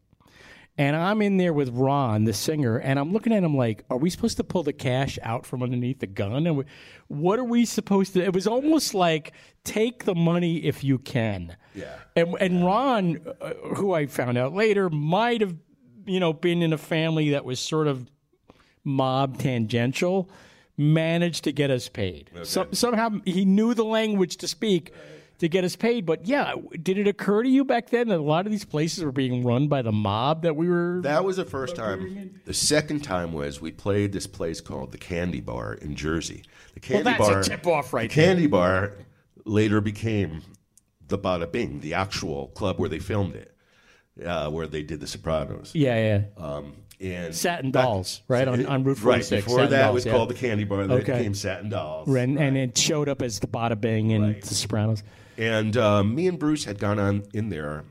And 0.81 0.95
I'm 0.95 1.21
in 1.21 1.37
there 1.37 1.53
with 1.53 1.69
Ron, 1.69 2.23
the 2.23 2.33
singer, 2.33 2.77
and 2.77 2.97
I'm 2.97 3.13
looking 3.13 3.31
at 3.33 3.43
him 3.43 3.55
like, 3.55 3.85
are 3.91 3.97
we 3.97 4.09
supposed 4.09 4.37
to 4.37 4.43
pull 4.43 4.63
the 4.63 4.73
cash 4.73 5.19
out 5.21 5.45
from 5.45 5.61
underneath 5.61 5.99
the 5.99 6.07
gun? 6.07 6.47
And 6.47 6.57
we, 6.57 6.63
what 7.07 7.37
are 7.37 7.43
we 7.43 7.65
supposed 7.65 8.13
to? 8.13 8.23
It 8.23 8.33
was 8.33 8.47
almost 8.47 8.95
like 8.95 9.31
take 9.63 10.05
the 10.05 10.15
money 10.15 10.57
if 10.65 10.83
you 10.83 10.97
can. 10.97 11.55
Yeah. 11.75 11.99
And 12.15 12.35
and 12.39 12.65
Ron, 12.65 13.19
uh, 13.39 13.53
who 13.75 13.93
I 13.93 14.07
found 14.07 14.39
out 14.39 14.55
later, 14.55 14.89
might 14.89 15.41
have, 15.41 15.55
you 16.07 16.19
know, 16.19 16.33
been 16.33 16.63
in 16.63 16.73
a 16.73 16.79
family 16.79 17.29
that 17.29 17.45
was 17.45 17.59
sort 17.59 17.85
of 17.85 18.09
mob 18.83 19.37
tangential, 19.37 20.31
managed 20.77 21.43
to 21.43 21.51
get 21.51 21.69
us 21.69 21.89
paid. 21.89 22.31
Some, 22.41 22.73
somehow 22.73 23.21
he 23.23 23.45
knew 23.45 23.75
the 23.75 23.85
language 23.85 24.37
to 24.37 24.47
speak 24.47 24.91
to 25.41 25.49
get 25.49 25.63
us 25.63 25.75
paid. 25.75 26.05
But 26.05 26.27
yeah, 26.27 26.53
did 26.83 26.99
it 26.99 27.07
occur 27.07 27.41
to 27.41 27.49
you 27.49 27.65
back 27.65 27.89
then 27.89 28.09
that 28.09 28.19
a 28.19 28.21
lot 28.21 28.45
of 28.45 28.51
these 28.51 28.63
places 28.63 29.03
were 29.03 29.11
being 29.11 29.43
run 29.43 29.67
by 29.67 29.81
the 29.81 29.91
mob 29.91 30.43
that 30.43 30.55
we 30.55 30.69
were? 30.69 31.01
That 31.01 31.25
was 31.25 31.37
the 31.37 31.45
first 31.45 31.75
time. 31.75 32.39
The 32.45 32.53
second 32.53 33.03
time 33.03 33.33
was 33.33 33.59
we 33.59 33.71
played 33.71 34.13
this 34.13 34.27
place 34.27 34.61
called 34.61 34.91
the 34.91 34.99
Candy 34.99 35.41
Bar 35.41 35.73
in 35.73 35.95
Jersey. 35.95 36.43
The 36.75 36.79
Candy 36.79 37.03
Well, 37.05 37.15
Candy 37.17 37.33
that's 37.33 37.47
a 37.47 37.49
Bar, 37.49 37.57
tip-off 37.57 37.91
right 37.93 38.07
The 38.07 38.13
Candy 38.13 38.45
Bar 38.45 38.93
later 39.43 39.81
became 39.81 40.43
the 41.07 41.17
Bada 41.17 41.51
Bing, 41.51 41.79
the 41.79 41.95
actual 41.95 42.49
club 42.49 42.79
where 42.79 42.87
they 42.87 42.99
filmed 42.99 43.35
it, 43.35 43.55
uh, 44.23 44.49
where 44.51 44.67
they 44.67 44.83
did 44.83 44.99
The 44.99 45.07
Sopranos. 45.07 45.71
Yeah, 45.73 45.95
yeah. 46.37 46.43
Um, 46.43 46.75
and 46.99 47.33
Satin 47.33 47.71
Dolls, 47.71 48.21
right 48.27 48.47
on, 48.47 48.63
on 48.67 48.83
Route 48.83 49.01
Right 49.01 49.27
before 49.27 49.55
Satin 49.55 49.71
that 49.71 49.81
Dolls, 49.85 49.93
was 49.95 50.05
yeah. 50.05 50.11
called 50.11 50.29
the 50.29 50.35
Candy 50.35 50.65
Bar. 50.65 50.85
Then 50.85 50.97
Okay. 50.99 51.13
it 51.13 51.17
became 51.17 51.33
Satin 51.33 51.69
Dolls. 51.71 52.07
And, 52.07 52.37
and 52.37 52.55
it 52.55 52.77
showed 52.77 53.09
up 53.09 53.23
as 53.23 53.39
the 53.39 53.47
Bada 53.47 53.79
Bing 53.81 54.13
and 54.13 54.39
the 54.39 54.53
Sopranos. 54.53 55.01
And 55.37 55.77
um, 55.77 56.15
me 56.15 56.27
and 56.27 56.37
Bruce 56.37 56.65
had 56.65 56.79
gone 56.79 56.99
on 56.99 57.23
in 57.33 57.49
there 57.49 57.85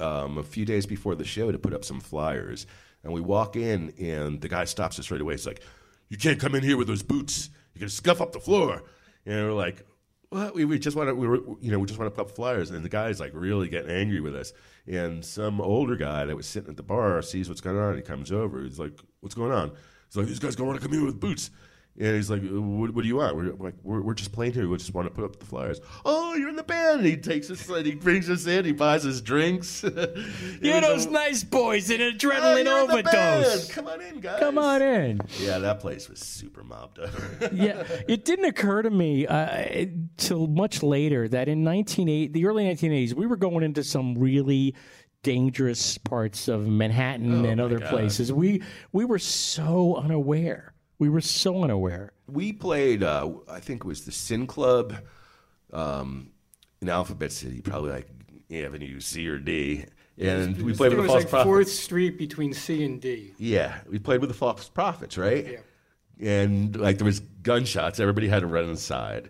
um, 0.00 0.38
a 0.38 0.42
few 0.42 0.64
days 0.64 0.86
before 0.86 1.14
the 1.14 1.24
show 1.24 1.50
to 1.52 1.58
put 1.58 1.74
up 1.74 1.84
some 1.84 2.00
flyers. 2.00 2.66
And 3.02 3.12
we 3.12 3.20
walk 3.20 3.56
in, 3.56 3.92
and 4.00 4.40
the 4.40 4.48
guy 4.48 4.64
stops 4.64 4.98
us 4.98 5.10
right 5.10 5.20
away. 5.20 5.34
He's 5.34 5.46
like, 5.46 5.62
"You 6.08 6.16
can't 6.16 6.40
come 6.40 6.54
in 6.54 6.62
here 6.62 6.76
with 6.76 6.88
those 6.88 7.02
boots. 7.02 7.50
You're 7.74 7.80
gonna 7.80 7.90
scuff 7.90 8.20
up 8.20 8.32
the 8.32 8.40
floor." 8.40 8.82
And 9.24 9.46
we're 9.46 9.52
like, 9.52 9.86
"What? 10.30 10.54
We, 10.54 10.64
we 10.64 10.78
just 10.78 10.96
want 10.96 11.10
to, 11.10 11.14
we 11.14 11.28
were, 11.28 11.40
you 11.60 11.70
know, 11.70 11.78
we 11.78 11.86
just 11.86 12.00
want 12.00 12.12
to 12.12 12.16
put 12.16 12.30
up 12.30 12.34
flyers." 12.34 12.70
And 12.70 12.84
the 12.84 12.88
guy's 12.88 13.20
like 13.20 13.30
really 13.32 13.68
getting 13.68 13.90
angry 13.90 14.20
with 14.20 14.34
us. 14.34 14.52
And 14.88 15.24
some 15.24 15.60
older 15.60 15.94
guy 15.96 16.24
that 16.24 16.36
was 16.36 16.46
sitting 16.46 16.70
at 16.70 16.76
the 16.76 16.82
bar 16.82 17.22
sees 17.22 17.48
what's 17.48 17.60
going 17.60 17.76
on. 17.76 17.90
And 17.90 17.96
he 17.98 18.02
comes 18.02 18.32
over. 18.32 18.62
He's 18.62 18.78
like, 18.78 18.98
"What's 19.20 19.36
going 19.36 19.52
on?" 19.52 19.70
He's 20.08 20.16
like, 20.16 20.26
"These 20.26 20.40
guys 20.40 20.56
gonna 20.56 20.68
want 20.68 20.80
to 20.80 20.86
come 20.86 20.96
here 20.96 21.06
with 21.06 21.20
boots." 21.20 21.50
And 21.98 22.14
he's 22.14 22.28
like, 22.28 22.42
"What, 22.42 22.90
what 22.94 23.02
do 23.02 23.08
you 23.08 23.16
want?" 23.16 23.36
We're 23.36 23.52
like, 23.54 23.74
we're, 23.82 24.02
"We're 24.02 24.14
just 24.14 24.32
playing 24.32 24.52
here. 24.52 24.68
We 24.68 24.76
just 24.76 24.92
want 24.92 25.08
to 25.08 25.14
put 25.14 25.24
up 25.24 25.38
the 25.38 25.46
flyers." 25.46 25.80
Oh, 26.04 26.34
you're 26.34 26.50
in 26.50 26.56
the 26.56 26.62
band. 26.62 26.98
And 27.00 27.06
he 27.06 27.16
takes 27.16 27.50
us 27.50 27.66
and 27.68 27.86
he 27.86 27.94
brings 27.94 28.28
us 28.28 28.46
in. 28.46 28.64
He 28.66 28.72
buys 28.72 29.06
us 29.06 29.20
drinks. 29.22 29.82
You're 30.62 30.80
those 30.80 31.06
nice 31.06 31.42
boys 31.42 31.88
in 31.90 32.00
Adrenalin 32.00 32.18
you're 32.18 32.58
in 32.58 32.64
the 32.64 32.92
overdose. 32.92 33.70
Come 33.72 33.86
on 33.86 34.00
in, 34.02 34.20
guys. 34.20 34.40
Come 34.40 34.58
on 34.58 34.82
in. 34.82 35.20
Yeah, 35.40 35.58
that 35.58 35.80
place 35.80 36.08
was 36.08 36.18
super 36.20 36.62
mobbed 36.62 36.98
up. 36.98 37.10
yeah, 37.52 37.82
it 38.08 38.24
didn't 38.24 38.44
occur 38.44 38.82
to 38.82 38.90
me 38.90 39.26
uh, 39.26 39.86
till 40.16 40.46
much 40.48 40.82
later 40.82 41.28
that 41.28 41.48
in 41.48 41.64
1980, 41.64 42.28
the 42.32 42.46
early 42.46 42.64
1980s, 42.64 43.14
we 43.14 43.26
were 43.26 43.36
going 43.36 43.62
into 43.64 43.82
some 43.82 44.16
really 44.18 44.74
dangerous 45.22 45.98
parts 45.98 46.46
of 46.48 46.68
Manhattan 46.68 47.44
Oh, 47.46 47.48
and 47.48 47.60
other 47.60 47.78
God. 47.78 47.88
places. 47.90 48.32
We 48.32 48.62
we 48.92 49.04
were 49.04 49.18
so 49.18 49.96
unaware. 49.96 50.72
We 50.98 51.08
were 51.08 51.20
so 51.20 51.62
unaware. 51.62 52.12
we 52.26 52.52
played, 52.52 53.02
uh, 53.02 53.30
I 53.50 53.60
think 53.60 53.82
it 53.84 53.86
was 53.86 54.04
the 54.04 54.12
Sin 54.12 54.46
Club 54.46 54.94
um, 55.72 56.30
in 56.80 56.88
Alphabet 56.88 57.32
City, 57.32 57.60
probably 57.60 57.90
like 57.90 58.08
Avenue 58.50 59.00
C 59.00 59.28
or 59.28 59.38
D. 59.38 59.84
And 60.18 60.56
It 60.56 60.62
we 60.62 60.72
played 60.72 60.92
it 60.92 60.96
with 60.96 60.98
the 60.98 61.02
was 61.02 61.10
False 61.10 61.22
like 61.24 61.30
Prophets. 61.30 61.46
Fourth 61.46 61.68
Street 61.68 62.16
between 62.18 62.54
C 62.54 62.84
and 62.84 63.00
D. 63.00 63.34
Yeah, 63.38 63.78
we 63.90 63.98
played 63.98 64.20
with 64.20 64.30
the 64.30 64.34
False 64.34 64.68
Prophets, 64.68 65.18
right? 65.18 65.46
Yeah. 65.46 65.58
And 66.18 66.74
like 66.74 66.96
there 66.96 67.04
was 67.04 67.20
gunshots, 67.20 68.00
everybody 68.00 68.26
had 68.28 68.40
to 68.40 68.46
run 68.46 68.64
inside. 68.64 69.28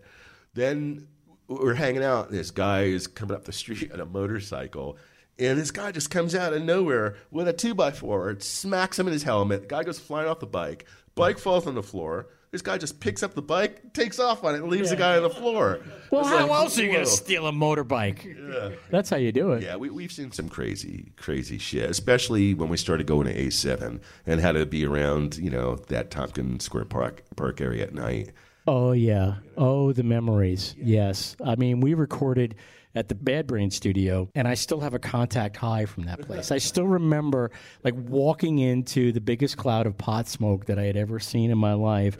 Then 0.54 1.08
we're 1.48 1.74
hanging 1.74 2.04
out. 2.04 2.30
This 2.30 2.52
guy 2.52 2.82
is 2.84 3.08
coming 3.08 3.34
up 3.34 3.44
the 3.44 3.52
street 3.52 3.90
on 3.92 3.98
a 3.98 4.06
motorcycle, 4.06 4.96
and 5.38 5.58
this 5.58 5.72
guy 5.72 5.90
just 5.90 6.10
comes 6.12 6.36
out 6.36 6.52
of 6.52 6.62
nowhere 6.62 7.16
with 7.32 7.48
a 7.48 7.52
two 7.52 7.74
by 7.74 7.90
four. 7.90 8.36
Smacks 8.38 8.96
him 8.98 9.08
in 9.08 9.12
his 9.12 9.24
helmet. 9.24 9.62
The 9.62 9.66
guy 9.66 9.82
goes 9.82 9.98
flying 9.98 10.28
off 10.28 10.38
the 10.38 10.46
bike. 10.46 10.86
Bike 11.16 11.38
falls 11.38 11.66
on 11.66 11.74
the 11.74 11.82
floor. 11.82 12.28
This 12.52 12.62
guy 12.62 12.78
just 12.78 13.00
picks 13.00 13.22
up 13.22 13.34
the 13.34 13.42
bike, 13.42 13.92
takes 13.92 14.18
off 14.18 14.44
on 14.44 14.54
it, 14.54 14.58
and 14.60 14.68
leaves 14.70 14.90
the 14.90 14.96
guy 14.96 15.16
on 15.16 15.22
the 15.22 15.30
floor. 15.30 15.80
Well, 16.12 16.20
It's 16.20 16.30
how 16.30 16.46
like, 16.46 16.50
else 16.60 16.78
are 16.78 16.84
you 16.84 16.92
going 16.92 17.04
to 17.04 17.10
steal 17.10 17.48
a 17.48 17.52
motorbike? 17.52 18.24
Yeah. 18.24 18.76
That's 18.90 19.10
how 19.10 19.16
you 19.16 19.32
do 19.32 19.50
it. 19.52 19.64
Yeah, 19.64 19.74
we, 19.74 19.90
we've 19.90 20.12
seen 20.12 20.30
some 20.30 20.48
crazy, 20.48 21.10
crazy 21.16 21.58
shit, 21.58 21.90
especially 21.90 22.54
when 22.54 22.68
we 22.68 22.76
started 22.76 23.08
going 23.08 23.26
to 23.26 23.34
A7 23.34 24.00
and 24.24 24.40
had 24.40 24.52
to 24.52 24.64
be 24.66 24.86
around, 24.86 25.36
you 25.36 25.50
know, 25.50 25.74
that 25.88 26.12
Tompkins 26.12 26.62
Square 26.62 26.84
Park, 26.84 27.24
Park 27.34 27.60
area 27.60 27.82
at 27.82 27.92
night. 27.92 28.30
Oh 28.68 28.92
yeah. 28.92 29.38
Oh, 29.56 29.92
the 29.92 30.04
memories. 30.04 30.76
Yes. 30.78 31.36
I 31.44 31.56
mean, 31.56 31.80
we 31.80 31.94
recorded 31.94 32.54
at 32.96 33.08
the 33.08 33.14
Bad 33.14 33.46
Brain 33.46 33.70
Studio, 33.70 34.30
and 34.34 34.48
I 34.48 34.54
still 34.54 34.80
have 34.80 34.94
a 34.94 34.98
contact 34.98 35.56
high 35.56 35.84
from 35.84 36.04
that 36.04 36.22
place. 36.22 36.50
I 36.50 36.58
still 36.58 36.86
remember 36.86 37.50
like 37.84 37.94
walking 37.94 38.58
into 38.58 39.12
the 39.12 39.20
biggest 39.20 39.58
cloud 39.58 39.86
of 39.86 39.98
pot 39.98 40.28
smoke 40.28 40.64
that 40.66 40.78
I 40.78 40.84
had 40.84 40.96
ever 40.96 41.20
seen 41.20 41.50
in 41.50 41.58
my 41.58 41.74
life, 41.74 42.16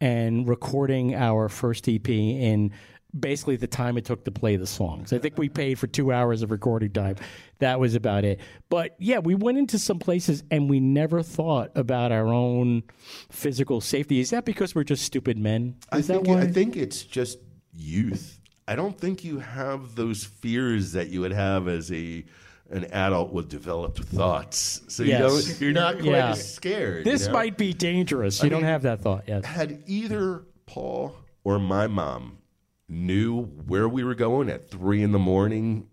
and 0.00 0.48
recording 0.48 1.16
our 1.16 1.48
first 1.48 1.88
EP 1.88 2.08
in 2.08 2.70
basically 3.18 3.56
the 3.56 3.66
time 3.66 3.98
it 3.98 4.04
took 4.04 4.24
to 4.24 4.30
play 4.30 4.54
the 4.54 4.68
songs. 4.68 5.12
I 5.12 5.18
think 5.18 5.36
we 5.36 5.48
paid 5.48 5.80
for 5.80 5.88
two 5.88 6.12
hours 6.12 6.42
of 6.42 6.52
recording 6.52 6.92
time. 6.92 7.16
That 7.58 7.80
was 7.80 7.96
about 7.96 8.24
it. 8.24 8.38
But 8.68 8.94
yeah, 9.00 9.18
we 9.18 9.34
went 9.34 9.58
into 9.58 9.80
some 9.80 9.98
places 9.98 10.44
and 10.48 10.70
we 10.70 10.78
never 10.78 11.20
thought 11.22 11.72
about 11.74 12.12
our 12.12 12.28
own 12.28 12.84
physical 13.30 13.80
safety. 13.80 14.20
Is 14.20 14.30
that 14.30 14.44
because 14.44 14.76
we're 14.76 14.84
just 14.84 15.04
stupid 15.04 15.38
men? 15.38 15.74
I 15.90 16.02
think, 16.02 16.24
that 16.24 16.30
why? 16.30 16.42
I 16.42 16.46
think 16.46 16.76
it's 16.76 17.02
just 17.02 17.38
youth. 17.74 18.39
I 18.68 18.76
don't 18.76 18.96
think 18.98 19.24
you 19.24 19.38
have 19.40 19.94
those 19.96 20.24
fears 20.24 20.92
that 20.92 21.08
you 21.08 21.20
would 21.22 21.32
have 21.32 21.66
as 21.68 21.90
a 21.92 22.24
an 22.70 22.84
adult 22.92 23.32
with 23.32 23.48
developed 23.48 23.98
thoughts. 24.04 24.80
So 24.86 25.02
you 25.02 25.08
Yes. 25.08 25.20
don't, 25.48 25.60
you're 25.60 25.72
not 25.72 25.94
quite 25.96 26.04
Yeah. 26.04 26.30
as 26.30 26.54
scared. 26.54 27.04
This 27.04 27.22
you 27.22 27.26
know? 27.28 27.32
might 27.32 27.58
be 27.58 27.72
dangerous. 27.72 28.40
You 28.42 28.46
I 28.46 28.50
don't 28.50 28.60
mean, 28.62 28.70
have 28.70 28.82
that 28.82 29.00
thought 29.00 29.24
yet. 29.26 29.44
Had 29.44 29.82
either 29.88 30.44
Paul 30.66 31.16
or 31.42 31.58
my 31.58 31.88
mom 31.88 32.38
knew 32.88 33.42
where 33.42 33.88
we 33.88 34.04
were 34.04 34.14
going 34.14 34.48
at 34.48 34.70
three 34.70 35.02
in 35.02 35.10
the 35.10 35.18
morning, 35.18 35.88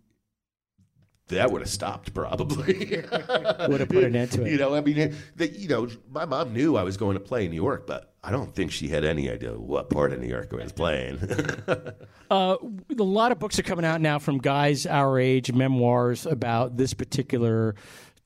that 1.28 1.52
would 1.52 1.62
have 1.62 1.70
stopped 1.70 2.14
probably. 2.14 3.04
Would 3.68 3.80
have 3.80 3.90
put 3.90 4.04
an 4.04 4.16
end 4.16 4.32
to 4.32 4.46
it. 4.46 4.52
You 4.52 4.58
know, 4.58 4.76
I 4.76 4.82
mean, 4.82 5.16
the, 5.36 5.48
you 5.50 5.68
know, 5.68 5.88
my 6.10 6.26
mom 6.26 6.54
knew 6.54 6.78
I 6.78 6.84
was 6.84 6.96
going 6.96 7.16
to 7.16 7.20
play 7.20 7.46
in 7.46 7.52
New 7.52 7.58
York, 7.58 7.86
but 7.86 8.14
I 8.24 8.32
don't 8.32 8.54
think 8.56 8.72
she 8.72 8.88
had 8.88 9.04
any 9.04 9.30
idea 9.30 9.58
what 9.58 9.90
part 9.90 10.14
of 10.14 10.22
New 10.22 10.28
York 10.28 10.50
I 10.54 10.56
was 10.64 10.72
playing. 10.72 11.20
Uh, 12.30 12.58
a 13.00 13.04
lot 13.04 13.32
of 13.32 13.40
books 13.40 13.58
are 13.58 13.64
coming 13.64 13.86
out 13.86 14.02
now 14.02 14.20
from 14.20 14.38
guys 14.38 14.86
our 14.86 15.18
age, 15.18 15.54
memoirs 15.54 16.26
about 16.26 16.76
this 16.76 16.94
particular 16.94 17.74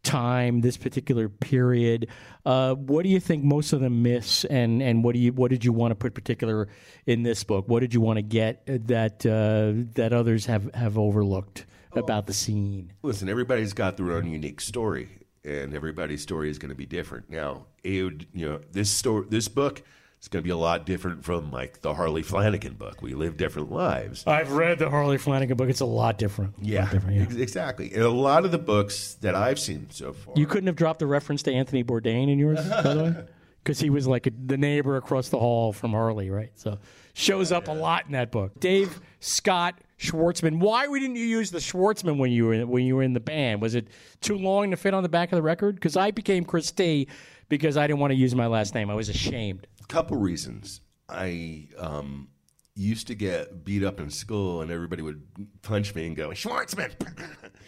time, 0.01 0.61
this 0.61 0.75
particular 0.75 1.29
period. 1.29 2.07
Uh, 2.43 2.73
what 2.73 3.03
do 3.03 3.09
you 3.09 3.19
think 3.19 3.43
most 3.43 3.73
of 3.73 3.79
them 3.79 4.01
miss, 4.01 4.43
and, 4.45 4.81
and 4.81 5.03
what 5.03 5.13
do 5.13 5.19
you 5.19 5.31
what 5.33 5.51
did 5.51 5.63
you 5.63 5.71
want 5.71 5.91
to 5.91 5.95
put 5.95 6.15
particular 6.15 6.67
in 7.05 7.21
this 7.21 7.43
book? 7.43 7.67
What 7.67 7.81
did 7.81 7.93
you 7.93 8.01
want 8.01 8.17
to 8.17 8.23
get 8.23 8.63
that 8.65 9.23
uh, 9.23 9.87
that 9.93 10.13
others 10.13 10.47
have 10.47 10.73
have 10.73 10.97
overlooked 10.97 11.67
about 11.95 12.27
the 12.27 12.33
scene? 12.33 12.93
Listen, 13.03 13.29
everybody's 13.29 13.73
got 13.73 13.97
their 13.97 14.11
own 14.13 14.27
unique 14.29 14.61
story, 14.61 15.09
and 15.43 15.73
everybody's 15.73 16.21
story 16.21 16.49
is 16.49 16.57
going 16.59 16.69
to 16.69 16.75
be 16.75 16.85
different. 16.85 17.29
Now, 17.29 17.65
AOD, 17.83 18.27
you 18.33 18.49
know, 18.49 18.59
this 18.71 18.89
story, 18.89 19.25
this 19.29 19.47
book 19.47 19.81
is 20.21 20.27
going 20.27 20.41
to 20.43 20.45
be 20.45 20.51
a 20.51 20.57
lot 20.57 20.85
different 20.85 21.25
from 21.25 21.51
like 21.51 21.81
the 21.81 21.93
Harley 21.95 22.21
Flanagan 22.21 22.73
book. 22.75 23.01
We 23.01 23.13
live 23.15 23.37
different 23.37 23.71
lives. 23.71 24.23
I've 24.27 24.51
read 24.51 24.77
the 24.79 24.89
Harley 24.89 25.17
Flanagan 25.17 25.57
book. 25.57 25.67
It's 25.69 25.79
a 25.79 25.85
lot 25.85 26.17
different. 26.19 26.55
A 26.57 26.59
lot 26.59 26.67
Yeah, 26.67 26.89
different, 26.91 27.15
yeah. 27.17 27.23
ex- 27.23 27.35
exactly. 27.35 27.91
And 27.93 28.03
a 28.03 28.09
lot 28.09 28.45
of 28.45 28.51
the 28.51 28.59
books 28.59 29.15
that 29.21 29.33
I've 29.33 29.59
seen 29.59 29.87
so 29.89 30.13
far. 30.13 30.33
You 30.37 30.45
couldn't 30.45 30.67
have 30.67 30.75
dropped 30.75 30.99
the 30.99 31.07
reference 31.07 31.41
to 31.43 31.51
Anthony 31.53 31.83
Bourdain 31.83 32.31
in 32.31 32.37
yours, 32.37 32.59
by 32.69 32.81
the 32.93 33.03
way, 33.03 33.15
because 33.63 33.79
he 33.79 33.89
was 33.89 34.05
like 34.07 34.27
a, 34.27 34.31
the 34.45 34.57
neighbor 34.57 34.95
across 34.95 35.29
the 35.29 35.39
hall 35.39 35.73
from 35.73 35.89
Harley, 35.91 36.29
right? 36.29 36.51
So 36.53 36.77
shows 37.13 37.51
up 37.51 37.67
a 37.67 37.73
lot 37.73 38.05
in 38.05 38.11
that 38.11 38.31
book. 38.31 38.59
Dave 38.59 39.01
Scott 39.21 39.73
Schwartzman. 40.01 40.59
Why 40.59 40.87
didn't 40.87 41.15
you 41.15 41.25
use 41.25 41.51
the 41.51 41.59
Schwartzman 41.59 42.17
when 42.17 42.31
you 42.31 42.45
were 42.45 42.53
in, 42.53 42.67
when 42.67 42.85
you 42.85 42.95
were 42.95 43.03
in 43.03 43.13
the 43.13 43.19
band? 43.19 43.61
Was 43.61 43.75
it 43.75 43.87
too 44.19 44.35
long 44.35 44.71
to 44.71 44.77
fit 44.77 44.93
on 44.93 45.03
the 45.03 45.09
back 45.09 45.31
of 45.31 45.35
the 45.35 45.43
record? 45.43 45.75
Because 45.75 45.95
I 45.95 46.09
became 46.09 46.43
Chris 46.43 46.71
T 46.71 47.07
because 47.49 47.77
I 47.77 47.85
didn't 47.85 47.99
want 47.99 48.11
to 48.11 48.17
use 48.17 48.33
my 48.33 48.47
last 48.47 48.73
name. 48.73 48.89
I 48.89 48.95
was 48.95 49.09
ashamed. 49.09 49.67
couple 49.87 50.17
reasons. 50.17 50.81
I 51.07 51.67
um, 51.77 52.29
used 52.75 53.07
to 53.07 53.15
get 53.15 53.63
beat 53.63 53.83
up 53.83 53.99
in 53.99 54.09
school, 54.09 54.61
and 54.61 54.71
everybody 54.71 55.03
would 55.03 55.21
punch 55.61 55.93
me 55.93 56.07
and 56.07 56.15
go 56.15 56.29
Schwartzman. 56.29 56.93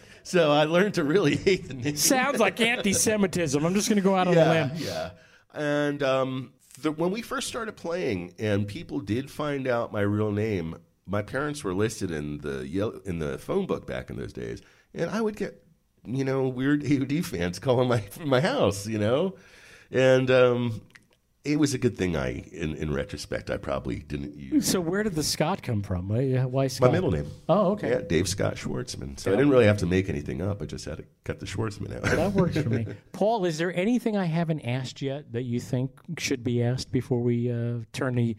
so 0.23 0.51
I 0.51 0.63
learned 0.63 0.95
to 0.95 1.03
really 1.03 1.36
hate 1.36 1.67
the 1.67 1.75
name. 1.75 1.97
Sounds 1.97 2.39
like 2.39 2.59
anti-Semitism. 2.61 3.63
I'm 3.63 3.75
just 3.75 3.89
going 3.89 3.97
to 3.97 4.03
go 4.03 4.15
out 4.15 4.27
on 4.27 4.36
a 4.36 4.49
limb. 4.49 4.71
Yeah. 4.77 5.11
And 5.53 6.01
um, 6.01 6.53
the, 6.81 6.91
when 6.91 7.11
we 7.11 7.21
first 7.21 7.47
started 7.47 7.75
playing, 7.75 8.34
and 8.39 8.67
people 8.67 9.01
did 9.01 9.29
find 9.29 9.67
out 9.67 9.91
my 9.91 10.01
real 10.01 10.31
name, 10.31 10.77
my 11.05 11.21
parents 11.21 11.63
were 11.63 11.73
listed 11.73 12.11
in 12.11 12.39
the 12.39 12.67
yell- 12.67 12.99
in 13.05 13.19
the 13.19 13.37
phone 13.37 13.65
book 13.65 13.85
back 13.85 14.09
in 14.09 14.17
those 14.17 14.33
days, 14.33 14.61
and 14.93 15.09
I 15.09 15.21
would 15.21 15.35
get 15.35 15.63
you 16.05 16.23
know 16.23 16.47
weird 16.47 16.81
AOD 16.83 17.25
fans 17.25 17.59
calling 17.59 17.87
my 17.87 18.03
my 18.23 18.41
house, 18.41 18.87
you 18.87 18.97
know, 18.97 19.35
and 19.91 20.29
um, 20.31 20.81
it 21.45 21.59
was 21.59 21.73
a 21.73 21.77
good 21.77 21.97
thing 21.97 22.15
I, 22.15 22.29
in, 22.51 22.73
in 22.75 22.93
retrospect, 22.93 23.49
I 23.49 23.57
probably 23.57 23.99
didn't 23.99 24.35
use 24.37 24.65
So 24.65 24.79
where 24.79 25.03
did 25.03 25.15
the 25.15 25.23
Scott 25.23 25.61
come 25.61 25.81
from? 25.81 26.07
Why, 26.07 26.43
why 26.45 26.67
Scott? 26.67 26.89
my 26.89 26.93
middle 26.93 27.11
name. 27.11 27.29
Oh, 27.49 27.71
okay. 27.73 27.89
Yeah, 27.89 28.01
Dave 28.01 28.29
Scott 28.29 28.55
Schwartzman. 28.55 29.19
So 29.19 29.31
I 29.31 29.35
didn't 29.35 29.49
really 29.49 29.65
have 29.65 29.77
to 29.79 29.85
make 29.85 30.07
anything 30.07 30.41
up. 30.41 30.61
I 30.61 30.65
just 30.65 30.85
had 30.85 30.97
to 30.97 31.05
cut 31.25 31.39
the 31.41 31.45
Schwartzman 31.45 31.95
out. 31.97 32.03
That 32.03 32.31
works 32.31 32.57
for 32.57 32.69
me. 32.69 32.87
Paul, 33.11 33.43
is 33.43 33.57
there 33.57 33.75
anything 33.75 34.15
I 34.15 34.25
haven't 34.25 34.61
asked 34.61 35.01
yet 35.01 35.33
that 35.33 35.43
you 35.43 35.59
think 35.59 35.91
should 36.17 36.45
be 36.45 36.63
asked 36.63 36.93
before 36.93 37.19
we 37.19 37.51
uh, 37.51 37.79
turn 37.91 38.15
the 38.15 38.37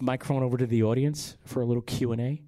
microphone 0.00 0.42
over 0.42 0.56
to 0.56 0.66
the 0.66 0.82
audience 0.82 1.36
for 1.44 1.62
a 1.62 1.64
little 1.64 1.82
Q 1.82 2.12
and 2.12 2.20
A? 2.20 2.42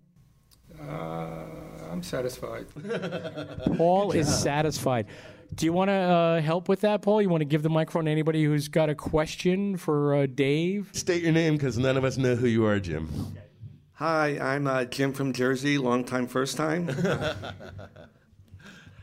Uh, 0.80 1.44
I'm 1.90 2.02
satisfied. 2.02 2.66
Paul 3.76 4.12
is 4.12 4.32
satisfied. 4.32 5.06
Do 5.54 5.66
you 5.66 5.72
want 5.72 5.88
to 5.88 5.94
uh, 5.94 6.40
help 6.40 6.68
with 6.68 6.80
that, 6.80 7.02
Paul? 7.02 7.22
You 7.22 7.28
want 7.28 7.42
to 7.42 7.46
give 7.46 7.62
the 7.62 7.70
microphone 7.70 8.06
to 8.06 8.10
anybody 8.10 8.44
who's 8.44 8.68
got 8.68 8.88
a 8.88 8.94
question 8.94 9.76
for 9.76 10.14
uh, 10.14 10.26
Dave? 10.26 10.90
State 10.92 11.22
your 11.22 11.32
name 11.32 11.54
because 11.54 11.78
none 11.78 11.96
of 11.96 12.04
us 12.04 12.16
know 12.16 12.34
who 12.34 12.48
you 12.48 12.66
are, 12.66 12.80
Jim. 12.80 13.08
Hi, 13.92 14.38
I'm 14.40 14.66
uh, 14.66 14.84
Jim 14.86 15.12
from 15.12 15.32
Jersey, 15.32 15.78
long 15.78 16.02
time, 16.02 16.26
first 16.26 16.56
time. 16.56 16.90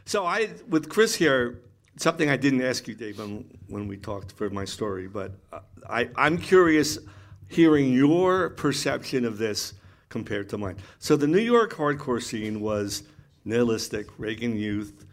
so 0.06 0.26
I, 0.26 0.50
with 0.68 0.90
Chris 0.90 1.16
here, 1.16 1.62
something 1.96 2.30
I 2.30 2.36
didn't 2.36 2.62
ask 2.62 2.86
you, 2.90 2.96
Dave, 2.96 3.20
when, 3.20 3.46
when 3.68 3.88
we 3.88 3.96
talked 3.96 4.34
for 4.34 4.50
my 4.50 4.66
story, 4.66 5.08
but 5.08 5.32
uh, 5.54 5.60
I, 5.90 6.10
I'm 6.18 6.38
curious 6.38 7.00
hearing 7.52 7.92
your 7.92 8.52
perception 8.52 9.26
of 9.26 9.38
this 9.38 9.74
compared 10.10 10.50
to 10.50 10.58
mine. 10.58 10.78
So 11.00 11.16
the 11.16 11.28
New 11.28 11.40
York 11.40 11.74
hardcore 11.74 12.22
scene 12.22 12.62
was 12.62 13.04
nihilistic, 13.44 14.08
Reagan 14.18 14.56
Youth, 14.58 15.06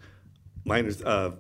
minus, 0.64 1.02
uh, 1.02 1.32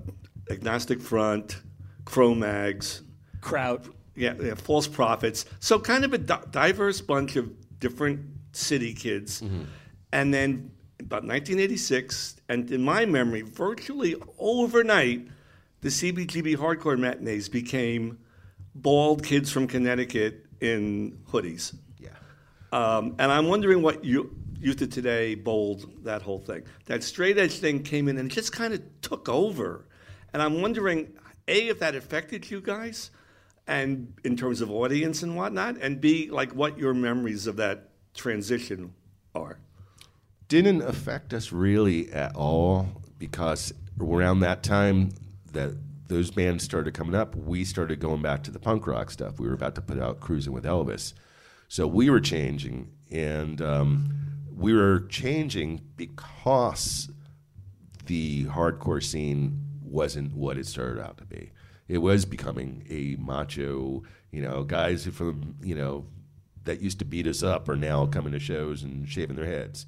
Agnostic 0.50 1.00
Front, 1.00 1.60
Cro-Mags, 2.04 3.02
Kraut. 3.40 3.84
Yeah, 4.16 4.34
yeah, 4.40 4.54
false 4.54 4.88
prophets. 4.88 5.44
So 5.60 5.78
kind 5.78 6.04
of 6.04 6.12
a 6.12 6.18
di- 6.18 6.42
diverse 6.50 7.00
bunch 7.00 7.36
of 7.36 7.52
different 7.78 8.20
city 8.52 8.92
kids. 8.92 9.40
And 10.12 10.34
then 10.34 10.72
about 10.98 11.22
1986, 11.22 12.40
and 12.48 12.68
in 12.72 12.82
my 12.82 13.06
memory, 13.06 13.42
virtually 13.42 14.16
overnight, 14.38 15.28
the 15.82 15.90
CBGB 15.90 16.56
hardcore 16.56 16.98
matinees 16.98 17.48
became 17.48 18.18
bald 18.74 19.22
kids 19.22 19.52
from 19.52 19.68
Connecticut 19.68 20.46
in 20.60 21.18
hoodies. 21.30 21.74
Yeah. 21.98 22.10
Um, 22.72 23.16
and 23.18 23.30
I'm 23.30 23.46
wondering 23.48 23.82
what 23.82 24.04
you, 24.04 24.36
Youth 24.60 24.82
of 24.82 24.90
Today 24.90 25.34
bold 25.34 26.04
that 26.04 26.22
whole 26.22 26.40
thing. 26.40 26.64
That 26.86 27.02
straight 27.04 27.38
edge 27.38 27.58
thing 27.58 27.82
came 27.82 28.08
in 28.08 28.18
and 28.18 28.30
just 28.30 28.52
kind 28.52 28.74
of 28.74 28.82
took 29.02 29.28
over. 29.28 29.86
And 30.32 30.42
I'm 30.42 30.60
wondering, 30.60 31.12
A, 31.46 31.68
if 31.68 31.78
that 31.78 31.94
affected 31.94 32.50
you 32.50 32.60
guys, 32.60 33.10
and 33.66 34.14
in 34.24 34.36
terms 34.36 34.60
of 34.60 34.70
audience 34.70 35.22
and 35.22 35.36
whatnot, 35.36 35.76
and 35.78 36.00
B, 36.00 36.30
like 36.30 36.52
what 36.52 36.78
your 36.78 36.94
memories 36.94 37.46
of 37.46 37.56
that 37.56 37.90
transition 38.14 38.94
are. 39.34 39.58
Didn't 40.48 40.82
affect 40.82 41.34
us 41.34 41.52
really 41.52 42.10
at 42.10 42.34
all 42.34 42.88
because 43.18 43.72
around 44.00 44.40
that 44.40 44.62
time 44.62 45.10
that 45.52 45.72
those 46.08 46.30
bands 46.30 46.64
started 46.64 46.94
coming 46.94 47.14
up, 47.14 47.36
we 47.36 47.64
started 47.64 48.00
going 48.00 48.22
back 48.22 48.42
to 48.44 48.50
the 48.50 48.58
punk 48.58 48.86
rock 48.86 49.10
stuff. 49.10 49.38
We 49.38 49.46
were 49.46 49.54
about 49.54 49.74
to 49.76 49.82
put 49.82 49.98
out 49.98 50.20
Cruising 50.20 50.52
with 50.52 50.64
Elvis. 50.64 51.12
So 51.68 51.86
we 51.86 52.08
were 52.08 52.20
changing, 52.20 52.90
and 53.10 53.60
um, 53.60 54.12
we 54.56 54.74
were 54.74 55.00
changing 55.08 55.82
because 55.96 57.10
the 58.06 58.46
hardcore 58.46 59.02
scene 59.02 59.62
wasn't 59.82 60.34
what 60.34 60.56
it 60.56 60.66
started 60.66 61.02
out 61.02 61.18
to 61.18 61.24
be. 61.24 61.52
It 61.88 61.98
was 61.98 62.24
becoming 62.24 62.86
a 62.88 63.16
macho, 63.20 64.02
you 64.30 64.42
know, 64.42 64.64
guys 64.64 65.06
from, 65.06 65.56
you 65.62 65.74
know, 65.74 66.06
that 66.64 66.80
used 66.80 66.98
to 66.98 67.04
beat 67.04 67.26
us 67.26 67.42
up 67.42 67.68
are 67.68 67.76
now 67.76 68.06
coming 68.06 68.32
to 68.32 68.38
shows 68.38 68.82
and 68.82 69.08
shaving 69.08 69.36
their 69.36 69.46
heads. 69.46 69.86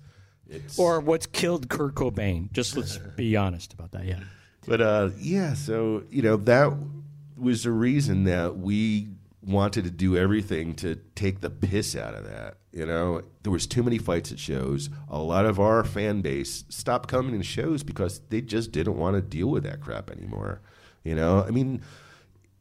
It's, 0.48 0.78
Or 0.78 1.00
what's 1.00 1.26
killed 1.26 1.68
Kurt 1.68 1.94
Cobain? 1.94 2.50
Just 2.52 2.76
let's 2.76 2.98
be 3.16 3.36
honest 3.36 3.72
about 3.72 3.92
that. 3.92 4.04
Yeah. 4.04 4.20
But 4.66 4.80
uh, 4.80 5.10
yeah, 5.18 5.54
so 5.54 6.04
you 6.10 6.22
know 6.22 6.36
that 6.36 6.72
was 7.36 7.64
the 7.64 7.72
reason 7.72 8.24
that 8.24 8.58
we 8.58 9.08
wanted 9.42 9.84
to 9.84 9.90
do 9.90 10.16
everything 10.16 10.74
to 10.74 10.96
take 11.14 11.40
the 11.40 11.50
piss 11.50 11.96
out 11.96 12.14
of 12.14 12.24
that. 12.24 12.56
You 12.72 12.86
know, 12.86 13.22
there 13.42 13.50
was 13.50 13.66
too 13.66 13.82
many 13.82 13.98
fights 13.98 14.30
at 14.30 14.38
shows. 14.38 14.90
A 15.08 15.18
lot 15.18 15.44
of 15.46 15.58
our 15.58 15.82
fan 15.82 16.20
base 16.20 16.64
stopped 16.68 17.08
coming 17.08 17.36
to 17.36 17.44
shows 17.44 17.82
because 17.82 18.20
they 18.28 18.40
just 18.40 18.70
didn't 18.70 18.96
want 18.96 19.16
to 19.16 19.22
deal 19.22 19.48
with 19.48 19.64
that 19.64 19.80
crap 19.80 20.10
anymore. 20.10 20.60
You 21.02 21.14
know, 21.14 21.42
I 21.42 21.50
mean, 21.50 21.82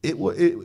it 0.02 0.18
wa- 0.18 0.30
it. 0.30 0.56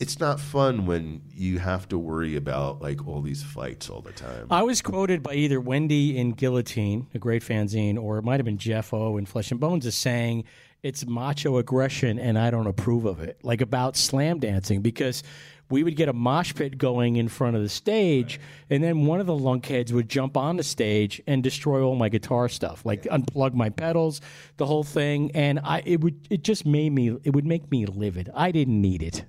It's 0.00 0.20
not 0.20 0.38
fun 0.38 0.86
when 0.86 1.22
you 1.34 1.58
have 1.58 1.88
to 1.88 1.98
worry 1.98 2.36
about 2.36 2.80
like 2.80 3.08
all 3.08 3.20
these 3.20 3.42
fights 3.42 3.90
all 3.90 4.00
the 4.00 4.12
time. 4.12 4.46
I 4.48 4.62
was 4.62 4.80
quoted 4.80 5.24
by 5.24 5.34
either 5.34 5.60
Wendy 5.60 6.16
in 6.16 6.32
Guillotine, 6.32 7.08
a 7.14 7.18
great 7.18 7.42
fanzine, 7.42 8.00
or 8.00 8.18
it 8.18 8.22
might 8.22 8.38
have 8.38 8.44
been 8.44 8.58
Jeff 8.58 8.94
O 8.94 9.16
in 9.16 9.26
Flesh 9.26 9.50
and 9.50 9.58
Bones, 9.58 9.86
as 9.86 9.96
saying 9.96 10.44
it's 10.84 11.04
macho 11.04 11.58
aggression 11.58 12.20
and 12.20 12.38
I 12.38 12.52
don't 12.52 12.68
approve 12.68 13.06
of 13.06 13.18
it. 13.20 13.40
Like 13.42 13.60
about 13.60 13.96
slam 13.96 14.38
dancing, 14.38 14.82
because 14.82 15.24
we 15.68 15.82
would 15.82 15.96
get 15.96 16.08
a 16.08 16.12
mosh 16.12 16.54
pit 16.54 16.78
going 16.78 17.16
in 17.16 17.26
front 17.26 17.56
of 17.56 17.62
the 17.62 17.68
stage, 17.68 18.38
and 18.70 18.84
then 18.84 19.04
one 19.04 19.18
of 19.18 19.26
the 19.26 19.36
lunkheads 19.36 19.90
would 19.90 20.08
jump 20.08 20.36
on 20.36 20.56
the 20.56 20.62
stage 20.62 21.20
and 21.26 21.42
destroy 21.42 21.82
all 21.82 21.96
my 21.96 22.08
guitar 22.08 22.48
stuff, 22.48 22.86
like 22.86 23.02
unplug 23.02 23.52
my 23.52 23.68
pedals, 23.68 24.20
the 24.58 24.66
whole 24.66 24.84
thing, 24.84 25.32
and 25.32 25.58
I 25.64 25.82
it 25.84 26.02
would 26.02 26.28
it 26.30 26.44
just 26.44 26.64
made 26.64 26.92
me 26.92 27.18
it 27.24 27.34
would 27.34 27.46
make 27.46 27.68
me 27.68 27.84
livid. 27.84 28.30
I 28.32 28.52
didn't 28.52 28.80
need 28.80 29.02
it. 29.02 29.24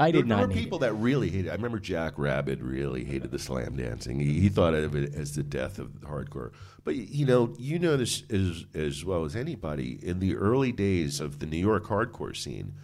I 0.00 0.10
did 0.10 0.22
there, 0.22 0.26
not 0.26 0.38
There 0.38 0.48
were 0.48 0.54
people 0.54 0.78
that 0.80 0.94
really 0.94 1.30
hated. 1.30 1.50
I 1.50 1.54
remember 1.54 1.78
Jack 1.78 2.14
Rabid 2.16 2.62
really 2.62 3.04
hated 3.04 3.30
the 3.30 3.38
slam 3.38 3.76
dancing. 3.76 4.18
He, 4.18 4.40
he 4.40 4.48
thought 4.48 4.74
of 4.74 4.96
it 4.96 5.14
as 5.14 5.34
the 5.34 5.42
death 5.42 5.78
of 5.78 5.88
hardcore. 6.02 6.52
But 6.84 6.96
you 6.96 7.26
know, 7.26 7.54
you 7.58 7.78
know 7.78 7.96
this 7.96 8.24
as 8.30 8.64
as 8.74 9.04
well 9.04 9.24
as 9.24 9.36
anybody. 9.36 9.98
In 10.02 10.18
the 10.18 10.36
early 10.36 10.72
days 10.72 11.20
of 11.20 11.38
the 11.38 11.46
New 11.46 11.58
York 11.58 11.84
hardcore 11.84 12.36
scene, 12.36 12.74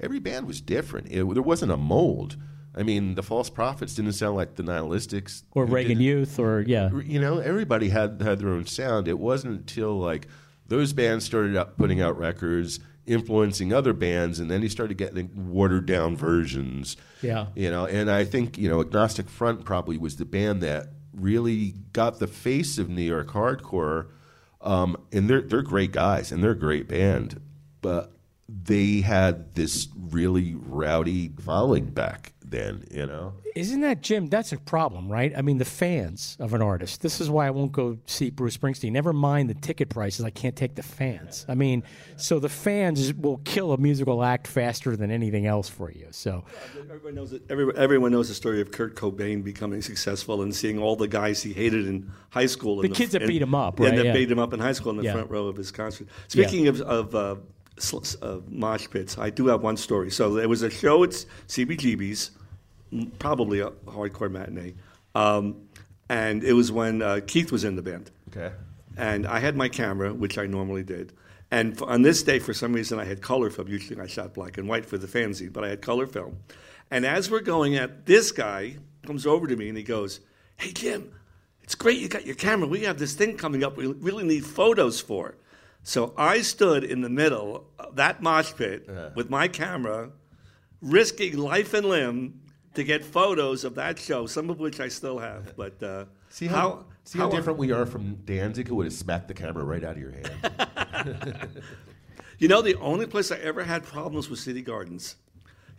every 0.00 0.18
band 0.18 0.46
was 0.46 0.60
different. 0.60 1.08
It, 1.08 1.22
there 1.34 1.42
wasn't 1.42 1.72
a 1.72 1.76
mold. 1.76 2.36
I 2.74 2.82
mean, 2.82 3.16
the 3.16 3.22
False 3.22 3.50
Prophets 3.50 3.94
didn't 3.94 4.14
sound 4.14 4.36
like 4.36 4.54
the 4.54 4.62
Nihilistics 4.62 5.42
or 5.52 5.66
Reagan 5.66 6.00
Youth, 6.00 6.38
or 6.38 6.62
yeah. 6.62 6.90
you 7.04 7.20
know, 7.20 7.38
everybody 7.38 7.90
had 7.90 8.20
had 8.22 8.38
their 8.38 8.48
own 8.48 8.66
sound. 8.66 9.08
It 9.08 9.18
wasn't 9.18 9.58
until 9.58 9.98
like 9.98 10.26
those 10.68 10.94
bands 10.94 11.24
started 11.26 11.54
up 11.54 11.76
putting 11.76 12.00
out 12.00 12.16
records, 12.16 12.80
influencing 13.06 13.72
other 13.72 13.92
bands, 13.92 14.38
and 14.38 14.50
then 14.50 14.62
he 14.62 14.68
started 14.68 14.96
getting 14.96 15.30
watered 15.52 15.86
down 15.86 16.16
versions. 16.16 16.96
Yeah. 17.20 17.46
You 17.54 17.70
know, 17.70 17.86
and 17.86 18.10
I 18.10 18.24
think, 18.24 18.58
you 18.58 18.68
know, 18.68 18.80
Agnostic 18.80 19.28
Front 19.28 19.64
probably 19.64 19.98
was 19.98 20.16
the 20.16 20.24
band 20.24 20.62
that 20.62 20.88
really 21.12 21.74
got 21.92 22.18
the 22.18 22.26
face 22.26 22.78
of 22.78 22.88
New 22.88 23.02
York 23.02 23.28
hardcore. 23.28 24.08
Um, 24.60 24.96
and 25.12 25.28
they're 25.28 25.40
they're 25.40 25.62
great 25.62 25.90
guys 25.90 26.30
and 26.30 26.42
they're 26.42 26.52
a 26.52 26.58
great 26.58 26.88
band. 26.88 27.40
But 27.80 28.12
they 28.64 29.00
had 29.00 29.54
this 29.54 29.88
really 29.96 30.54
rowdy 30.54 31.32
following 31.40 31.86
back 31.86 32.32
then, 32.44 32.84
you 32.90 33.06
know. 33.06 33.32
Isn't 33.54 33.80
that 33.80 34.02
Jim? 34.02 34.26
That's 34.26 34.52
a 34.52 34.58
problem, 34.58 35.10
right? 35.10 35.32
I 35.36 35.40
mean, 35.42 35.56
the 35.58 35.64
fans 35.64 36.36
of 36.38 36.52
an 36.54 36.60
artist. 36.62 37.00
This 37.00 37.20
is 37.20 37.30
why 37.30 37.46
I 37.46 37.50
won't 37.50 37.72
go 37.72 37.98
see 38.06 38.28
Bruce 38.30 38.56
Springsteen. 38.56 38.92
Never 38.92 39.12
mind 39.12 39.48
the 39.48 39.54
ticket 39.54 39.88
prices. 39.88 40.24
I 40.24 40.30
can't 40.30 40.54
take 40.56 40.74
the 40.74 40.82
fans. 40.82 41.46
I 41.48 41.54
mean, 41.54 41.82
so 42.16 42.38
the 42.38 42.48
fans 42.50 43.12
will 43.14 43.38
kill 43.38 43.72
a 43.72 43.78
musical 43.78 44.22
act 44.22 44.46
faster 44.46 44.96
than 44.96 45.10
anything 45.10 45.46
else 45.46 45.68
for 45.68 45.90
you. 45.90 46.08
So 46.10 46.44
Everyone 46.78 47.14
knows 47.14 47.32
it. 47.32 47.42
Every, 47.48 47.74
everyone 47.76 48.12
knows 48.12 48.28
the 48.28 48.34
story 48.34 48.60
of 48.60 48.70
Kurt 48.70 48.96
Cobain 48.96 49.42
becoming 49.42 49.80
successful 49.82 50.42
and 50.42 50.54
seeing 50.54 50.78
all 50.78 50.96
the 50.96 51.08
guys 51.08 51.42
he 51.42 51.52
hated 51.54 51.86
in 51.86 52.10
high 52.30 52.46
school. 52.46 52.76
The 52.82 52.88
in 52.88 52.92
kids 52.94 53.12
that 53.12 53.22
in- 53.22 53.28
beat 53.28 53.42
him 53.42 53.54
up, 53.54 53.80
yeah, 53.80 53.86
right? 53.86 53.96
that 53.96 54.04
Yeah. 54.06 54.12
beat 54.12 54.30
him 54.30 54.38
up 54.38 54.52
in 54.52 54.60
high 54.60 54.72
school 54.72 54.90
in 54.90 54.98
the 54.98 55.04
Yeah. 55.04 55.12
front 55.14 55.30
row 55.30 55.46
of 55.46 55.56
his 55.56 55.70
concert. 55.70 56.06
Speaking 56.28 56.68
of, 56.68 56.80
of 56.82 57.14
uh, 57.14 57.34
sl- 57.34 57.40
uh, 58.22 58.38
mosh 58.48 58.88
pits, 58.90 59.18
I 59.18 59.30
do 59.30 59.46
have 59.46 59.62
one 59.62 59.76
story. 59.76 60.10
So 60.10 60.34
there 60.34 60.48
was 60.48 60.62
a 60.62 60.70
show 60.70 61.04
at 61.04 61.10
CBGB's, 61.48 62.30
probably 63.18 63.60
a 63.60 63.70
hardcore 63.86 64.30
matinee, 64.30 64.74
um, 65.14 65.68
and 66.08 66.44
it 66.44 66.52
was 66.52 66.70
when 66.70 67.02
uh, 67.02 67.20
Keith 67.26 67.50
was 67.50 67.64
in 67.64 67.76
the 67.76 67.82
band. 67.82 68.10
Okay. 68.28 68.54
And 68.96 69.26
I 69.26 69.38
had 69.38 69.56
my 69.56 69.68
camera, 69.68 70.12
which 70.12 70.36
I 70.36 70.46
normally 70.46 70.82
did. 70.82 71.12
And 71.50 71.80
on 71.82 72.02
this 72.02 72.22
day, 72.22 72.38
for 72.38 72.54
some 72.54 72.72
reason, 72.72 72.98
I 72.98 73.04
had 73.04 73.20
color 73.20 73.50
film. 73.50 73.68
Usually 73.68 74.00
I 74.00 74.06
shot 74.06 74.34
black 74.34 74.58
and 74.58 74.68
white 74.68 74.86
for 74.86 74.96
the 74.96 75.06
fanzine, 75.06 75.52
but 75.52 75.64
I 75.64 75.68
had 75.68 75.82
color 75.82 76.06
film. 76.06 76.38
And 76.90 77.06
as 77.06 77.30
we're 77.30 77.40
going 77.40 77.76
at, 77.76 78.06
this 78.06 78.32
guy 78.32 78.76
comes 79.04 79.26
over 79.26 79.46
to 79.46 79.56
me 79.56 79.68
and 79.68 79.76
he 79.76 79.82
goes, 79.82 80.20
Hey, 80.56 80.72
Jim, 80.72 81.12
it's 81.62 81.74
great 81.74 81.98
you 81.98 82.08
got 82.08 82.26
your 82.26 82.34
camera. 82.34 82.66
We 82.68 82.84
have 82.84 82.98
this 82.98 83.14
thing 83.14 83.36
coming 83.36 83.64
up 83.64 83.76
we 83.76 83.86
really 83.86 84.24
need 84.24 84.44
photos 84.44 85.00
for. 85.00 85.36
So 85.82 86.14
I 86.16 86.42
stood 86.42 86.84
in 86.84 87.00
the 87.00 87.08
middle 87.08 87.66
of 87.78 87.96
that 87.96 88.22
mosh 88.22 88.52
pit 88.54 88.88
with 89.14 89.30
my 89.30 89.48
camera, 89.48 90.10
risking 90.80 91.36
life 91.38 91.74
and 91.74 91.86
limb 91.86 92.40
to 92.74 92.84
get 92.84 93.04
photos 93.04 93.64
of 93.64 93.74
that 93.74 93.98
show, 93.98 94.26
some 94.26 94.48
of 94.48 94.58
which 94.58 94.80
I 94.80 94.88
still 94.88 95.18
have. 95.18 95.56
But 95.56 95.82
uh, 95.82 96.04
See 96.30 96.46
how, 96.46 96.86
see 97.04 97.18
how, 97.18 97.28
different 97.28 97.58
we 97.58 97.72
are 97.72 97.84
from 97.84 98.14
Danzig, 98.24 98.68
who 98.68 98.76
would 98.76 98.86
have 98.86 98.94
smacked 98.94 99.28
the 99.28 99.34
camera 99.34 99.64
right 99.64 99.84
out 99.84 99.96
of 99.96 100.00
your 100.00 100.12
hand. 100.12 101.48
You 102.42 102.48
know, 102.48 102.60
the 102.60 102.74
only 102.80 103.06
place 103.06 103.30
I 103.30 103.36
ever 103.36 103.62
had 103.62 103.84
problems 103.84 104.28
was 104.28 104.40
City 104.40 104.62
Gardens. 104.62 105.14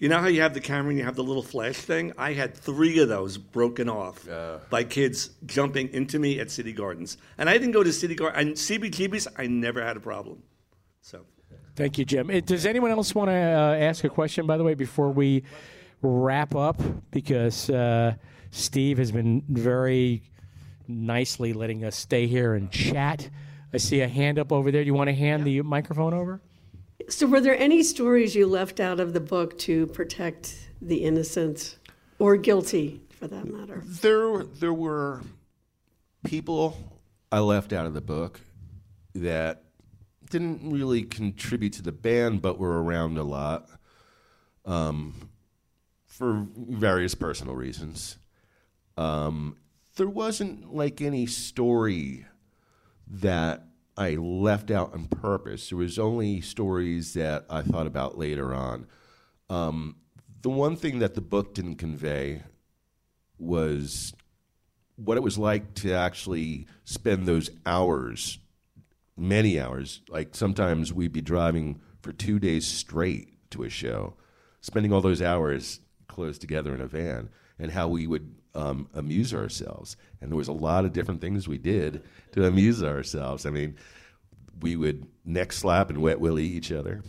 You 0.03 0.09
know 0.09 0.19
how 0.19 0.27
you 0.27 0.41
have 0.41 0.53
the 0.53 0.59
camera 0.59 0.89
and 0.89 0.99
you 0.99 1.05
have 1.05 1.15
the 1.15 1.23
little 1.23 1.41
flash 1.41 1.77
thing? 1.77 2.11
I 2.17 2.33
had 2.33 2.53
three 2.53 2.99
of 2.99 3.07
those 3.07 3.37
broken 3.37 3.87
off 3.87 4.27
by 4.69 4.83
kids 4.83 5.29
jumping 5.45 5.93
into 5.93 6.19
me 6.19 6.41
at 6.41 6.51
City 6.51 6.73
Gardens. 6.73 7.15
And 7.37 7.49
I 7.49 7.53
didn't 7.53 7.71
go 7.71 7.83
to 7.83 7.93
City 7.93 8.13
Gardens. 8.13 8.69
And 8.69 8.81
CBGB's, 8.81 9.29
I 9.37 9.47
never 9.47 9.81
had 9.81 9.95
a 9.95 10.01
problem. 10.01 10.43
So. 10.99 11.21
Thank 11.77 11.97
you, 11.97 12.03
Jim. 12.03 12.29
Uh, 12.29 12.41
Does 12.41 12.65
anyone 12.65 12.91
else 12.91 13.15
want 13.15 13.29
to 13.29 13.33
uh, 13.33 13.75
ask 13.75 14.03
a 14.03 14.09
question, 14.09 14.45
by 14.45 14.57
the 14.57 14.65
way, 14.65 14.73
before 14.73 15.09
we 15.09 15.45
wrap 16.01 16.53
up? 16.53 16.81
Because 17.09 17.69
uh, 17.69 18.15
Steve 18.51 18.97
has 18.97 19.13
been 19.13 19.41
very 19.47 20.21
nicely 20.85 21.53
letting 21.53 21.85
us 21.85 21.95
stay 21.95 22.27
here 22.27 22.55
and 22.55 22.69
chat. 22.69 23.29
I 23.73 23.77
see 23.77 24.01
a 24.01 24.09
hand 24.09 24.37
up 24.37 24.51
over 24.51 24.69
there. 24.69 24.83
Do 24.83 24.87
you 24.87 24.95
want 24.95 25.07
to 25.07 25.15
hand 25.15 25.45
the 25.45 25.61
microphone 25.61 26.13
over? 26.13 26.41
So, 27.09 27.27
were 27.27 27.41
there 27.41 27.57
any 27.57 27.83
stories 27.83 28.35
you 28.35 28.47
left 28.47 28.79
out 28.79 28.99
of 28.99 29.13
the 29.13 29.19
book 29.19 29.57
to 29.59 29.87
protect 29.87 30.69
the 30.81 31.03
innocent 31.03 31.77
or 32.19 32.37
guilty, 32.37 33.01
for 33.09 33.27
that 33.27 33.45
matter? 33.45 33.83
There, 33.85 34.43
there 34.43 34.73
were 34.73 35.21
people 36.23 36.77
I 37.31 37.39
left 37.39 37.73
out 37.73 37.85
of 37.85 37.93
the 37.93 38.01
book 38.01 38.41
that 39.15 39.63
didn't 40.29 40.71
really 40.71 41.03
contribute 41.03 41.73
to 41.73 41.81
the 41.81 41.91
band, 41.91 42.41
but 42.41 42.57
were 42.57 42.81
around 42.81 43.17
a 43.17 43.23
lot 43.23 43.69
um, 44.65 45.29
for 46.05 46.47
various 46.55 47.15
personal 47.15 47.55
reasons. 47.55 48.17
Um, 48.97 49.57
there 49.95 50.09
wasn't 50.09 50.73
like 50.73 51.01
any 51.01 51.25
story 51.25 52.25
that 53.07 53.67
I 53.95 54.15
left 54.15 54.71
out 54.71 54.93
on 54.93 55.05
purpose. 55.05 55.69
There 55.69 55.77
was 55.77 55.99
only 55.99 56.41
stories 56.41 57.13
that 57.13 57.45
I 57.49 57.61
thought 57.61 57.87
about 57.87 58.17
later 58.17 58.53
on. 58.53 58.87
Um, 59.49 59.97
the 60.41 60.49
one 60.49 60.75
thing 60.75 60.99
that 60.99 61.13
the 61.13 61.21
book 61.21 61.53
didn't 61.53 61.75
convey 61.75 62.43
was 63.37 64.13
what 64.95 65.17
it 65.17 65.23
was 65.23 65.37
like 65.37 65.73
to 65.75 65.93
actually 65.93 66.67
spend 66.85 67.25
those 67.25 67.49
hours, 67.65 68.39
many 69.15 69.59
hours. 69.59 70.01
Like 70.09 70.35
sometimes 70.35 70.93
we'd 70.93 71.13
be 71.13 71.21
driving 71.21 71.79
for 72.01 72.11
two 72.11 72.39
days 72.39 72.67
straight 72.67 73.49
to 73.51 73.63
a 73.63 73.69
show, 73.69 74.15
spending 74.61 74.91
all 74.91 75.01
those 75.01 75.21
hours 75.21 75.79
close 76.07 76.37
together 76.37 76.73
in 76.73 76.81
a 76.81 76.87
van, 76.87 77.29
and 77.59 77.71
how 77.71 77.87
we 77.87 78.07
would 78.07 78.35
um, 78.55 78.87
amuse 78.93 79.33
ourselves. 79.33 79.97
And 80.21 80.31
there 80.31 80.37
was 80.37 80.47
a 80.47 80.53
lot 80.53 80.85
of 80.85 80.93
different 80.93 81.21
things 81.21 81.47
we 81.47 81.57
did 81.57 82.03
to 82.33 82.45
amuse 82.45 82.83
ourselves. 82.83 83.45
I 83.45 83.49
mean, 83.49 83.75
we 84.61 84.75
would 84.75 85.05
neck 85.25 85.51
slap 85.51 85.89
and 85.89 86.01
wet 86.01 86.19
willy 86.19 86.45
each 86.45 86.71
other. 86.71 87.01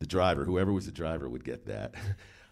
The 0.00 0.06
driver, 0.06 0.44
whoever 0.44 0.72
was 0.72 0.86
the 0.86 0.92
driver, 0.92 1.28
would 1.28 1.44
get 1.44 1.66
that. 1.66 1.94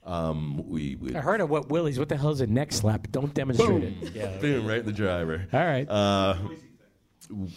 Um, 0.07 0.69
we 0.69 0.95
would 0.95 1.17
I 1.17 1.21
heard 1.21 1.41
of 1.41 1.51
what 1.51 1.69
Willie's. 1.69 1.99
What 1.99 2.09
the 2.09 2.17
hell 2.17 2.31
is 2.31 2.41
a 2.41 2.47
neck 2.47 2.73
slap? 2.73 3.11
Don't 3.11 3.35
demonstrate 3.35 3.69
Boom. 3.69 3.83
it. 4.03 4.13
Yeah. 4.15 4.39
Boom, 4.39 4.65
right 4.65 4.79
in 4.79 4.87
the 4.87 4.93
driver. 4.93 5.49
All 5.53 5.59
right. 5.59 5.85
Uh, 5.91 6.37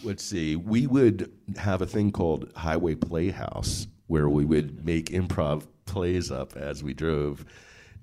let's 0.02 0.24
see. 0.24 0.56
We 0.56 0.88
would 0.88 1.32
have 1.56 1.80
a 1.80 1.86
thing 1.86 2.10
called 2.10 2.50
Highway 2.56 2.96
Playhouse 2.96 3.86
where 4.08 4.28
we 4.28 4.44
would 4.44 4.84
make 4.84 5.10
improv 5.10 5.64
plays 5.86 6.32
up 6.32 6.56
as 6.56 6.82
we 6.82 6.92
drove. 6.92 7.44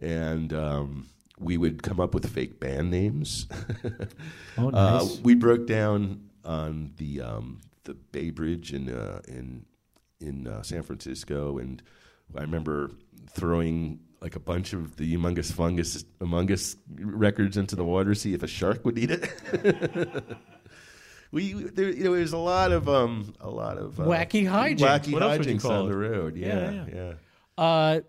And 0.01 0.53
um, 0.53 1.07
we 1.39 1.57
would 1.57 1.83
come 1.83 1.99
up 1.99 2.13
with 2.13 2.27
fake 2.29 2.59
band 2.59 2.89
names. 2.91 3.47
Oh, 4.57 4.69
Uh, 4.69 4.99
nice. 4.99 5.19
we 5.19 5.35
broke 5.35 5.67
down 5.67 6.29
on 6.43 6.93
the 6.97 7.21
um, 7.21 7.59
the 7.83 7.93
Bay 7.93 8.31
Bridge 8.31 8.73
in 8.73 8.89
uh, 8.89 9.21
in 9.27 9.65
in 10.19 10.47
uh, 10.47 10.63
San 10.63 10.81
Francisco, 10.81 11.59
and 11.59 11.81
I 12.35 12.41
remember 12.41 12.89
throwing 13.29 13.99
like 14.19 14.35
a 14.35 14.39
bunch 14.39 14.73
of 14.73 14.95
the 14.95 15.15
Humongous 15.15 15.51
Fungus 15.53 16.03
Among 16.19 16.51
Us 16.51 16.75
records 16.99 17.55
into 17.55 17.75
the 17.75 17.85
water, 17.85 18.15
to 18.15 18.19
see 18.19 18.33
if 18.33 18.41
a 18.41 18.47
shark 18.47 18.83
would 18.83 18.97
eat 18.97 19.11
it. 19.11 19.29
we 21.31 21.53
there, 21.53 21.89
you 21.89 22.03
know, 22.05 22.15
there's 22.15 22.33
a 22.33 22.37
lot 22.39 22.71
of 22.71 22.89
um, 22.89 23.33
a 23.39 23.49
lot 23.49 23.77
of 23.77 23.99
uh, 23.99 24.03
Wacky 24.05 24.49
hijinks. 24.49 24.79
wacky 24.79 25.13
What 25.13 25.21
else 25.21 25.37
would 25.37 25.47
you 25.47 25.55
hijinks 25.57 25.69
on 25.69 25.85
it? 25.85 25.89
the 25.89 25.97
road. 25.97 26.35
Yeah, 26.35 26.71
Yeah, 26.71 26.85
yeah. 26.93 27.13
yeah. 27.57 27.99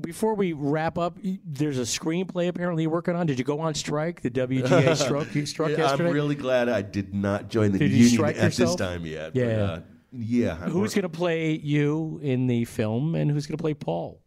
Before 0.00 0.34
we 0.34 0.52
wrap 0.52 0.96
up, 0.98 1.18
there's 1.44 1.78
a 1.78 1.82
screenplay 1.82 2.48
apparently 2.48 2.84
you're 2.84 2.92
working 2.92 3.16
on. 3.16 3.26
Did 3.26 3.38
you 3.38 3.44
go 3.44 3.60
on 3.60 3.74
strike? 3.74 4.22
The 4.22 4.30
WGA 4.30 4.96
struck, 5.04 5.34
you 5.34 5.44
struck 5.46 5.70
Yeah, 5.70 5.78
yesterday? 5.78 6.08
I'm 6.08 6.14
really 6.14 6.34
glad 6.36 6.68
I 6.68 6.82
did 6.82 7.14
not 7.14 7.48
join 7.48 7.72
the 7.72 7.78
Did 7.78 7.90
union 7.90 8.10
strike 8.10 8.36
at 8.36 8.52
this 8.52 8.74
time 8.74 9.04
yet. 9.04 9.34
Yeah. 9.34 9.44
But, 9.56 9.60
uh, 9.60 9.80
yeah. 10.12 10.54
Who's 10.56 10.94
going 10.94 11.02
to 11.02 11.08
play 11.08 11.52
you 11.52 12.20
in 12.22 12.46
the 12.46 12.64
film, 12.64 13.14
and 13.14 13.30
who's 13.30 13.46
going 13.46 13.58
to 13.58 13.62
play 13.62 13.74
Paul? 13.74 14.20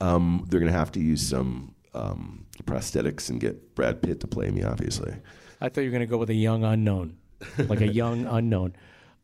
Um, 0.00 0.46
they're 0.48 0.60
going 0.60 0.70
to 0.70 0.78
have 0.78 0.92
to 0.92 1.00
use 1.00 1.26
some 1.26 1.74
um, 1.94 2.46
prosthetics 2.64 3.30
and 3.30 3.40
get 3.40 3.74
Brad 3.74 4.02
Pitt 4.02 4.20
to 4.20 4.26
play 4.26 4.50
me, 4.50 4.62
obviously. 4.62 5.14
I 5.60 5.68
thought 5.68 5.80
you 5.80 5.88
were 5.88 5.92
going 5.92 6.00
to 6.00 6.06
go 6.06 6.18
with 6.18 6.30
a 6.30 6.34
young 6.34 6.64
unknown, 6.64 7.16
like 7.58 7.80
a 7.80 7.88
young 7.88 8.26
unknown. 8.30 8.76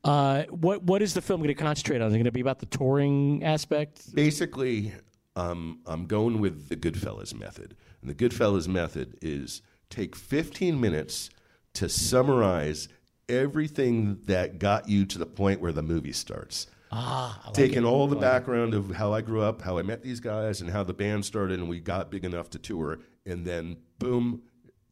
Uh, 0.05 0.45
what 0.45 0.83
what 0.83 1.01
is 1.03 1.15
the 1.15 1.21
film 1.21 1.41
going 1.41 1.55
to 1.55 1.55
concentrate 1.55 2.01
on? 2.01 2.09
Is 2.09 2.15
it 2.15 2.17
going 2.17 2.25
to 2.25 2.33
be 2.33 2.41
about 2.41 2.59
the 2.59 2.67
touring 2.67 3.45
aspect? 3.45 4.13
Basically, 4.15 4.93
um, 5.37 5.81
I'm 5.87 6.07
going 6.07 6.41
with 6.41 6.69
the 6.69 6.77
Goodfellas 6.77 7.35
method. 7.39 7.75
And 8.01 8.11
the 8.11 8.15
Goodfellas 8.15 8.69
method 8.69 9.17
is 9.23 9.63
take 9.91 10.15
15 10.17 10.81
minutes 10.81 11.31
to 11.75 11.89
summarize 11.89 12.89
everything 13.29 14.19
that 14.27 14.59
got 14.59 14.89
you 14.89 15.07
to 15.07 15.19
the 15.19 15.27
point 15.27 15.61
where 15.61 15.73
the 15.73 15.83
movie 15.83 16.13
starts. 16.13 16.67
Ah, 16.91 17.41
like 17.47 17.55
Taking 17.55 17.85
it. 17.85 17.87
all 17.87 18.07
the 18.07 18.17
I 18.17 18.19
like 18.19 18.27
it. 18.27 18.31
background 18.33 18.75
of 18.75 18.91
how 18.91 19.13
I 19.15 19.23
grew 19.23 19.41
up, 19.41 19.63
how 19.63 19.79
I 19.79 19.83
met 19.83 20.03
these 20.03 20.21
guys, 20.21 20.61
and 20.61 20.71
how 20.71 20.83
the 20.85 20.93
band 20.93 21.25
started, 21.25 21.59
and 21.59 21.69
we 21.69 21.81
got 21.81 22.11
big 22.11 22.25
enough 22.25 22.51
to 22.51 22.59
tour, 22.59 22.99
and 23.25 23.47
then 23.47 23.79
boom, 23.99 24.43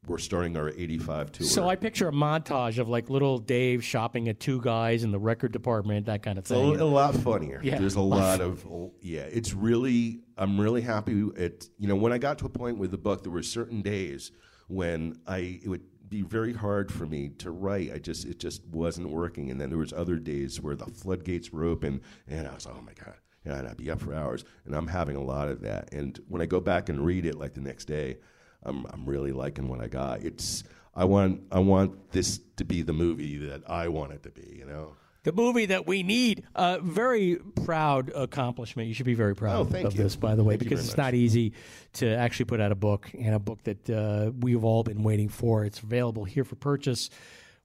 we're 0.07 0.19
starting 0.19 0.57
our 0.57 0.71
85 0.71 1.33
tour. 1.33 1.47
So 1.47 1.69
I 1.69 1.77
picture 1.77 2.09
a 2.09 2.13
montage 2.13 2.79
of 2.79 2.89
like 2.89 3.11
little 3.11 3.39
Dave 3.39 3.85
shopping 3.85 4.29
at 4.29 4.41
two 4.41 4.61
guys 4.61 5.05
in 5.05 5.13
the 5.13 5.19
record 5.19 5.53
department, 5.53 6.07
that 6.07 6.23
kind 6.23 6.39
of 6.39 6.43
It's 6.43 6.51
a, 6.51 6.55
thing. 6.55 6.81
a 6.81 6.85
lot 6.85 7.15
funnier. 7.17 7.61
Yeah, 7.63 7.79
There's 7.79 7.97
a 7.97 8.01
lot 8.01 8.41
of 8.41 8.65
yeah. 9.03 9.21
It's 9.23 9.53
really 9.53 10.21
I'm 10.37 10.59
really 10.61 10.81
happy. 10.81 11.21
It 11.37 11.69
you 11.79 11.87
know 11.87 11.97
when 11.97 12.13
I 12.13 12.19
got 12.19 12.39
to 12.39 12.47
a 12.47 12.49
point 12.49 12.79
with 12.79 12.91
the 12.91 12.99
book, 12.99 13.23
there 13.23 13.33
were 13.33 13.43
certain 13.43 13.83
days 13.83 14.33
when 14.69 15.19
I 15.27 15.61
it 15.63 15.69
would 15.69 15.83
be 16.09 16.23
very 16.23 16.55
hard 16.55 16.91
for 16.91 17.07
me 17.07 17.29
to 17.39 17.51
write. 17.51 17.93
I 17.93 17.99
just 17.99 18.25
it 18.25 18.39
just 18.41 18.65
wasn't 18.67 19.11
working. 19.11 19.51
And 19.51 19.61
then 19.61 19.69
there 19.69 19.79
was 19.79 19.93
other 19.93 20.17
days 20.17 20.61
where 20.61 20.75
the 20.77 20.87
floodgates 20.87 21.53
were 21.53 21.65
open, 21.65 22.01
and 22.27 22.49
I 22.49 22.55
was 22.55 22.67
oh 22.67 22.81
my 22.83 22.95
god, 22.95 23.17
and 23.45 23.69
I'd 23.69 23.77
be 23.77 23.91
up 23.91 24.01
for 24.01 24.15
hours. 24.15 24.45
And 24.65 24.75
I'm 24.75 24.87
having 24.89 25.17
a 25.17 25.23
lot 25.23 25.49
of 25.49 25.61
that. 25.61 25.93
And 25.93 26.19
when 26.27 26.41
I 26.41 26.47
go 26.47 26.59
back 26.61 26.89
and 26.89 27.05
read 27.05 27.27
it, 27.27 27.37
like 27.37 27.53
the 27.55 27.61
next 27.61 27.85
day, 27.85 28.17
I'm 28.63 28.87
I'm 28.93 29.05
really 29.07 29.33
liking 29.33 29.69
what 29.69 29.81
I 29.81 29.87
got. 29.89 30.21
It's 30.23 30.65
I 30.95 31.05
want 31.05 31.43
I 31.51 31.59
want 31.61 32.13
this 32.13 32.41
to 32.57 32.65
be 32.65 32.83
the 32.83 32.93
movie 32.93 33.37
that 33.49 33.63
I 33.69 33.89
want 33.89 34.13
it 34.13 34.23
to 34.25 34.31
be. 34.31 34.57
You 34.59 34.67
know. 34.67 34.95
The 35.23 35.33
movie 35.33 35.67
that 35.67 35.87
we 35.87 36.03
need. 36.03 36.45
Uh, 36.55 36.79
very 36.83 37.37
proud 37.67 38.11
accomplishment. 38.15 38.89
You 38.89 38.95
should 38.95 39.05
be 39.05 39.13
very 39.13 39.37
proud 39.37 39.59
Oh, 39.75 39.87
of 39.87 39.95
this, 39.95 40.17
by 40.17 40.35
the 40.35 40.43
way, 40.43 40.55
Thank 40.55 40.61
because 40.71 40.81
it's 40.81 40.97
much. 40.97 41.05
not 41.09 41.15
easy 41.15 41.53
to 41.95 42.09
actually 42.09 42.47
put 42.47 42.59
out 42.59 42.73
a 42.73 42.75
book 42.75 43.11
and 43.13 43.35
a 43.35 43.39
book 43.39 43.63
that 43.65 43.91
uh, 43.91 44.31
we've 44.41 44.65
all 44.65 44.83
been 44.83 45.03
waiting 45.03 45.29
for. 45.29 45.67
It's 45.67 45.81
available 45.81 46.25
here 46.25 46.43
for 46.43 46.57
purchase. 46.57 47.11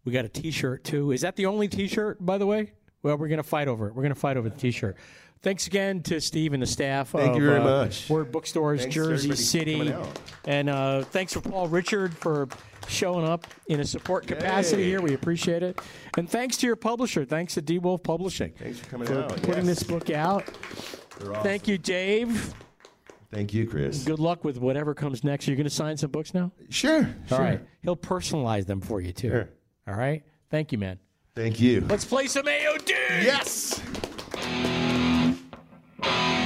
We 0.04 0.12
got 0.12 0.26
a 0.26 0.30
T-shirt 0.30 0.84
too. 0.84 1.14
Is 1.14 1.22
that 1.22 1.38
the 1.38 1.46
only 1.46 1.70
T-shirt, 1.70 2.24
by 2.26 2.38
the 2.38 2.46
way? 2.46 2.74
Well, 3.04 3.18
we're 3.18 3.30
going 3.30 3.38
to 3.38 3.44
fight 3.44 3.70
over 3.70 3.88
it. 3.88 3.96
We're 3.96 4.04
going 4.04 4.14
to 4.14 4.20
fight 4.20 4.36
over 4.36 4.50
the 4.50 4.58
T-shirt. 4.58 4.98
Thanks 5.46 5.68
again 5.68 6.02
to 6.02 6.20
Steve 6.20 6.54
and 6.54 6.64
the 6.64 6.66
staff. 6.66 7.10
Thank 7.10 7.36
of, 7.36 7.38
you 7.38 7.46
very 7.46 7.60
uh, 7.60 7.64
much. 7.64 8.10
Word 8.10 8.32
Bookstores, 8.32 8.82
Thanks 8.82 8.96
Jersey 8.96 9.36
City, 9.36 9.94
and 10.46 10.68
uh, 10.68 11.04
thanks 11.04 11.34
for 11.34 11.42
Paul 11.42 11.68
Richard 11.68 12.18
for 12.18 12.48
showing 12.88 13.28
up 13.28 13.46
in 13.68 13.80
a 13.80 13.86
support 13.86 14.26
capacity 14.26 14.82
Yay. 14.82 14.90
here. 14.90 15.02
We 15.04 15.14
appreciate 15.14 15.62
it. 15.62 15.80
And 16.18 16.28
thanks 16.28 16.58
to 16.58 16.66
your 16.66 16.76
publisher. 16.76 17.26
Thanks 17.26 17.54
to 17.54 17.62
DiWulf 17.62 18.02
Publishing. 18.02 18.54
Thanks 18.58 18.80
for 18.80 18.90
coming 18.90 19.08
for 19.08 19.20
out. 19.20 19.30
putting 19.44 19.68
Yes. 19.68 19.82
this 19.82 19.84
book 19.84 20.10
out. 20.10 20.50
Awesome. 21.22 21.44
Thank 21.44 21.68
you, 21.68 21.78
Dave. 21.78 22.56
Thank 23.32 23.54
you, 23.54 23.68
Chris. 23.68 24.04
Good 24.04 24.18
luck 24.18 24.44
with 24.44 24.58
whatever 24.58 24.96
comes 24.96 25.24
next. 25.24 25.46
You're 25.48 25.58
going 25.58 25.66
to 25.66 25.70
sign 25.70 25.96
some 25.96 26.10
books 26.10 26.34
now? 26.34 26.54
Sure. 26.72 27.08
All 27.30 27.38
sure. 27.38 27.40
right. 27.40 27.62
He'll 27.84 27.96
personalize 27.96 28.66
them 28.66 28.82
for 28.82 29.00
you, 29.00 29.14
too. 29.14 29.30
Sure. 29.30 29.50
All 29.88 29.94
right. 29.94 30.24
Thank 30.50 30.72
you, 30.72 30.80
man. 30.80 30.98
Thank 31.36 31.60
you. 31.60 31.82
Let's 31.82 32.06
play 32.06 32.26
some 32.26 32.48
AOD. 32.48 32.90
Yes. 33.22 33.80
Thank 36.02 36.45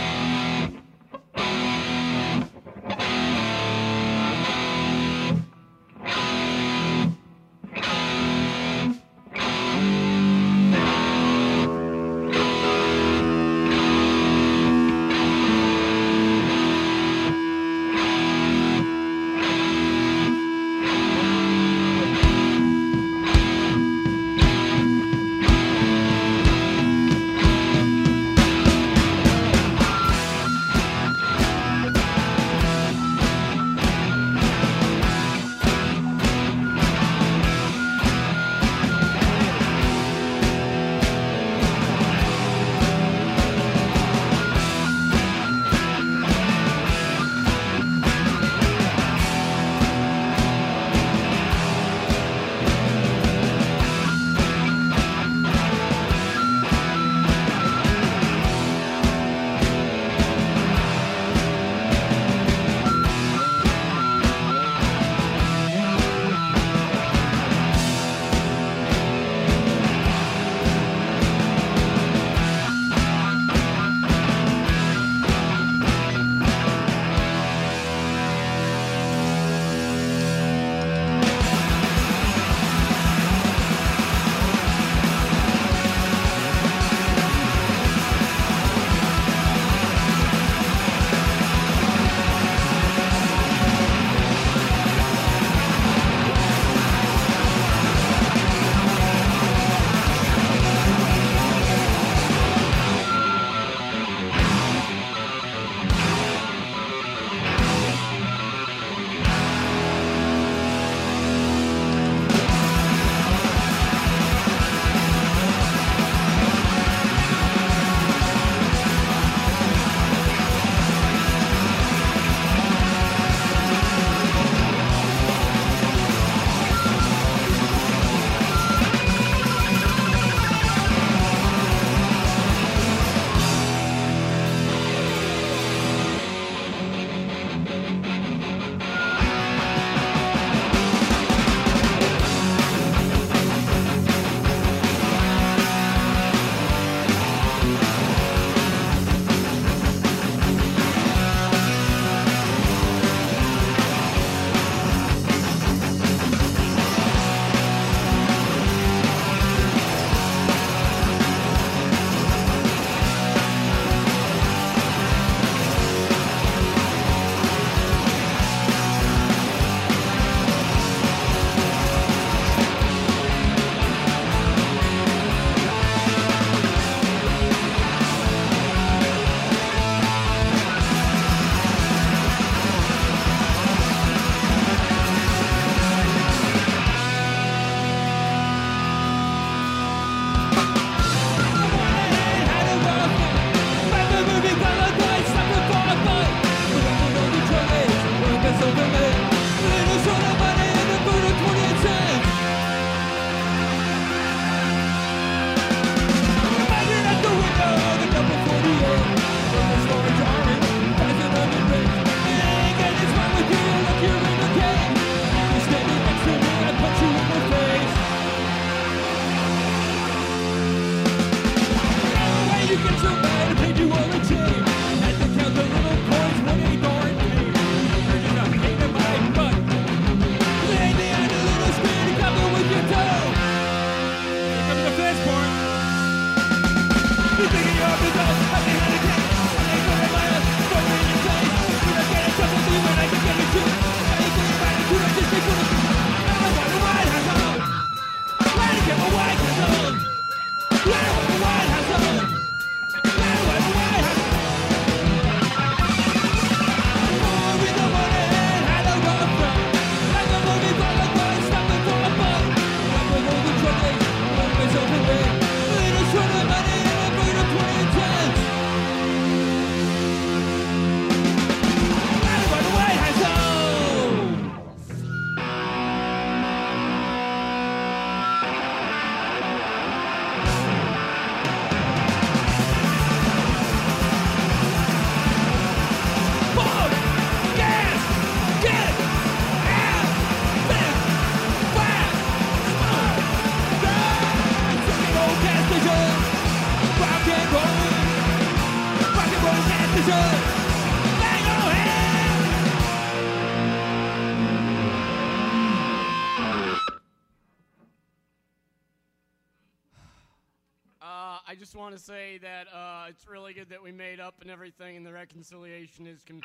want 311.89 311.97
to 311.99 312.05
say 312.05 312.37
that 312.37 312.67
uh, 312.71 313.07
it's 313.09 313.27
really 313.27 313.51
good 313.51 313.67
that 313.67 313.81
we 313.81 313.91
made 313.91 314.19
up 314.19 314.35
and 314.41 314.51
everything, 314.51 314.95
and 314.95 315.03
the 315.03 315.11
reconciliation 315.11 316.05
is. 316.05 316.19
Con- 316.23 316.39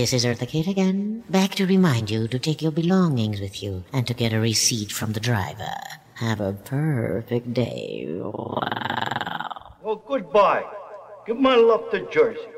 This 0.00 0.14
is 0.14 0.24
Eartha 0.24 0.48
Kitt 0.48 0.66
again, 0.66 1.24
back 1.28 1.54
to 1.56 1.66
remind 1.66 2.10
you 2.10 2.26
to 2.28 2.38
take 2.38 2.62
your 2.62 2.72
belongings 2.72 3.38
with 3.38 3.62
you 3.62 3.84
and 3.92 4.06
to 4.06 4.14
get 4.14 4.32
a 4.32 4.40
receipt 4.40 4.90
from 4.90 5.12
the 5.12 5.20
driver. 5.20 5.74
Have 6.14 6.40
a 6.40 6.54
perfect 6.54 7.52
day. 7.52 8.06
Wow. 8.08 9.74
Well, 9.82 10.02
goodbye. 10.08 10.64
Give 11.26 11.36
my 11.38 11.54
love 11.54 11.90
to 11.90 12.10
Jersey. 12.10 12.48